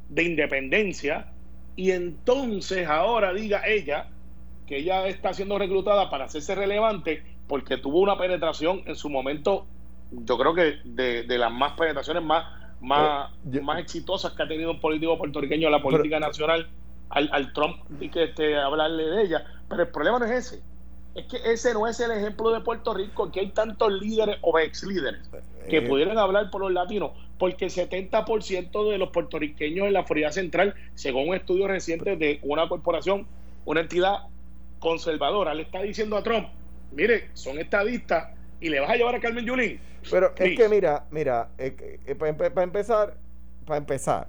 de 0.09 0.23
independencia, 0.23 1.33
y 1.77 1.91
entonces 1.91 2.89
ahora 2.89 3.33
diga 3.33 3.63
ella 3.67 4.09
que 4.67 4.79
ella 4.79 5.07
está 5.07 5.33
siendo 5.33 5.59
reclutada 5.59 6.11
para 6.11 6.27
hacerse 6.27 6.55
relevante 6.55 7.23
porque 7.49 7.79
tuvo 7.79 8.01
una 8.01 8.19
penetración 8.19 8.83
en 8.87 8.95
su 8.95 9.09
momento, 9.09 9.67
yo 10.11 10.39
creo 10.39 10.55
que 10.55 10.79
de, 10.85 11.39
las 11.39 11.51
más 11.51 11.73
penetraciones 11.73 12.23
más, 12.23 12.45
más, 12.81 13.31
más 13.63 13.81
exitosas 13.81 14.33
que 14.33 14.43
ha 14.43 14.49
tenido 14.49 14.71
un 14.71 14.81
político 14.81 15.17
puertorriqueño 15.17 15.67
en 15.69 15.73
la 15.73 15.83
política 15.83 16.21
nacional 16.21 16.69
al, 17.09 17.31
al 17.33 17.53
Trump 17.55 17.77
y 18.01 18.11
que 18.11 18.25
este, 18.25 18.57
hablarle 18.57 19.05
de 19.05 19.23
ella. 19.23 19.45
Pero 19.69 19.83
el 19.83 19.89
problema 19.89 20.19
no 20.19 20.27
es 20.27 20.33
ese. 20.33 20.63
Es 21.19 21.27
que 21.27 21.53
ese 21.53 21.75
no 21.75 21.89
es 21.89 21.99
el 21.99 22.13
ejemplo 22.13 22.51
de 22.53 22.61
Puerto 22.61 22.95
Rico, 22.95 23.33
que 23.33 23.41
hay 23.41 23.49
tantos 23.49 23.93
líderes 23.93 24.37
o 24.41 24.57
ex 24.57 24.85
líderes 24.85 25.29
que 25.69 25.79
eh. 25.79 25.83
pudieran 25.83 26.17
hablar 26.17 26.49
por 26.49 26.61
los 26.61 26.73
latinos, 26.73 27.11
porque 27.39 27.65
el 27.65 27.73
70% 27.73 28.89
de 28.89 28.99
los 28.99 29.11
puertorriqueños 29.11 29.89
en 29.89 29.95
la 29.95 30.05
Florida 30.05 30.31
Central, 30.31 30.77
según 30.95 31.31
un 31.31 31.35
estudio 31.35 31.67
reciente 31.67 32.17
de 32.17 32.39
una 32.43 32.69
corporación, 32.69 33.27
una 33.65 33.81
entidad 33.81 34.29
conservadora, 34.79 35.55
le 35.55 35.63
está 35.63 35.83
diciendo 35.83 36.17
a 36.17 36.23
Trump, 36.23 36.51
mire, 36.93 37.31
son 37.35 37.59
estadistas 37.59 38.29
y 38.61 38.69
le 38.69 38.79
vas 38.79 38.91
a 38.91 38.95
llevar 38.95 39.17
a 39.17 39.21
Carmen 39.21 39.45
Yulín. 39.45 39.81
Pero 40.09 40.33
es 40.37 40.57
que 40.57 40.69
mira, 40.69 41.05
mira, 41.11 41.49
eh, 41.59 41.99
eh, 42.07 42.15
para 42.15 42.63
empezar, 42.63 43.17
para 43.67 43.79
empezar, 43.79 44.29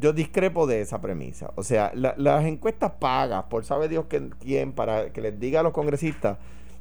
yo 0.00 0.12
discrepo 0.12 0.66
de 0.66 0.80
esa 0.80 1.00
premisa. 1.00 1.50
O 1.56 1.62
sea, 1.62 1.92
las 1.94 2.44
encuestas 2.44 2.92
pagas 2.98 3.44
por 3.44 3.64
sabe 3.64 3.88
Dios 3.88 4.06
quién 4.40 4.72
para 4.72 5.10
que 5.12 5.20
les 5.20 5.38
diga 5.38 5.60
a 5.60 5.62
los 5.62 5.72
congresistas 5.72 6.38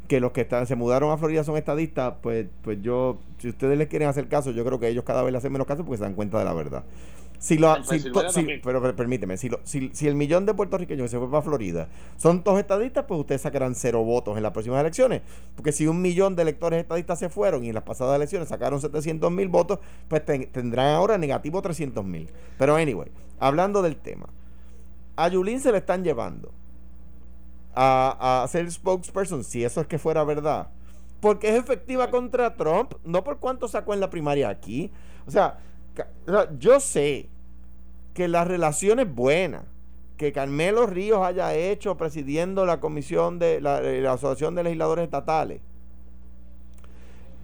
que 0.08 0.20
los 0.20 0.32
que 0.32 0.48
se 0.66 0.76
mudaron 0.76 1.12
a 1.12 1.18
Florida 1.18 1.44
son 1.44 1.58
estadistas, 1.58 2.14
pues, 2.22 2.48
pues 2.62 2.82
yo, 2.82 3.18
si 3.40 3.50
ustedes 3.50 3.78
les 3.78 3.88
quieren 3.88 4.08
hacer 4.08 4.28
caso, 4.28 4.52
yo 4.52 4.64
creo 4.64 4.80
que 4.80 4.88
ellos 4.88 5.04
cada 5.04 5.24
vez 5.24 5.32
le 5.32 5.38
hacen 5.38 5.52
menos 5.52 5.68
caso 5.68 5.84
porque 5.84 5.98
se 5.98 6.04
dan 6.04 6.14
cuenta 6.14 6.38
de 6.38 6.46
la 6.46 6.54
verdad. 6.54 6.84
Si 7.46 7.60
lo, 7.60 7.76
pero 8.64 8.96
permíteme, 8.96 9.38
si, 9.38 9.52
si, 9.66 10.08
el 10.08 10.16
millón 10.16 10.48
de 10.48 10.56
puertorriqueños 10.56 11.04
que 11.04 11.10
se 11.10 11.20
fue 11.20 11.30
para 11.30 11.44
Florida 11.44 11.88
son 12.18 12.44
todos 12.44 12.58
estadistas, 12.58 13.06
pues 13.08 13.20
ustedes 13.20 13.42
sacarán 13.42 13.76
cero 13.76 14.04
votos 14.04 14.36
en 14.36 14.42
las 14.42 14.52
próximas 14.52 14.82
elecciones. 14.82 15.22
Porque 15.56 15.72
si 15.72 15.86
un 15.86 16.02
millón 16.02 16.36
de 16.36 16.42
electores 16.42 16.82
estadistas 16.82 17.20
se 17.20 17.30
fueron 17.30 17.64
y 17.64 17.68
en 17.68 17.76
las 17.76 17.84
pasadas 17.84 18.16
elecciones 18.16 18.50
sacaron 18.50 18.82
700 18.82 19.32
mil 19.32 19.48
votos, 19.48 19.78
pues 20.08 20.26
tendrán 20.26 20.96
ahora 20.96 21.20
negativo 21.20 21.62
300 21.62 22.04
mil. 22.04 22.32
Pero 22.58 22.78
anyway, 22.78 23.12
hablando 23.38 23.84
del 23.84 23.98
tema, 23.98 24.26
a 25.16 25.28
Yulín 25.28 25.60
se 25.60 25.72
le 25.72 25.78
están 25.78 26.04
llevando 26.04 26.52
a, 27.76 28.42
a 28.42 28.48
ser 28.48 28.72
spokesperson, 28.72 29.44
si 29.44 29.64
eso 29.64 29.82
es 29.82 29.86
que 29.86 30.00
fuera 30.00 30.24
verdad. 30.24 30.70
Porque 31.20 31.50
es 31.50 31.60
efectiva 31.60 32.10
contra 32.10 32.56
Trump, 32.56 32.96
no 33.04 33.24
por 33.24 33.38
cuánto 33.38 33.68
sacó 33.68 33.94
en 33.94 34.00
la 34.00 34.10
primaria 34.10 34.50
aquí. 34.50 34.92
O 35.28 35.30
sea, 35.30 35.60
yo 36.58 36.80
sé 36.80 37.30
que 38.16 38.28
la 38.30 38.46
relación 38.46 39.00
es 39.00 39.14
buena, 39.14 39.66
que 40.18 40.32
Carmelo 40.32 40.88
Ríos 40.88 41.20
haya 41.22 41.54
hecho 41.54 41.98
presidiendo 41.98 42.66
la 42.66 42.80
comisión 42.80 43.38
de 43.38 43.60
la, 43.60 43.82
la 43.82 44.14
Asociación 44.14 44.56
de 44.56 44.64
Legisladores 44.64 45.04
Estatales 45.04 45.62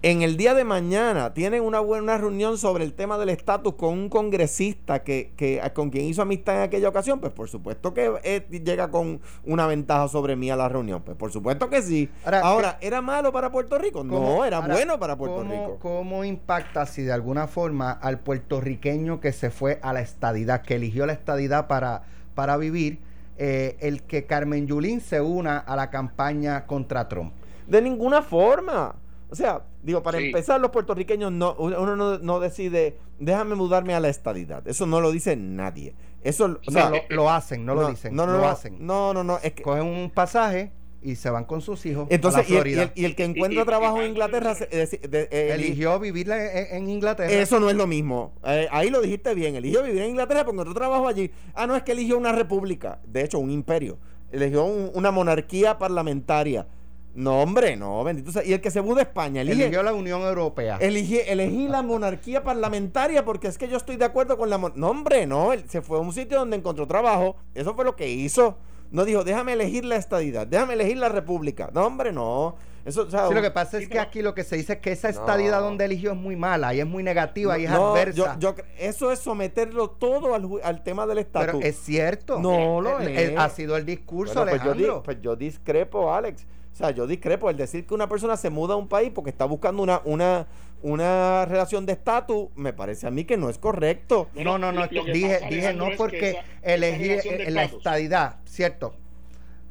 en 0.02 0.22
el 0.22 0.36
día 0.36 0.54
de 0.54 0.64
mañana 0.64 1.32
tienen 1.32 1.62
una 1.62 1.78
buena 1.78 2.18
reunión 2.18 2.58
sobre 2.58 2.82
el 2.82 2.92
tema 2.92 3.18
del 3.18 3.28
estatus 3.28 3.74
con 3.74 3.90
un 3.90 4.08
congresista 4.08 5.04
que, 5.04 5.32
que, 5.36 5.62
con 5.74 5.90
quien 5.90 6.06
hizo 6.06 6.22
amistad 6.22 6.56
en 6.56 6.62
aquella 6.62 6.88
ocasión, 6.88 7.20
pues 7.20 7.32
por 7.32 7.48
supuesto 7.48 7.94
que 7.94 8.12
eh, 8.24 8.44
llega 8.50 8.90
con 8.90 9.20
una 9.44 9.68
ventaja 9.68 10.08
sobre 10.08 10.34
mí 10.34 10.50
a 10.50 10.56
la 10.56 10.68
reunión. 10.68 11.02
Pues 11.02 11.16
por 11.16 11.30
supuesto 11.30 11.70
que 11.70 11.82
sí. 11.82 12.10
Ahora, 12.24 12.78
¿era 12.80 13.00
malo 13.00 13.32
para 13.32 13.52
Puerto 13.52 13.78
Rico? 13.78 14.02
No, 14.02 14.44
era 14.44 14.58
bueno 14.60 14.98
para 14.98 15.16
Puerto 15.16 15.44
Rico. 15.44 15.78
¿Cómo 15.80 16.24
impacta 16.24 16.84
si 16.84 17.02
de 17.02 17.12
alguna 17.12 17.46
forma 17.46 17.92
al 17.92 18.18
puertorriqueño 18.18 19.20
que 19.20 19.32
se 19.32 19.50
fue 19.50 19.78
a 19.82 19.92
la 19.92 20.00
estadidad, 20.00 20.62
que 20.62 20.74
eligió 20.74 21.06
la 21.06 21.12
estadidad 21.12 21.68
para, 21.68 22.02
para 22.34 22.56
vivir, 22.56 22.98
eh, 23.38 23.76
el 23.78 24.02
que 24.02 24.26
Carmen 24.26 24.66
Yulín 24.66 25.00
se 25.00 25.20
una 25.20 25.58
a 25.58 25.76
la 25.76 25.90
campaña 25.90 26.66
contra 26.66 27.08
Trump? 27.08 27.32
De 27.68 27.80
ninguna 27.80 28.22
forma. 28.22 28.96
O 29.32 29.34
sea, 29.34 29.62
digo, 29.82 30.02
para 30.02 30.18
empezar, 30.18 30.60
los 30.60 30.70
puertorriqueños 30.72 31.32
no, 31.32 31.54
uno 31.54 32.18
no, 32.18 32.40
decide, 32.40 32.98
déjame 33.18 33.54
mudarme 33.54 33.94
a 33.94 34.00
la 34.00 34.10
estadidad. 34.10 34.68
Eso 34.68 34.84
no 34.84 35.00
lo 35.00 35.10
dice 35.10 35.36
nadie. 35.36 35.94
Eso, 36.22 36.60
o 36.66 36.70
sea, 36.70 36.92
lo, 37.08 37.30
hacen, 37.30 37.64
no, 37.64 37.74
lo 37.74 37.88
dicen. 37.88 38.14
No, 38.14 38.26
no, 38.26 38.36
lo 38.36 38.46
hacen. 38.46 38.86
No, 38.86 39.14
no, 39.14 39.24
no. 39.24 39.38
Es 39.42 39.54
que, 39.54 39.62
Cogen 39.62 39.86
un 39.86 40.10
pasaje 40.10 40.70
y 41.00 41.16
se 41.16 41.30
van 41.30 41.46
con 41.46 41.62
sus 41.62 41.86
hijos. 41.86 42.08
Entonces, 42.10 42.44
Y, 42.50 43.04
el, 43.04 43.16
que 43.16 43.24
encuentra 43.24 43.64
trabajo 43.64 44.02
en 44.02 44.10
Inglaterra 44.10 44.54
eh, 44.70 45.50
eligió 45.54 45.98
vivir 45.98 46.30
en, 46.30 46.90
Inglaterra. 46.90 47.32
Eso 47.32 47.58
no 47.58 47.70
es 47.70 47.76
lo 47.76 47.86
mismo. 47.86 48.34
Eh, 48.44 48.68
ahí 48.70 48.90
lo 48.90 49.00
dijiste 49.00 49.34
bien. 49.34 49.56
Eligió 49.56 49.82
vivir 49.82 50.02
en 50.02 50.10
Inglaterra 50.10 50.44
porque 50.44 50.56
encontró 50.56 50.74
trabajo 50.74 51.08
allí. 51.08 51.30
Ah, 51.54 51.66
no, 51.66 51.74
es 51.74 51.84
que 51.84 51.92
eligió 51.92 52.18
una 52.18 52.32
república. 52.32 53.00
De 53.06 53.24
hecho, 53.24 53.38
un 53.38 53.50
imperio. 53.50 53.96
Eligió 54.30 54.66
una 54.66 55.10
monarquía 55.10 55.78
parlamentaria 55.78 56.66
no, 57.14 57.42
hombre, 57.42 57.76
no, 57.76 58.02
bendito 58.04 58.32
sea. 58.32 58.44
Y 58.44 58.54
el 58.54 58.60
que 58.60 58.70
se 58.70 58.80
muda 58.80 59.00
a 59.00 59.02
España 59.02 59.42
eligió 59.42 59.82
la 59.82 59.92
Unión 59.92 60.22
Europea. 60.22 60.78
Elegí, 60.80 61.18
elegí 61.26 61.68
la 61.68 61.82
monarquía 61.82 62.42
parlamentaria 62.42 63.24
porque 63.24 63.48
es 63.48 63.58
que 63.58 63.68
yo 63.68 63.76
estoy 63.76 63.96
de 63.96 64.04
acuerdo 64.04 64.38
con 64.38 64.48
la. 64.48 64.58
No, 64.74 64.90
hombre, 64.90 65.26
no. 65.26 65.52
Él 65.52 65.64
se 65.68 65.82
fue 65.82 65.98
a 65.98 66.00
un 66.00 66.12
sitio 66.12 66.38
donde 66.38 66.56
encontró 66.56 66.86
trabajo. 66.86 67.36
Eso 67.54 67.74
fue 67.74 67.84
lo 67.84 67.96
que 67.96 68.08
hizo. 68.08 68.56
No 68.90 69.04
dijo, 69.04 69.24
déjame 69.24 69.54
elegir 69.54 69.84
la 69.86 69.96
estadidad, 69.96 70.46
déjame 70.46 70.74
elegir 70.74 70.98
la 70.98 71.08
república. 71.08 71.70
No, 71.72 71.86
hombre, 71.86 72.12
no. 72.12 72.56
Eso, 72.84 73.08
sí, 73.08 73.16
lo 73.16 73.40
que 73.40 73.50
pasa 73.50 73.78
es 73.78 73.88
que 73.88 74.00
aquí 74.00 74.22
lo 74.22 74.34
que 74.34 74.42
se 74.42 74.56
dice 74.56 74.74
es 74.74 74.78
que 74.80 74.90
esa 74.90 75.08
estadidad 75.08 75.60
donde 75.60 75.84
eligió 75.84 76.12
es 76.12 76.16
muy 76.16 76.34
mala 76.34 76.74
y 76.74 76.80
es 76.80 76.86
muy 76.86 77.02
negativa 77.02 77.58
y 77.58 77.64
es 77.64 77.70
adversa. 77.70 78.36
Yo, 78.38 78.54
eso 78.78 79.12
es 79.12 79.20
someterlo 79.20 79.90
todo 79.90 80.34
al, 80.34 80.82
tema 80.82 81.06
del 81.06 81.18
estatus. 81.18 81.54
Pero 81.58 81.60
es 81.60 81.76
cierto. 81.76 82.40
No 82.40 82.80
lo 82.80 82.98
es. 83.00 83.38
Ha 83.38 83.48
sido 83.50 83.76
el 83.76 83.86
discurso, 83.86 84.44
pues, 84.44 84.62
yo, 84.76 85.02
pues 85.02 85.20
yo 85.20 85.36
discrepo, 85.36 86.12
Alex. 86.12 86.44
O 86.72 86.76
sea, 86.76 86.90
yo 86.90 87.06
discrepo. 87.06 87.50
El 87.50 87.56
decir 87.56 87.86
que 87.86 87.94
una 87.94 88.08
persona 88.08 88.36
se 88.36 88.50
muda 88.50 88.74
a 88.74 88.76
un 88.76 88.88
país 88.88 89.10
porque 89.14 89.30
está 89.30 89.44
buscando 89.44 89.82
una, 89.82 90.00
una, 90.04 90.46
una 90.82 91.44
relación 91.44 91.84
de 91.86 91.92
estatus, 91.92 92.48
me 92.56 92.72
parece 92.72 93.06
a 93.06 93.10
mí 93.10 93.24
que 93.24 93.36
no 93.36 93.50
es 93.50 93.58
correcto. 93.58 94.28
No, 94.34 94.58
no, 94.58 94.72
no. 94.72 94.86
dije, 94.88 95.40
dije 95.50 95.74
no 95.74 95.88
porque 95.96 96.38
elegí 96.62 97.16
la 97.50 97.64
estadidad, 97.64 98.36
¿cierto? 98.46 98.94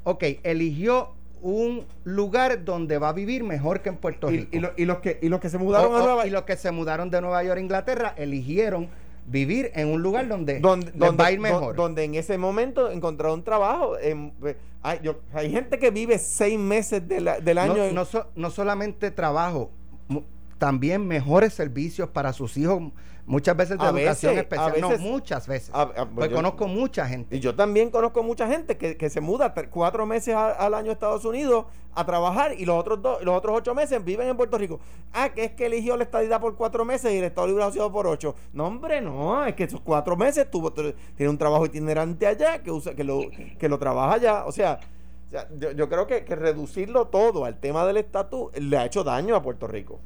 Ok, 0.04 0.24
eligió 0.44 1.14
un 1.42 1.86
lugar 2.04 2.64
donde 2.64 2.98
va 3.00 3.10
a 3.10 3.14
vivir 3.14 3.44
mejor 3.44 3.82
que 3.82 3.90
en 3.90 3.98
Puerto 3.98 4.30
Rico. 4.30 4.50
Y, 4.52 4.86
los, 4.86 5.00
que, 5.00 5.20
y 5.22 5.30
los 5.30 5.40
que 5.40 5.50
se 5.50 5.58
mudaron 5.58 5.96
a 5.96 6.00
Nueva 6.00 6.28
Y 6.28 6.30
los 6.30 6.44
que 6.44 6.56
se 6.56 6.72
mudaron 6.72 7.10
de 7.10 7.20
Nueva 7.22 7.44
York 7.44 7.58
a 7.58 7.62
Inglaterra 7.62 8.14
eligieron 8.16 8.90
vivir 9.26 9.72
en 9.76 9.88
un 9.88 10.02
lugar 10.02 10.28
donde, 10.28 10.60
donde, 10.60 10.92
va 10.92 11.26
a 11.26 11.32
ir 11.32 11.40
mejor. 11.40 11.76
Donde 11.76 12.04
en 12.04 12.16
ese 12.16 12.38
momento 12.38 12.92
encontraron 12.92 13.40
un 13.40 13.44
trabajo. 13.44 13.98
En, 14.00 14.34
hay, 14.84 15.00
hay, 15.34 15.52
gente 15.52 15.78
que 15.78 15.92
vive 15.92 16.18
seis 16.18 16.58
meses 16.58 17.08
del 17.08 17.58
año. 17.58 17.92
No, 17.94 18.06
no, 18.36 18.50
solamente 18.50 19.12
trabajo, 19.12 19.72
también 20.58 21.08
mejores 21.08 21.54
servicios 21.54 22.10
para 22.10 22.34
sus 22.34 22.58
hijos 22.58 22.92
muchas 23.26 23.56
veces 23.56 23.78
de 23.78 23.86
educación 23.86 24.38
especial. 24.38 24.74
no, 24.80 24.98
muchas 24.98 25.48
veces. 25.48 25.72
pues 26.16 26.30
conozco 26.30 26.68
mucha 26.68 27.08
gente. 27.08 27.36
Y 27.36 27.40
yo 27.40 27.56
también 27.56 27.90
conozco 27.90 28.24
mucha 28.24 28.48
gente 28.48 28.78
que, 28.78 29.10
se 29.10 29.22
muda 29.22 29.54
cuatro 29.70 30.06
meses 30.06 30.36
al 30.36 30.74
año 30.74 30.90
a 30.90 30.94
Estados 30.94 31.26
Unidos 31.26 31.66
a 31.94 32.06
trabajar 32.06 32.54
y 32.58 32.66
los 32.66 32.78
otros 32.78 33.02
dos, 33.02 33.22
los 33.24 33.36
otros 33.36 33.58
ocho 33.58 33.76
meses 33.76 34.04
viven 34.04 34.28
en 34.28 34.38
Puerto 34.38 34.58
Rico. 34.58 34.80
Ah, 35.14 35.30
que 35.30 35.46
es 35.46 35.52
que 35.52 35.66
eligió 35.66 35.98
la 35.98 36.04
estadidad 36.04 36.40
por 36.40 36.56
cuatro 36.56 36.86
meses 36.86 37.12
y 37.14 37.18
el 37.18 37.26
Estado 37.26 37.48
Libre 37.48 37.64
Asociado 37.64 37.92
por 37.92 38.08
ocho. 38.08 38.36
No, 38.54 38.68
hombre, 38.68 39.02
no, 39.02 39.46
es 39.46 39.56
que 39.56 39.66
esos 39.66 39.82
cuatro 39.82 40.16
meses 40.16 40.50
tuvo, 40.50 40.72
tiene 40.72 41.30
un 41.30 41.38
trabajo 41.38 41.66
itinerante 41.66 42.28
allá 42.28 42.64
que 42.64 42.72
usa, 42.72 42.96
que 42.96 43.04
lo, 43.04 43.22
que 43.60 43.68
lo 43.68 43.78
trabaja 43.78 44.16
allá. 44.16 44.46
O 44.46 44.52
sea, 44.52 44.80
yo, 45.58 45.90
creo 45.90 46.08
que, 46.08 46.24
que 46.26 46.36
reducirlo 46.36 47.08
todo 47.08 47.46
al 47.46 47.60
tema 47.60 47.86
del 47.86 47.98
estatus 47.98 48.52
le 48.58 48.78
ha 48.78 48.86
hecho 48.86 49.04
daño 49.04 49.36
a 49.36 49.42
Puerto 49.42 49.68
Rico. 49.68 50.00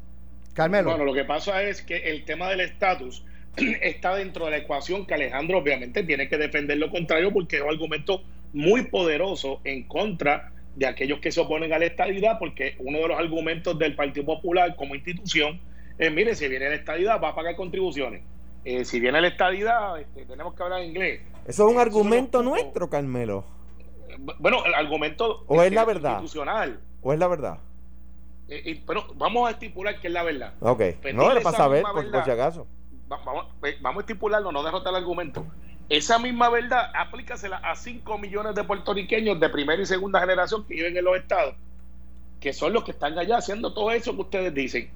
Carmelo. 0.55 0.89
Bueno, 0.89 1.05
lo 1.05 1.13
que 1.13 1.25
pasa 1.25 1.61
es 1.63 1.81
que 1.81 1.97
el 2.09 2.23
tema 2.23 2.49
del 2.49 2.61
estatus 2.61 3.23
está 3.81 4.15
dentro 4.15 4.45
de 4.45 4.51
la 4.51 4.57
ecuación 4.57 5.05
que 5.05 5.13
Alejandro 5.13 5.59
obviamente 5.59 6.01
tiene 6.03 6.27
que 6.27 6.37
defender 6.37 6.77
lo 6.77 6.89
contrario 6.89 7.31
porque 7.31 7.57
es 7.57 7.61
un 7.61 7.69
argumento 7.69 8.23
muy 8.53 8.83
poderoso 8.83 9.59
en 9.65 9.83
contra 9.83 10.51
de 10.75 10.87
aquellos 10.87 11.19
que 11.19 11.31
se 11.31 11.41
oponen 11.41 11.73
a 11.73 11.79
la 11.79 11.85
estadidad 11.85 12.39
porque 12.39 12.75
uno 12.79 12.99
de 12.99 13.07
los 13.09 13.19
argumentos 13.19 13.77
del 13.77 13.95
Partido 13.95 14.25
Popular 14.25 14.75
como 14.77 14.95
institución 14.95 15.59
es, 15.97 16.11
mire, 16.11 16.35
si 16.35 16.47
viene 16.47 16.69
la 16.69 16.75
estadidad 16.75 17.21
va 17.21 17.29
a 17.29 17.35
pagar 17.35 17.55
contribuciones. 17.55 18.23
Eh, 18.63 18.83
si 18.85 18.99
viene 18.99 19.21
la 19.21 19.27
estadidad, 19.27 19.99
este, 19.99 20.25
tenemos 20.25 20.55
que 20.55 20.63
hablar 20.63 20.83
inglés. 20.83 21.21
Eso 21.45 21.67
es 21.67 21.73
un 21.73 21.79
argumento 21.79 22.41
nuestro, 22.41 22.89
Carmelo. 22.89 23.45
Bueno, 24.39 24.65
el 24.65 24.73
argumento 24.73 25.43
o 25.47 25.61
es, 25.61 25.71
la 25.73 25.85
verdad. 25.85 26.13
Institucional. 26.13 26.79
O 27.01 27.13
es 27.13 27.19
la 27.19 27.27
verdad. 27.27 27.59
Eh, 28.47 28.83
pero 28.85 29.07
vamos 29.15 29.47
a 29.47 29.51
estipular 29.51 29.99
que 29.99 30.07
es 30.07 30.13
la 30.13 30.23
verdad. 30.23 30.53
Ok, 30.59 30.81
no 31.13 31.33
le 31.33 31.41
pasa 31.41 31.65
a 31.65 31.67
ver, 31.67 31.83
por, 31.83 32.23
si 32.23 32.31
acaso. 32.31 32.67
vamos, 33.07 33.47
eh, 33.63 33.77
vamos, 33.81 34.01
a 34.01 34.01
estipularlo, 34.01 34.51
no 34.51 34.63
derrotar 34.63 34.91
el 34.91 34.97
argumento. 34.97 35.45
Esa 35.89 36.19
misma 36.19 36.49
verdad, 36.49 36.91
aplícasela 36.95 37.57
a 37.57 37.75
5 37.75 38.17
millones 38.17 38.55
de 38.55 38.63
puertorriqueños 38.63 39.39
de 39.39 39.49
primera 39.49 39.81
y 39.81 39.85
segunda 39.85 40.19
generación 40.19 40.65
que 40.65 40.75
viven 40.75 40.97
en 40.97 41.05
los 41.05 41.17
estados, 41.17 41.55
que 42.39 42.53
son 42.53 42.73
los 42.73 42.83
que 42.83 42.91
están 42.91 43.17
allá 43.17 43.37
haciendo 43.37 43.73
todo 43.73 43.91
eso 43.91 44.15
que 44.15 44.21
ustedes 44.21 44.53
dicen. 44.53 44.89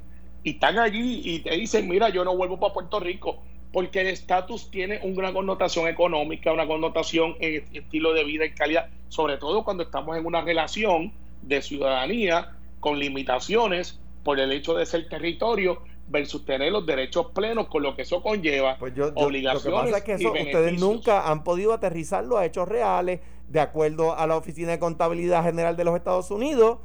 Y 0.44 0.52
están 0.52 0.80
allí 0.80 1.22
y 1.24 1.40
te 1.40 1.52
dicen, 1.52 1.88
mira, 1.88 2.10
yo 2.10 2.24
no 2.24 2.36
vuelvo 2.36 2.60
para 2.60 2.74
Puerto 2.74 3.00
Rico. 3.00 3.42
porque 3.72 4.02
el 4.02 4.08
estatus 4.08 4.72
tiene 4.72 5.00
una 5.04 5.32
connotación 5.32 5.88
económica, 5.88 6.52
una 6.52 6.66
connotación 6.66 7.36
en 7.40 7.64
estilo 7.72 8.14
de 8.14 8.24
vida 8.24 8.46
y 8.46 8.52
calidad, 8.52 8.90
sobre 9.10 9.38
todo 9.38 9.64
cuando 9.64 9.84
estamos 9.84 10.18
en 10.18 10.26
una 10.26 10.42
relación 10.42 11.14
de 11.44 11.62
ciudadanía 11.62 12.56
con 12.80 13.00
limitaciones 13.00 14.00
por 14.24 14.40
el 14.40 14.52
hecho 14.52 14.74
de 14.74 14.86
ser 14.86 15.08
territorio 15.10 15.82
versus 16.08 16.44
tener 16.46 16.72
los 16.72 16.86
derechos 16.86 17.28
plenos 17.34 17.68
con 17.68 17.84
lo 17.84 17.96
que 17.96 18.02
eso 18.02 18.22
conlleva, 18.22 18.78
pues 18.80 18.96
yo, 18.96 19.12
obligaciones. 19.16 19.66
Lo 19.66 19.72
que 19.72 19.92
pasa 19.92 19.98
es 19.98 20.04
que 20.04 20.14
eso, 20.14 20.32
ustedes 20.32 20.80
nunca 20.80 21.30
han 21.30 21.44
podido 21.44 21.74
aterrizarlo 21.74 22.38
a 22.38 22.46
hechos 22.46 22.68
reales 22.68 23.22
de 23.48 23.60
acuerdo 23.60 24.16
a 24.18 24.28
la 24.28 24.36
Oficina 24.36 24.72
de 24.72 24.80
Contabilidad 24.80 25.44
General 25.44 25.76
de 25.76 25.84
los 25.84 25.96
Estados 25.96 26.32
Unidos, 26.32 26.80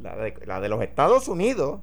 la 0.00 0.16
de, 0.16 0.34
la 0.46 0.60
de 0.60 0.68
los 0.68 0.80
Estados 0.82 1.28
Unidos 1.28 1.80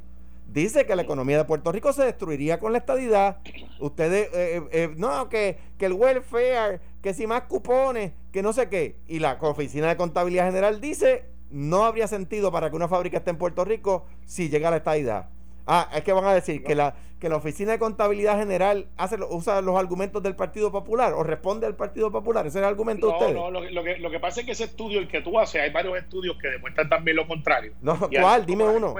dice 0.47 0.86
que 0.86 0.95
la 0.95 1.01
economía 1.01 1.38
de 1.38 1.45
Puerto 1.45 1.72
Rico 1.72 1.91
se 1.91 2.03
destruiría 2.03 2.59
con 2.59 2.72
la 2.72 2.78
estadidad. 2.80 3.38
Ustedes, 3.80 4.28
eh, 4.34 4.57
eh, 4.57 4.68
eh, 4.72 4.93
no, 4.95 5.28
que, 5.28 5.57
que 5.78 5.88
el 5.88 5.93
welfare, 5.93 6.80
que 7.01 7.13
si 7.13 7.28
más 7.28 7.43
cupones, 7.43 8.13
que 8.32 8.41
no 8.41 8.53
sé 8.53 8.70
qué. 8.70 8.97
Y 9.07 9.20
la 9.20 9.38
Oficina 9.41 9.88
de 9.88 9.97
Contabilidad 9.97 10.45
General 10.45 10.80
dice, 10.80 11.26
no 11.55 11.85
habría 11.85 12.07
sentido 12.07 12.51
para 12.51 12.69
que 12.69 12.75
una 12.75 12.89
fábrica 12.89 13.17
esté 13.17 13.29
en 13.29 13.37
Puerto 13.37 13.63
Rico 13.63 14.05
si 14.25 14.49
llega 14.49 14.67
a 14.67 14.71
la 14.71 14.77
estadidad. 14.77 15.29
Ah, 15.65 15.89
es 15.95 16.03
que 16.03 16.13
van 16.13 16.25
a 16.25 16.33
decir 16.33 16.63
que 16.63 16.75
la 16.75 16.93
que 17.19 17.29
la 17.29 17.37
Oficina 17.37 17.71
de 17.71 17.79
Contabilidad 17.79 18.37
General 18.37 18.87
hace, 18.97 19.17
usa 19.29 19.61
los 19.61 19.77
argumentos 19.77 20.21
del 20.21 20.35
Partido 20.35 20.71
Popular 20.71 21.13
o 21.13 21.23
responde 21.23 21.65
al 21.65 21.75
Partido 21.75 22.11
Popular. 22.11 22.45
¿Ese 22.45 22.59
es 22.59 22.63
el 22.63 22.67
argumento 22.67 23.07
de 23.07 23.13
ustedes? 23.13 23.33
No, 23.33 23.49
lo, 23.49 23.63
lo, 23.63 23.83
que, 23.83 23.97
lo 23.97 24.11
que 24.11 24.19
pasa 24.19 24.41
es 24.41 24.45
que 24.45 24.51
ese 24.51 24.65
estudio, 24.65 24.99
el 24.99 25.07
que 25.07 25.21
tú 25.21 25.39
haces, 25.39 25.61
hay 25.61 25.71
varios 25.71 25.97
estudios 25.97 26.37
que 26.37 26.49
demuestran 26.49 26.89
también 26.89 27.15
lo 27.15 27.25
contrario. 27.25 27.73
No, 27.81 27.97
¿cuál? 27.97 28.45
Dime 28.45 28.65
uno. 28.65 28.93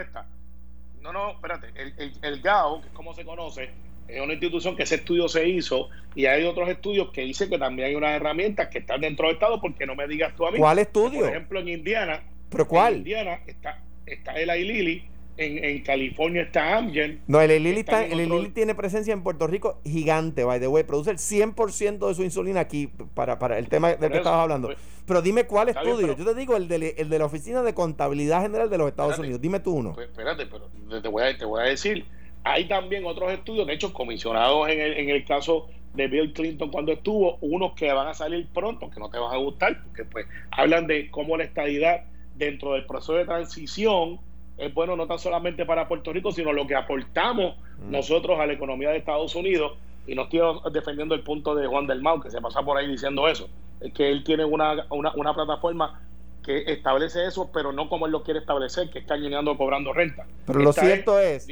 No, 1.01 1.13
no, 1.13 1.31
espérate. 1.31 1.67
El, 1.75 2.13
el, 2.21 2.41
GAO, 2.41 2.81
que 2.81 2.87
es 2.87 2.93
como 2.93 3.13
se 3.13 3.25
conoce, 3.25 3.69
es 4.07 4.21
una 4.21 4.33
institución 4.33 4.75
que 4.75 4.83
ese 4.83 4.95
estudio 4.95 5.27
se 5.27 5.47
hizo 5.47 5.89
y 6.15 6.25
hay 6.25 6.45
otros 6.45 6.69
estudios 6.69 7.11
que 7.11 7.21
dicen 7.21 7.49
que 7.49 7.59
también 7.59 7.89
hay 7.89 7.95
unas 7.95 8.15
herramientas 8.15 8.69
que 8.69 8.79
están 8.79 9.01
dentro 9.01 9.27
del 9.27 9.35
Estado 9.35 9.59
porque 9.61 9.85
no 9.85 9.93
me 9.93 10.07
digas 10.07 10.33
tú 10.35 10.47
a 10.47 10.51
mí. 10.51 10.57
¿Cuál 10.57 10.79
estudio? 10.79 11.19
Por 11.19 11.29
ejemplo, 11.29 11.59
en 11.59 11.67
Indiana. 11.67 12.23
¿Pero 12.49 12.67
cuál? 12.67 12.93
En 12.93 12.99
Indiana 12.99 13.39
está, 13.47 13.81
está 14.05 14.33
el 14.33 14.47
Lilly 14.67 15.09
en, 15.37 15.63
en, 15.63 15.81
California 15.81 16.43
está 16.43 16.77
Amgen. 16.77 17.21
No, 17.27 17.41
el 17.41 17.49
Lilly, 17.61 17.81
está, 17.81 18.05
el 18.05 18.53
tiene 18.53 18.73
presencia 18.73 19.13
en 19.13 19.21
Puerto 19.21 19.47
Rico 19.47 19.79
gigante, 19.83 20.43
by 20.43 20.59
the 20.59 20.67
way. 20.67 20.83
Produce 20.83 21.11
el 21.11 21.17
100% 21.17 22.07
de 22.07 22.15
su 22.15 22.23
insulina 22.23 22.61
aquí 22.61 22.87
para, 23.13 23.37
para 23.37 23.57
el 23.57 23.67
tema 23.67 23.93
del 23.93 24.11
que 24.11 24.17
estabas 24.17 24.41
hablando. 24.41 24.69
Pues, 24.69 24.77
pero 25.05 25.21
dime 25.21 25.45
cuál 25.45 25.69
estudio. 25.69 26.15
Yo 26.15 26.25
te 26.25 26.35
digo 26.35 26.55
el 26.55 26.67
de, 26.67 26.95
el 26.97 27.09
de 27.09 27.19
la 27.19 27.25
Oficina 27.25 27.63
de 27.63 27.73
Contabilidad 27.73 28.41
General 28.41 28.69
de 28.69 28.77
los 28.77 28.87
Estados 28.87 29.19
Unidos. 29.19 29.41
Dime 29.41 29.59
tú 29.59 29.73
uno. 29.73 29.93
Pues, 29.93 30.07
espérate, 30.07 30.45
pero 30.45 30.69
te 31.01 31.07
voy, 31.09 31.23
a, 31.23 31.37
te 31.37 31.45
voy 31.45 31.61
a 31.61 31.65
decir. 31.65 32.05
Hay 32.43 32.67
también 32.67 33.05
otros 33.05 33.31
estudios, 33.33 33.67
de 33.67 33.73
hecho, 33.73 33.91
comisionados 33.91 34.69
en 34.69 34.79
el, 34.79 34.93
en 34.93 35.09
el 35.09 35.25
caso 35.25 35.67
de 35.95 36.07
Bill 36.07 36.33
Clinton 36.33 36.69
cuando 36.69 36.91
estuvo, 36.91 37.37
unos 37.41 37.73
que 37.73 37.91
van 37.91 38.07
a 38.07 38.13
salir 38.13 38.47
pronto, 38.53 38.89
que 38.89 38.99
no 38.99 39.09
te 39.09 39.17
van 39.17 39.33
a 39.33 39.37
gustar, 39.37 39.81
porque 39.83 40.03
pues 40.05 40.27
hablan 40.51 40.87
de 40.87 41.09
cómo 41.09 41.37
la 41.37 41.43
estadidad 41.43 42.03
dentro 42.36 42.73
del 42.73 42.86
proceso 42.86 43.13
de 43.13 43.25
transición 43.25 44.19
es 44.57 44.73
bueno 44.73 44.95
no 44.95 45.07
tan 45.07 45.19
solamente 45.19 45.65
para 45.65 45.88
Puerto 45.88 46.13
Rico, 46.13 46.31
sino 46.31 46.53
lo 46.53 46.65
que 46.65 46.75
aportamos 46.75 47.57
mm. 47.79 47.91
nosotros 47.91 48.39
a 48.39 48.45
la 48.45 48.53
economía 48.53 48.89
de 48.89 48.97
Estados 48.97 49.36
Unidos. 49.36 49.73
Y 50.07 50.15
no 50.15 50.23
estoy 50.23 50.39
defendiendo 50.71 51.15
el 51.15 51.23
punto 51.23 51.55
de 51.55 51.67
Juan 51.67 51.88
del 51.88 52.01
Mau, 52.01 52.21
que 52.21 52.29
se 52.29 52.39
pasa 52.39 52.61
por 52.61 52.77
ahí 52.77 52.88
diciendo 52.88 53.27
eso. 53.27 53.49
Es 53.81 53.91
que 53.91 54.09
él 54.09 54.23
tiene 54.23 54.45
una, 54.45 54.86
una, 54.91 55.33
plataforma 55.33 55.99
que 56.43 56.63
establece 56.71 57.25
eso, 57.25 57.49
pero 57.51 57.71
no 57.71 57.89
como 57.89 58.05
él 58.05 58.11
lo 58.11 58.23
quiere 58.23 58.39
establecer, 58.39 58.89
que 58.91 58.99
está 58.99 59.17
llenando 59.17 59.57
cobrando 59.57 59.93
renta. 59.93 60.27
Pero 60.45 60.59
lo 60.59 60.71
cierto 60.71 61.19
es, 61.19 61.47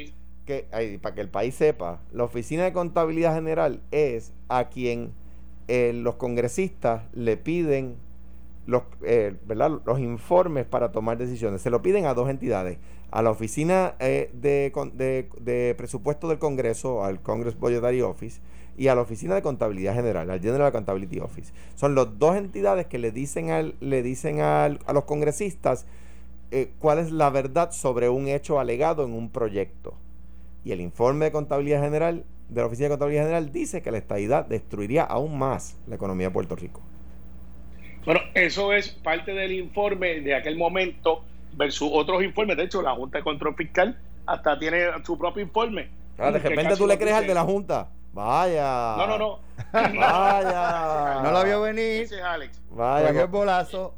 que, 0.46 0.68
para 1.02 1.14
que 1.16 1.20
el 1.20 1.28
país 1.28 1.56
sepa, 1.56 2.00
la 2.12 2.24
Oficina 2.24 2.62
de 2.62 2.72
Contabilidad 2.72 3.34
General 3.34 3.80
es 3.90 4.32
a 4.48 4.68
quien 4.68 5.12
eh, 5.66 5.92
los 5.92 6.14
congresistas 6.14 7.02
le 7.12 7.36
piden 7.36 7.96
los, 8.66 8.82
eh, 9.02 9.36
¿verdad? 9.46 9.80
los 9.84 9.98
informes 9.98 10.66
para 10.66 10.92
tomar 10.92 11.18
decisiones. 11.18 11.62
Se 11.62 11.70
lo 11.70 11.82
piden 11.82 12.06
a 12.06 12.14
dos 12.14 12.28
entidades, 12.30 12.78
a 13.10 13.22
la 13.22 13.30
Oficina 13.30 13.94
eh, 13.98 14.30
de, 14.32 14.72
de, 15.40 15.74
Presupuesto 15.76 16.28
del 16.28 16.38
Congreso, 16.38 17.04
al 17.04 17.20
Congress 17.20 17.58
Budgetary 17.58 18.02
Office, 18.02 18.40
y 18.76 18.88
a 18.88 18.94
la 18.94 19.02
Oficina 19.02 19.34
de 19.34 19.42
Contabilidad 19.42 19.94
General, 19.94 20.28
al 20.28 20.40
General 20.40 20.66
Accountability 20.66 21.20
Office. 21.20 21.52
Son 21.76 21.94
las 21.94 22.18
dos 22.18 22.36
entidades 22.36 22.86
que 22.86 22.98
le 22.98 23.12
dicen, 23.12 23.50
al, 23.50 23.76
le 23.80 24.02
dicen 24.02 24.40
al, 24.40 24.80
a 24.86 24.92
los 24.92 25.04
congresistas 25.04 25.86
eh, 26.50 26.72
cuál 26.78 26.98
es 26.98 27.12
la 27.12 27.30
verdad 27.30 27.70
sobre 27.70 28.08
un 28.08 28.26
hecho 28.26 28.58
alegado 28.58 29.04
en 29.04 29.12
un 29.12 29.30
proyecto. 29.30 29.94
Y 30.64 30.72
el 30.72 30.80
informe 30.80 31.26
de 31.26 31.32
Contabilidad 31.32 31.82
General, 31.82 32.24
de 32.48 32.60
la 32.60 32.66
Oficina 32.66 32.86
de 32.86 32.90
Contabilidad 32.94 33.24
General, 33.24 33.52
dice 33.52 33.82
que 33.82 33.90
la 33.90 33.98
estadidad 33.98 34.46
destruiría 34.46 35.04
aún 35.04 35.38
más 35.38 35.76
la 35.86 35.94
economía 35.94 36.28
de 36.28 36.32
Puerto 36.32 36.56
Rico. 36.56 36.80
Bueno, 38.04 38.20
eso 38.34 38.72
es 38.72 38.90
parte 38.90 39.32
del 39.32 39.52
informe 39.52 40.20
de 40.20 40.34
aquel 40.34 40.56
momento 40.56 41.24
versus 41.52 41.88
otros 41.92 42.22
informes. 42.22 42.56
De 42.56 42.64
hecho, 42.64 42.82
la 42.82 42.94
Junta 42.94 43.18
de 43.18 43.24
Control 43.24 43.54
Fiscal 43.54 43.98
hasta 44.26 44.58
tiene 44.58 44.86
su 45.04 45.18
propio 45.18 45.42
informe. 45.42 45.88
Ah, 46.18 46.30
de 46.30 46.38
repente 46.38 46.76
tú 46.76 46.86
le 46.86 46.98
crees 46.98 47.16
al 47.16 47.26
de 47.26 47.34
la 47.34 47.42
Junta. 47.42 47.88
Vaya. 48.12 48.94
No, 48.96 49.06
no, 49.06 49.18
no. 49.18 49.38
Vaya. 49.72 51.20
no 51.24 51.32
lo 51.32 51.44
vio 51.44 51.62
venir. 51.62 52.02
Es 52.02 52.12
Alex. 52.12 52.62
Vaya. 52.70 53.08
el 53.08 53.26
bolazo. 53.26 53.94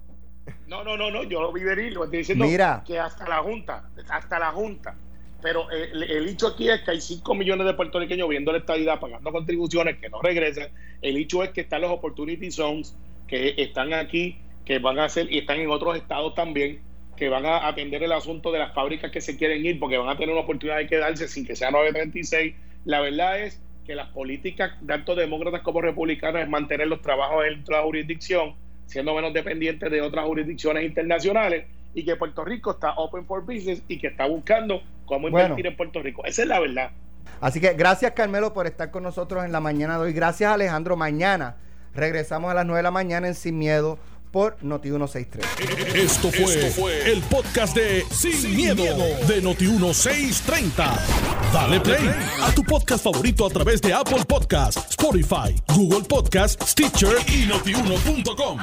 No, 0.67 0.85
no, 0.85 0.97
no, 0.97 1.11
no. 1.11 1.25
Yo 1.25 1.43
lo 1.43 1.53
vi 1.53 1.65
venir. 1.65 1.93
Lo 1.93 2.05
estoy 2.05 2.21
diciendo 2.21 2.47
Mira. 2.47 2.83
que 2.87 2.99
hasta 2.99 3.29
la 3.29 3.39
Junta, 3.39 3.85
hasta 4.09 4.39
la 4.39 4.53
Junta. 4.53 4.95
Pero 5.43 5.71
el, 5.71 6.03
el, 6.05 6.29
hecho 6.29 6.49
aquí 6.49 6.71
es 6.71 6.81
que 6.81 6.93
hay 6.93 7.01
5 7.01 7.35
millones 7.35 7.67
de 7.67 7.75
puertorriqueños 7.75 8.29
viendo 8.29 8.53
la 8.53 8.59
estadidad, 8.59 8.99
pagando 8.99 9.31
contribuciones 9.33 9.99
que 9.99 10.09
no 10.09 10.23
regresan. 10.23 10.69
El 11.03 11.17
hecho 11.19 11.43
es 11.43 11.51
que 11.51 11.61
están 11.61 11.83
los 11.83 11.91
opportunity 11.91 12.51
zones 12.51 12.97
que 13.27 13.55
están 13.59 13.93
aquí, 13.95 14.39
que 14.65 14.79
van 14.79 14.99
a 14.99 15.05
hacer 15.05 15.33
y 15.33 15.39
están 15.39 15.59
en 15.59 15.71
otros 15.71 15.97
estados 15.97 16.35
también, 16.35 16.81
que 17.17 17.29
van 17.29 17.47
a 17.47 17.67
atender 17.67 18.03
el 18.03 18.13
asunto 18.13 18.53
de 18.53 18.59
las 18.59 18.75
fábricas 18.75 19.11
que 19.11 19.21
se 19.21 19.37
quieren 19.37 19.65
ir 19.65 19.81
porque 19.81 19.97
van 19.97 20.09
a 20.09 20.17
tener 20.17 20.31
una 20.31 20.43
oportunidad 20.43 20.79
de 20.79 20.87
quedarse 20.87 21.29
sin 21.29 21.47
que 21.47 21.57
sea 21.57 21.71
936. 21.71 22.55
La 22.85 23.01
verdad 23.01 23.41
es 23.41 23.63
que 23.87 23.95
las 23.95 24.09
políticas, 24.09 24.73
tanto 24.87 25.15
demócratas 25.15 25.63
como 25.63 25.81
republicanas, 25.81 26.43
es 26.43 26.49
mantener 26.49 26.89
los 26.89 27.01
trabajos 27.01 27.45
en 27.47 27.65
la 27.69 27.83
jurisdicción, 27.83 28.55
siendo 28.87 29.15
menos 29.15 29.33
dependientes 29.33 29.91
de 29.91 30.03
otras 30.03 30.27
jurisdicciones 30.27 30.85
internacionales, 30.85 31.67
y 31.95 32.05
que 32.05 32.15
Puerto 32.17 32.45
Rico 32.45 32.73
está 32.73 32.93
open 32.97 33.25
for 33.25 33.45
business 33.45 33.83
y 33.89 33.99
que 33.99 34.09
está 34.09 34.27
buscando 34.27 34.83
cómo 35.07 35.29
invertir 35.29 35.67
en 35.67 35.77
Puerto 35.77 36.03
Rico. 36.03 36.25
Esa 36.27 36.43
es 36.43 36.49
la 36.49 36.61
verdad. 36.61 36.91
Así 37.41 37.61
que 37.61 37.73
gracias 37.73 38.13
Carmelo 38.13 38.53
por 38.53 38.67
estar 38.67 38.91
con 38.91 39.03
nosotros 39.03 39.45
en 39.45 39.53
la 39.53 39.61
mañana 39.61 39.97
de 39.97 40.05
hoy. 40.05 40.13
Gracias 40.13 40.53
Alejandro. 40.53 40.97
Mañana 40.97 41.57
Regresamos 41.97 42.51
a 42.51 42.55
las 42.55 42.67
9 42.67 42.79
de 42.79 42.83
la 42.83 42.91
mañana 42.91 43.27
en 43.27 43.35
Sin 43.35 43.59
Miedo 43.59 43.99
por 44.31 44.63
Noti 44.63 44.91
1630. 44.91 45.99
Esto 45.99 46.31
fue, 46.31 47.11
el 47.11 47.23
podcast 47.23 47.75
de 47.75 48.05
Sin, 48.11 48.55
miedo, 48.55 48.85
de 49.27 49.41
Noti 49.41 49.67
1630. 49.67 50.95
Dale 51.55 51.81
play 51.81 52.11
a 52.43 52.53
tu 52.55 52.63
podcast 52.63 53.03
favorito 53.03 53.47
a 53.47 53.51
través 53.51 53.81
de 53.81 53.95
Apple 53.95 54.25
Podcasts, 54.29 54.91
Spotify, 54.91 55.55
Google 55.75 56.03
Podcasts, 56.07 56.73
Stitcher 56.73 57.17
y 57.29 57.47
notiuno.com. 57.47 58.59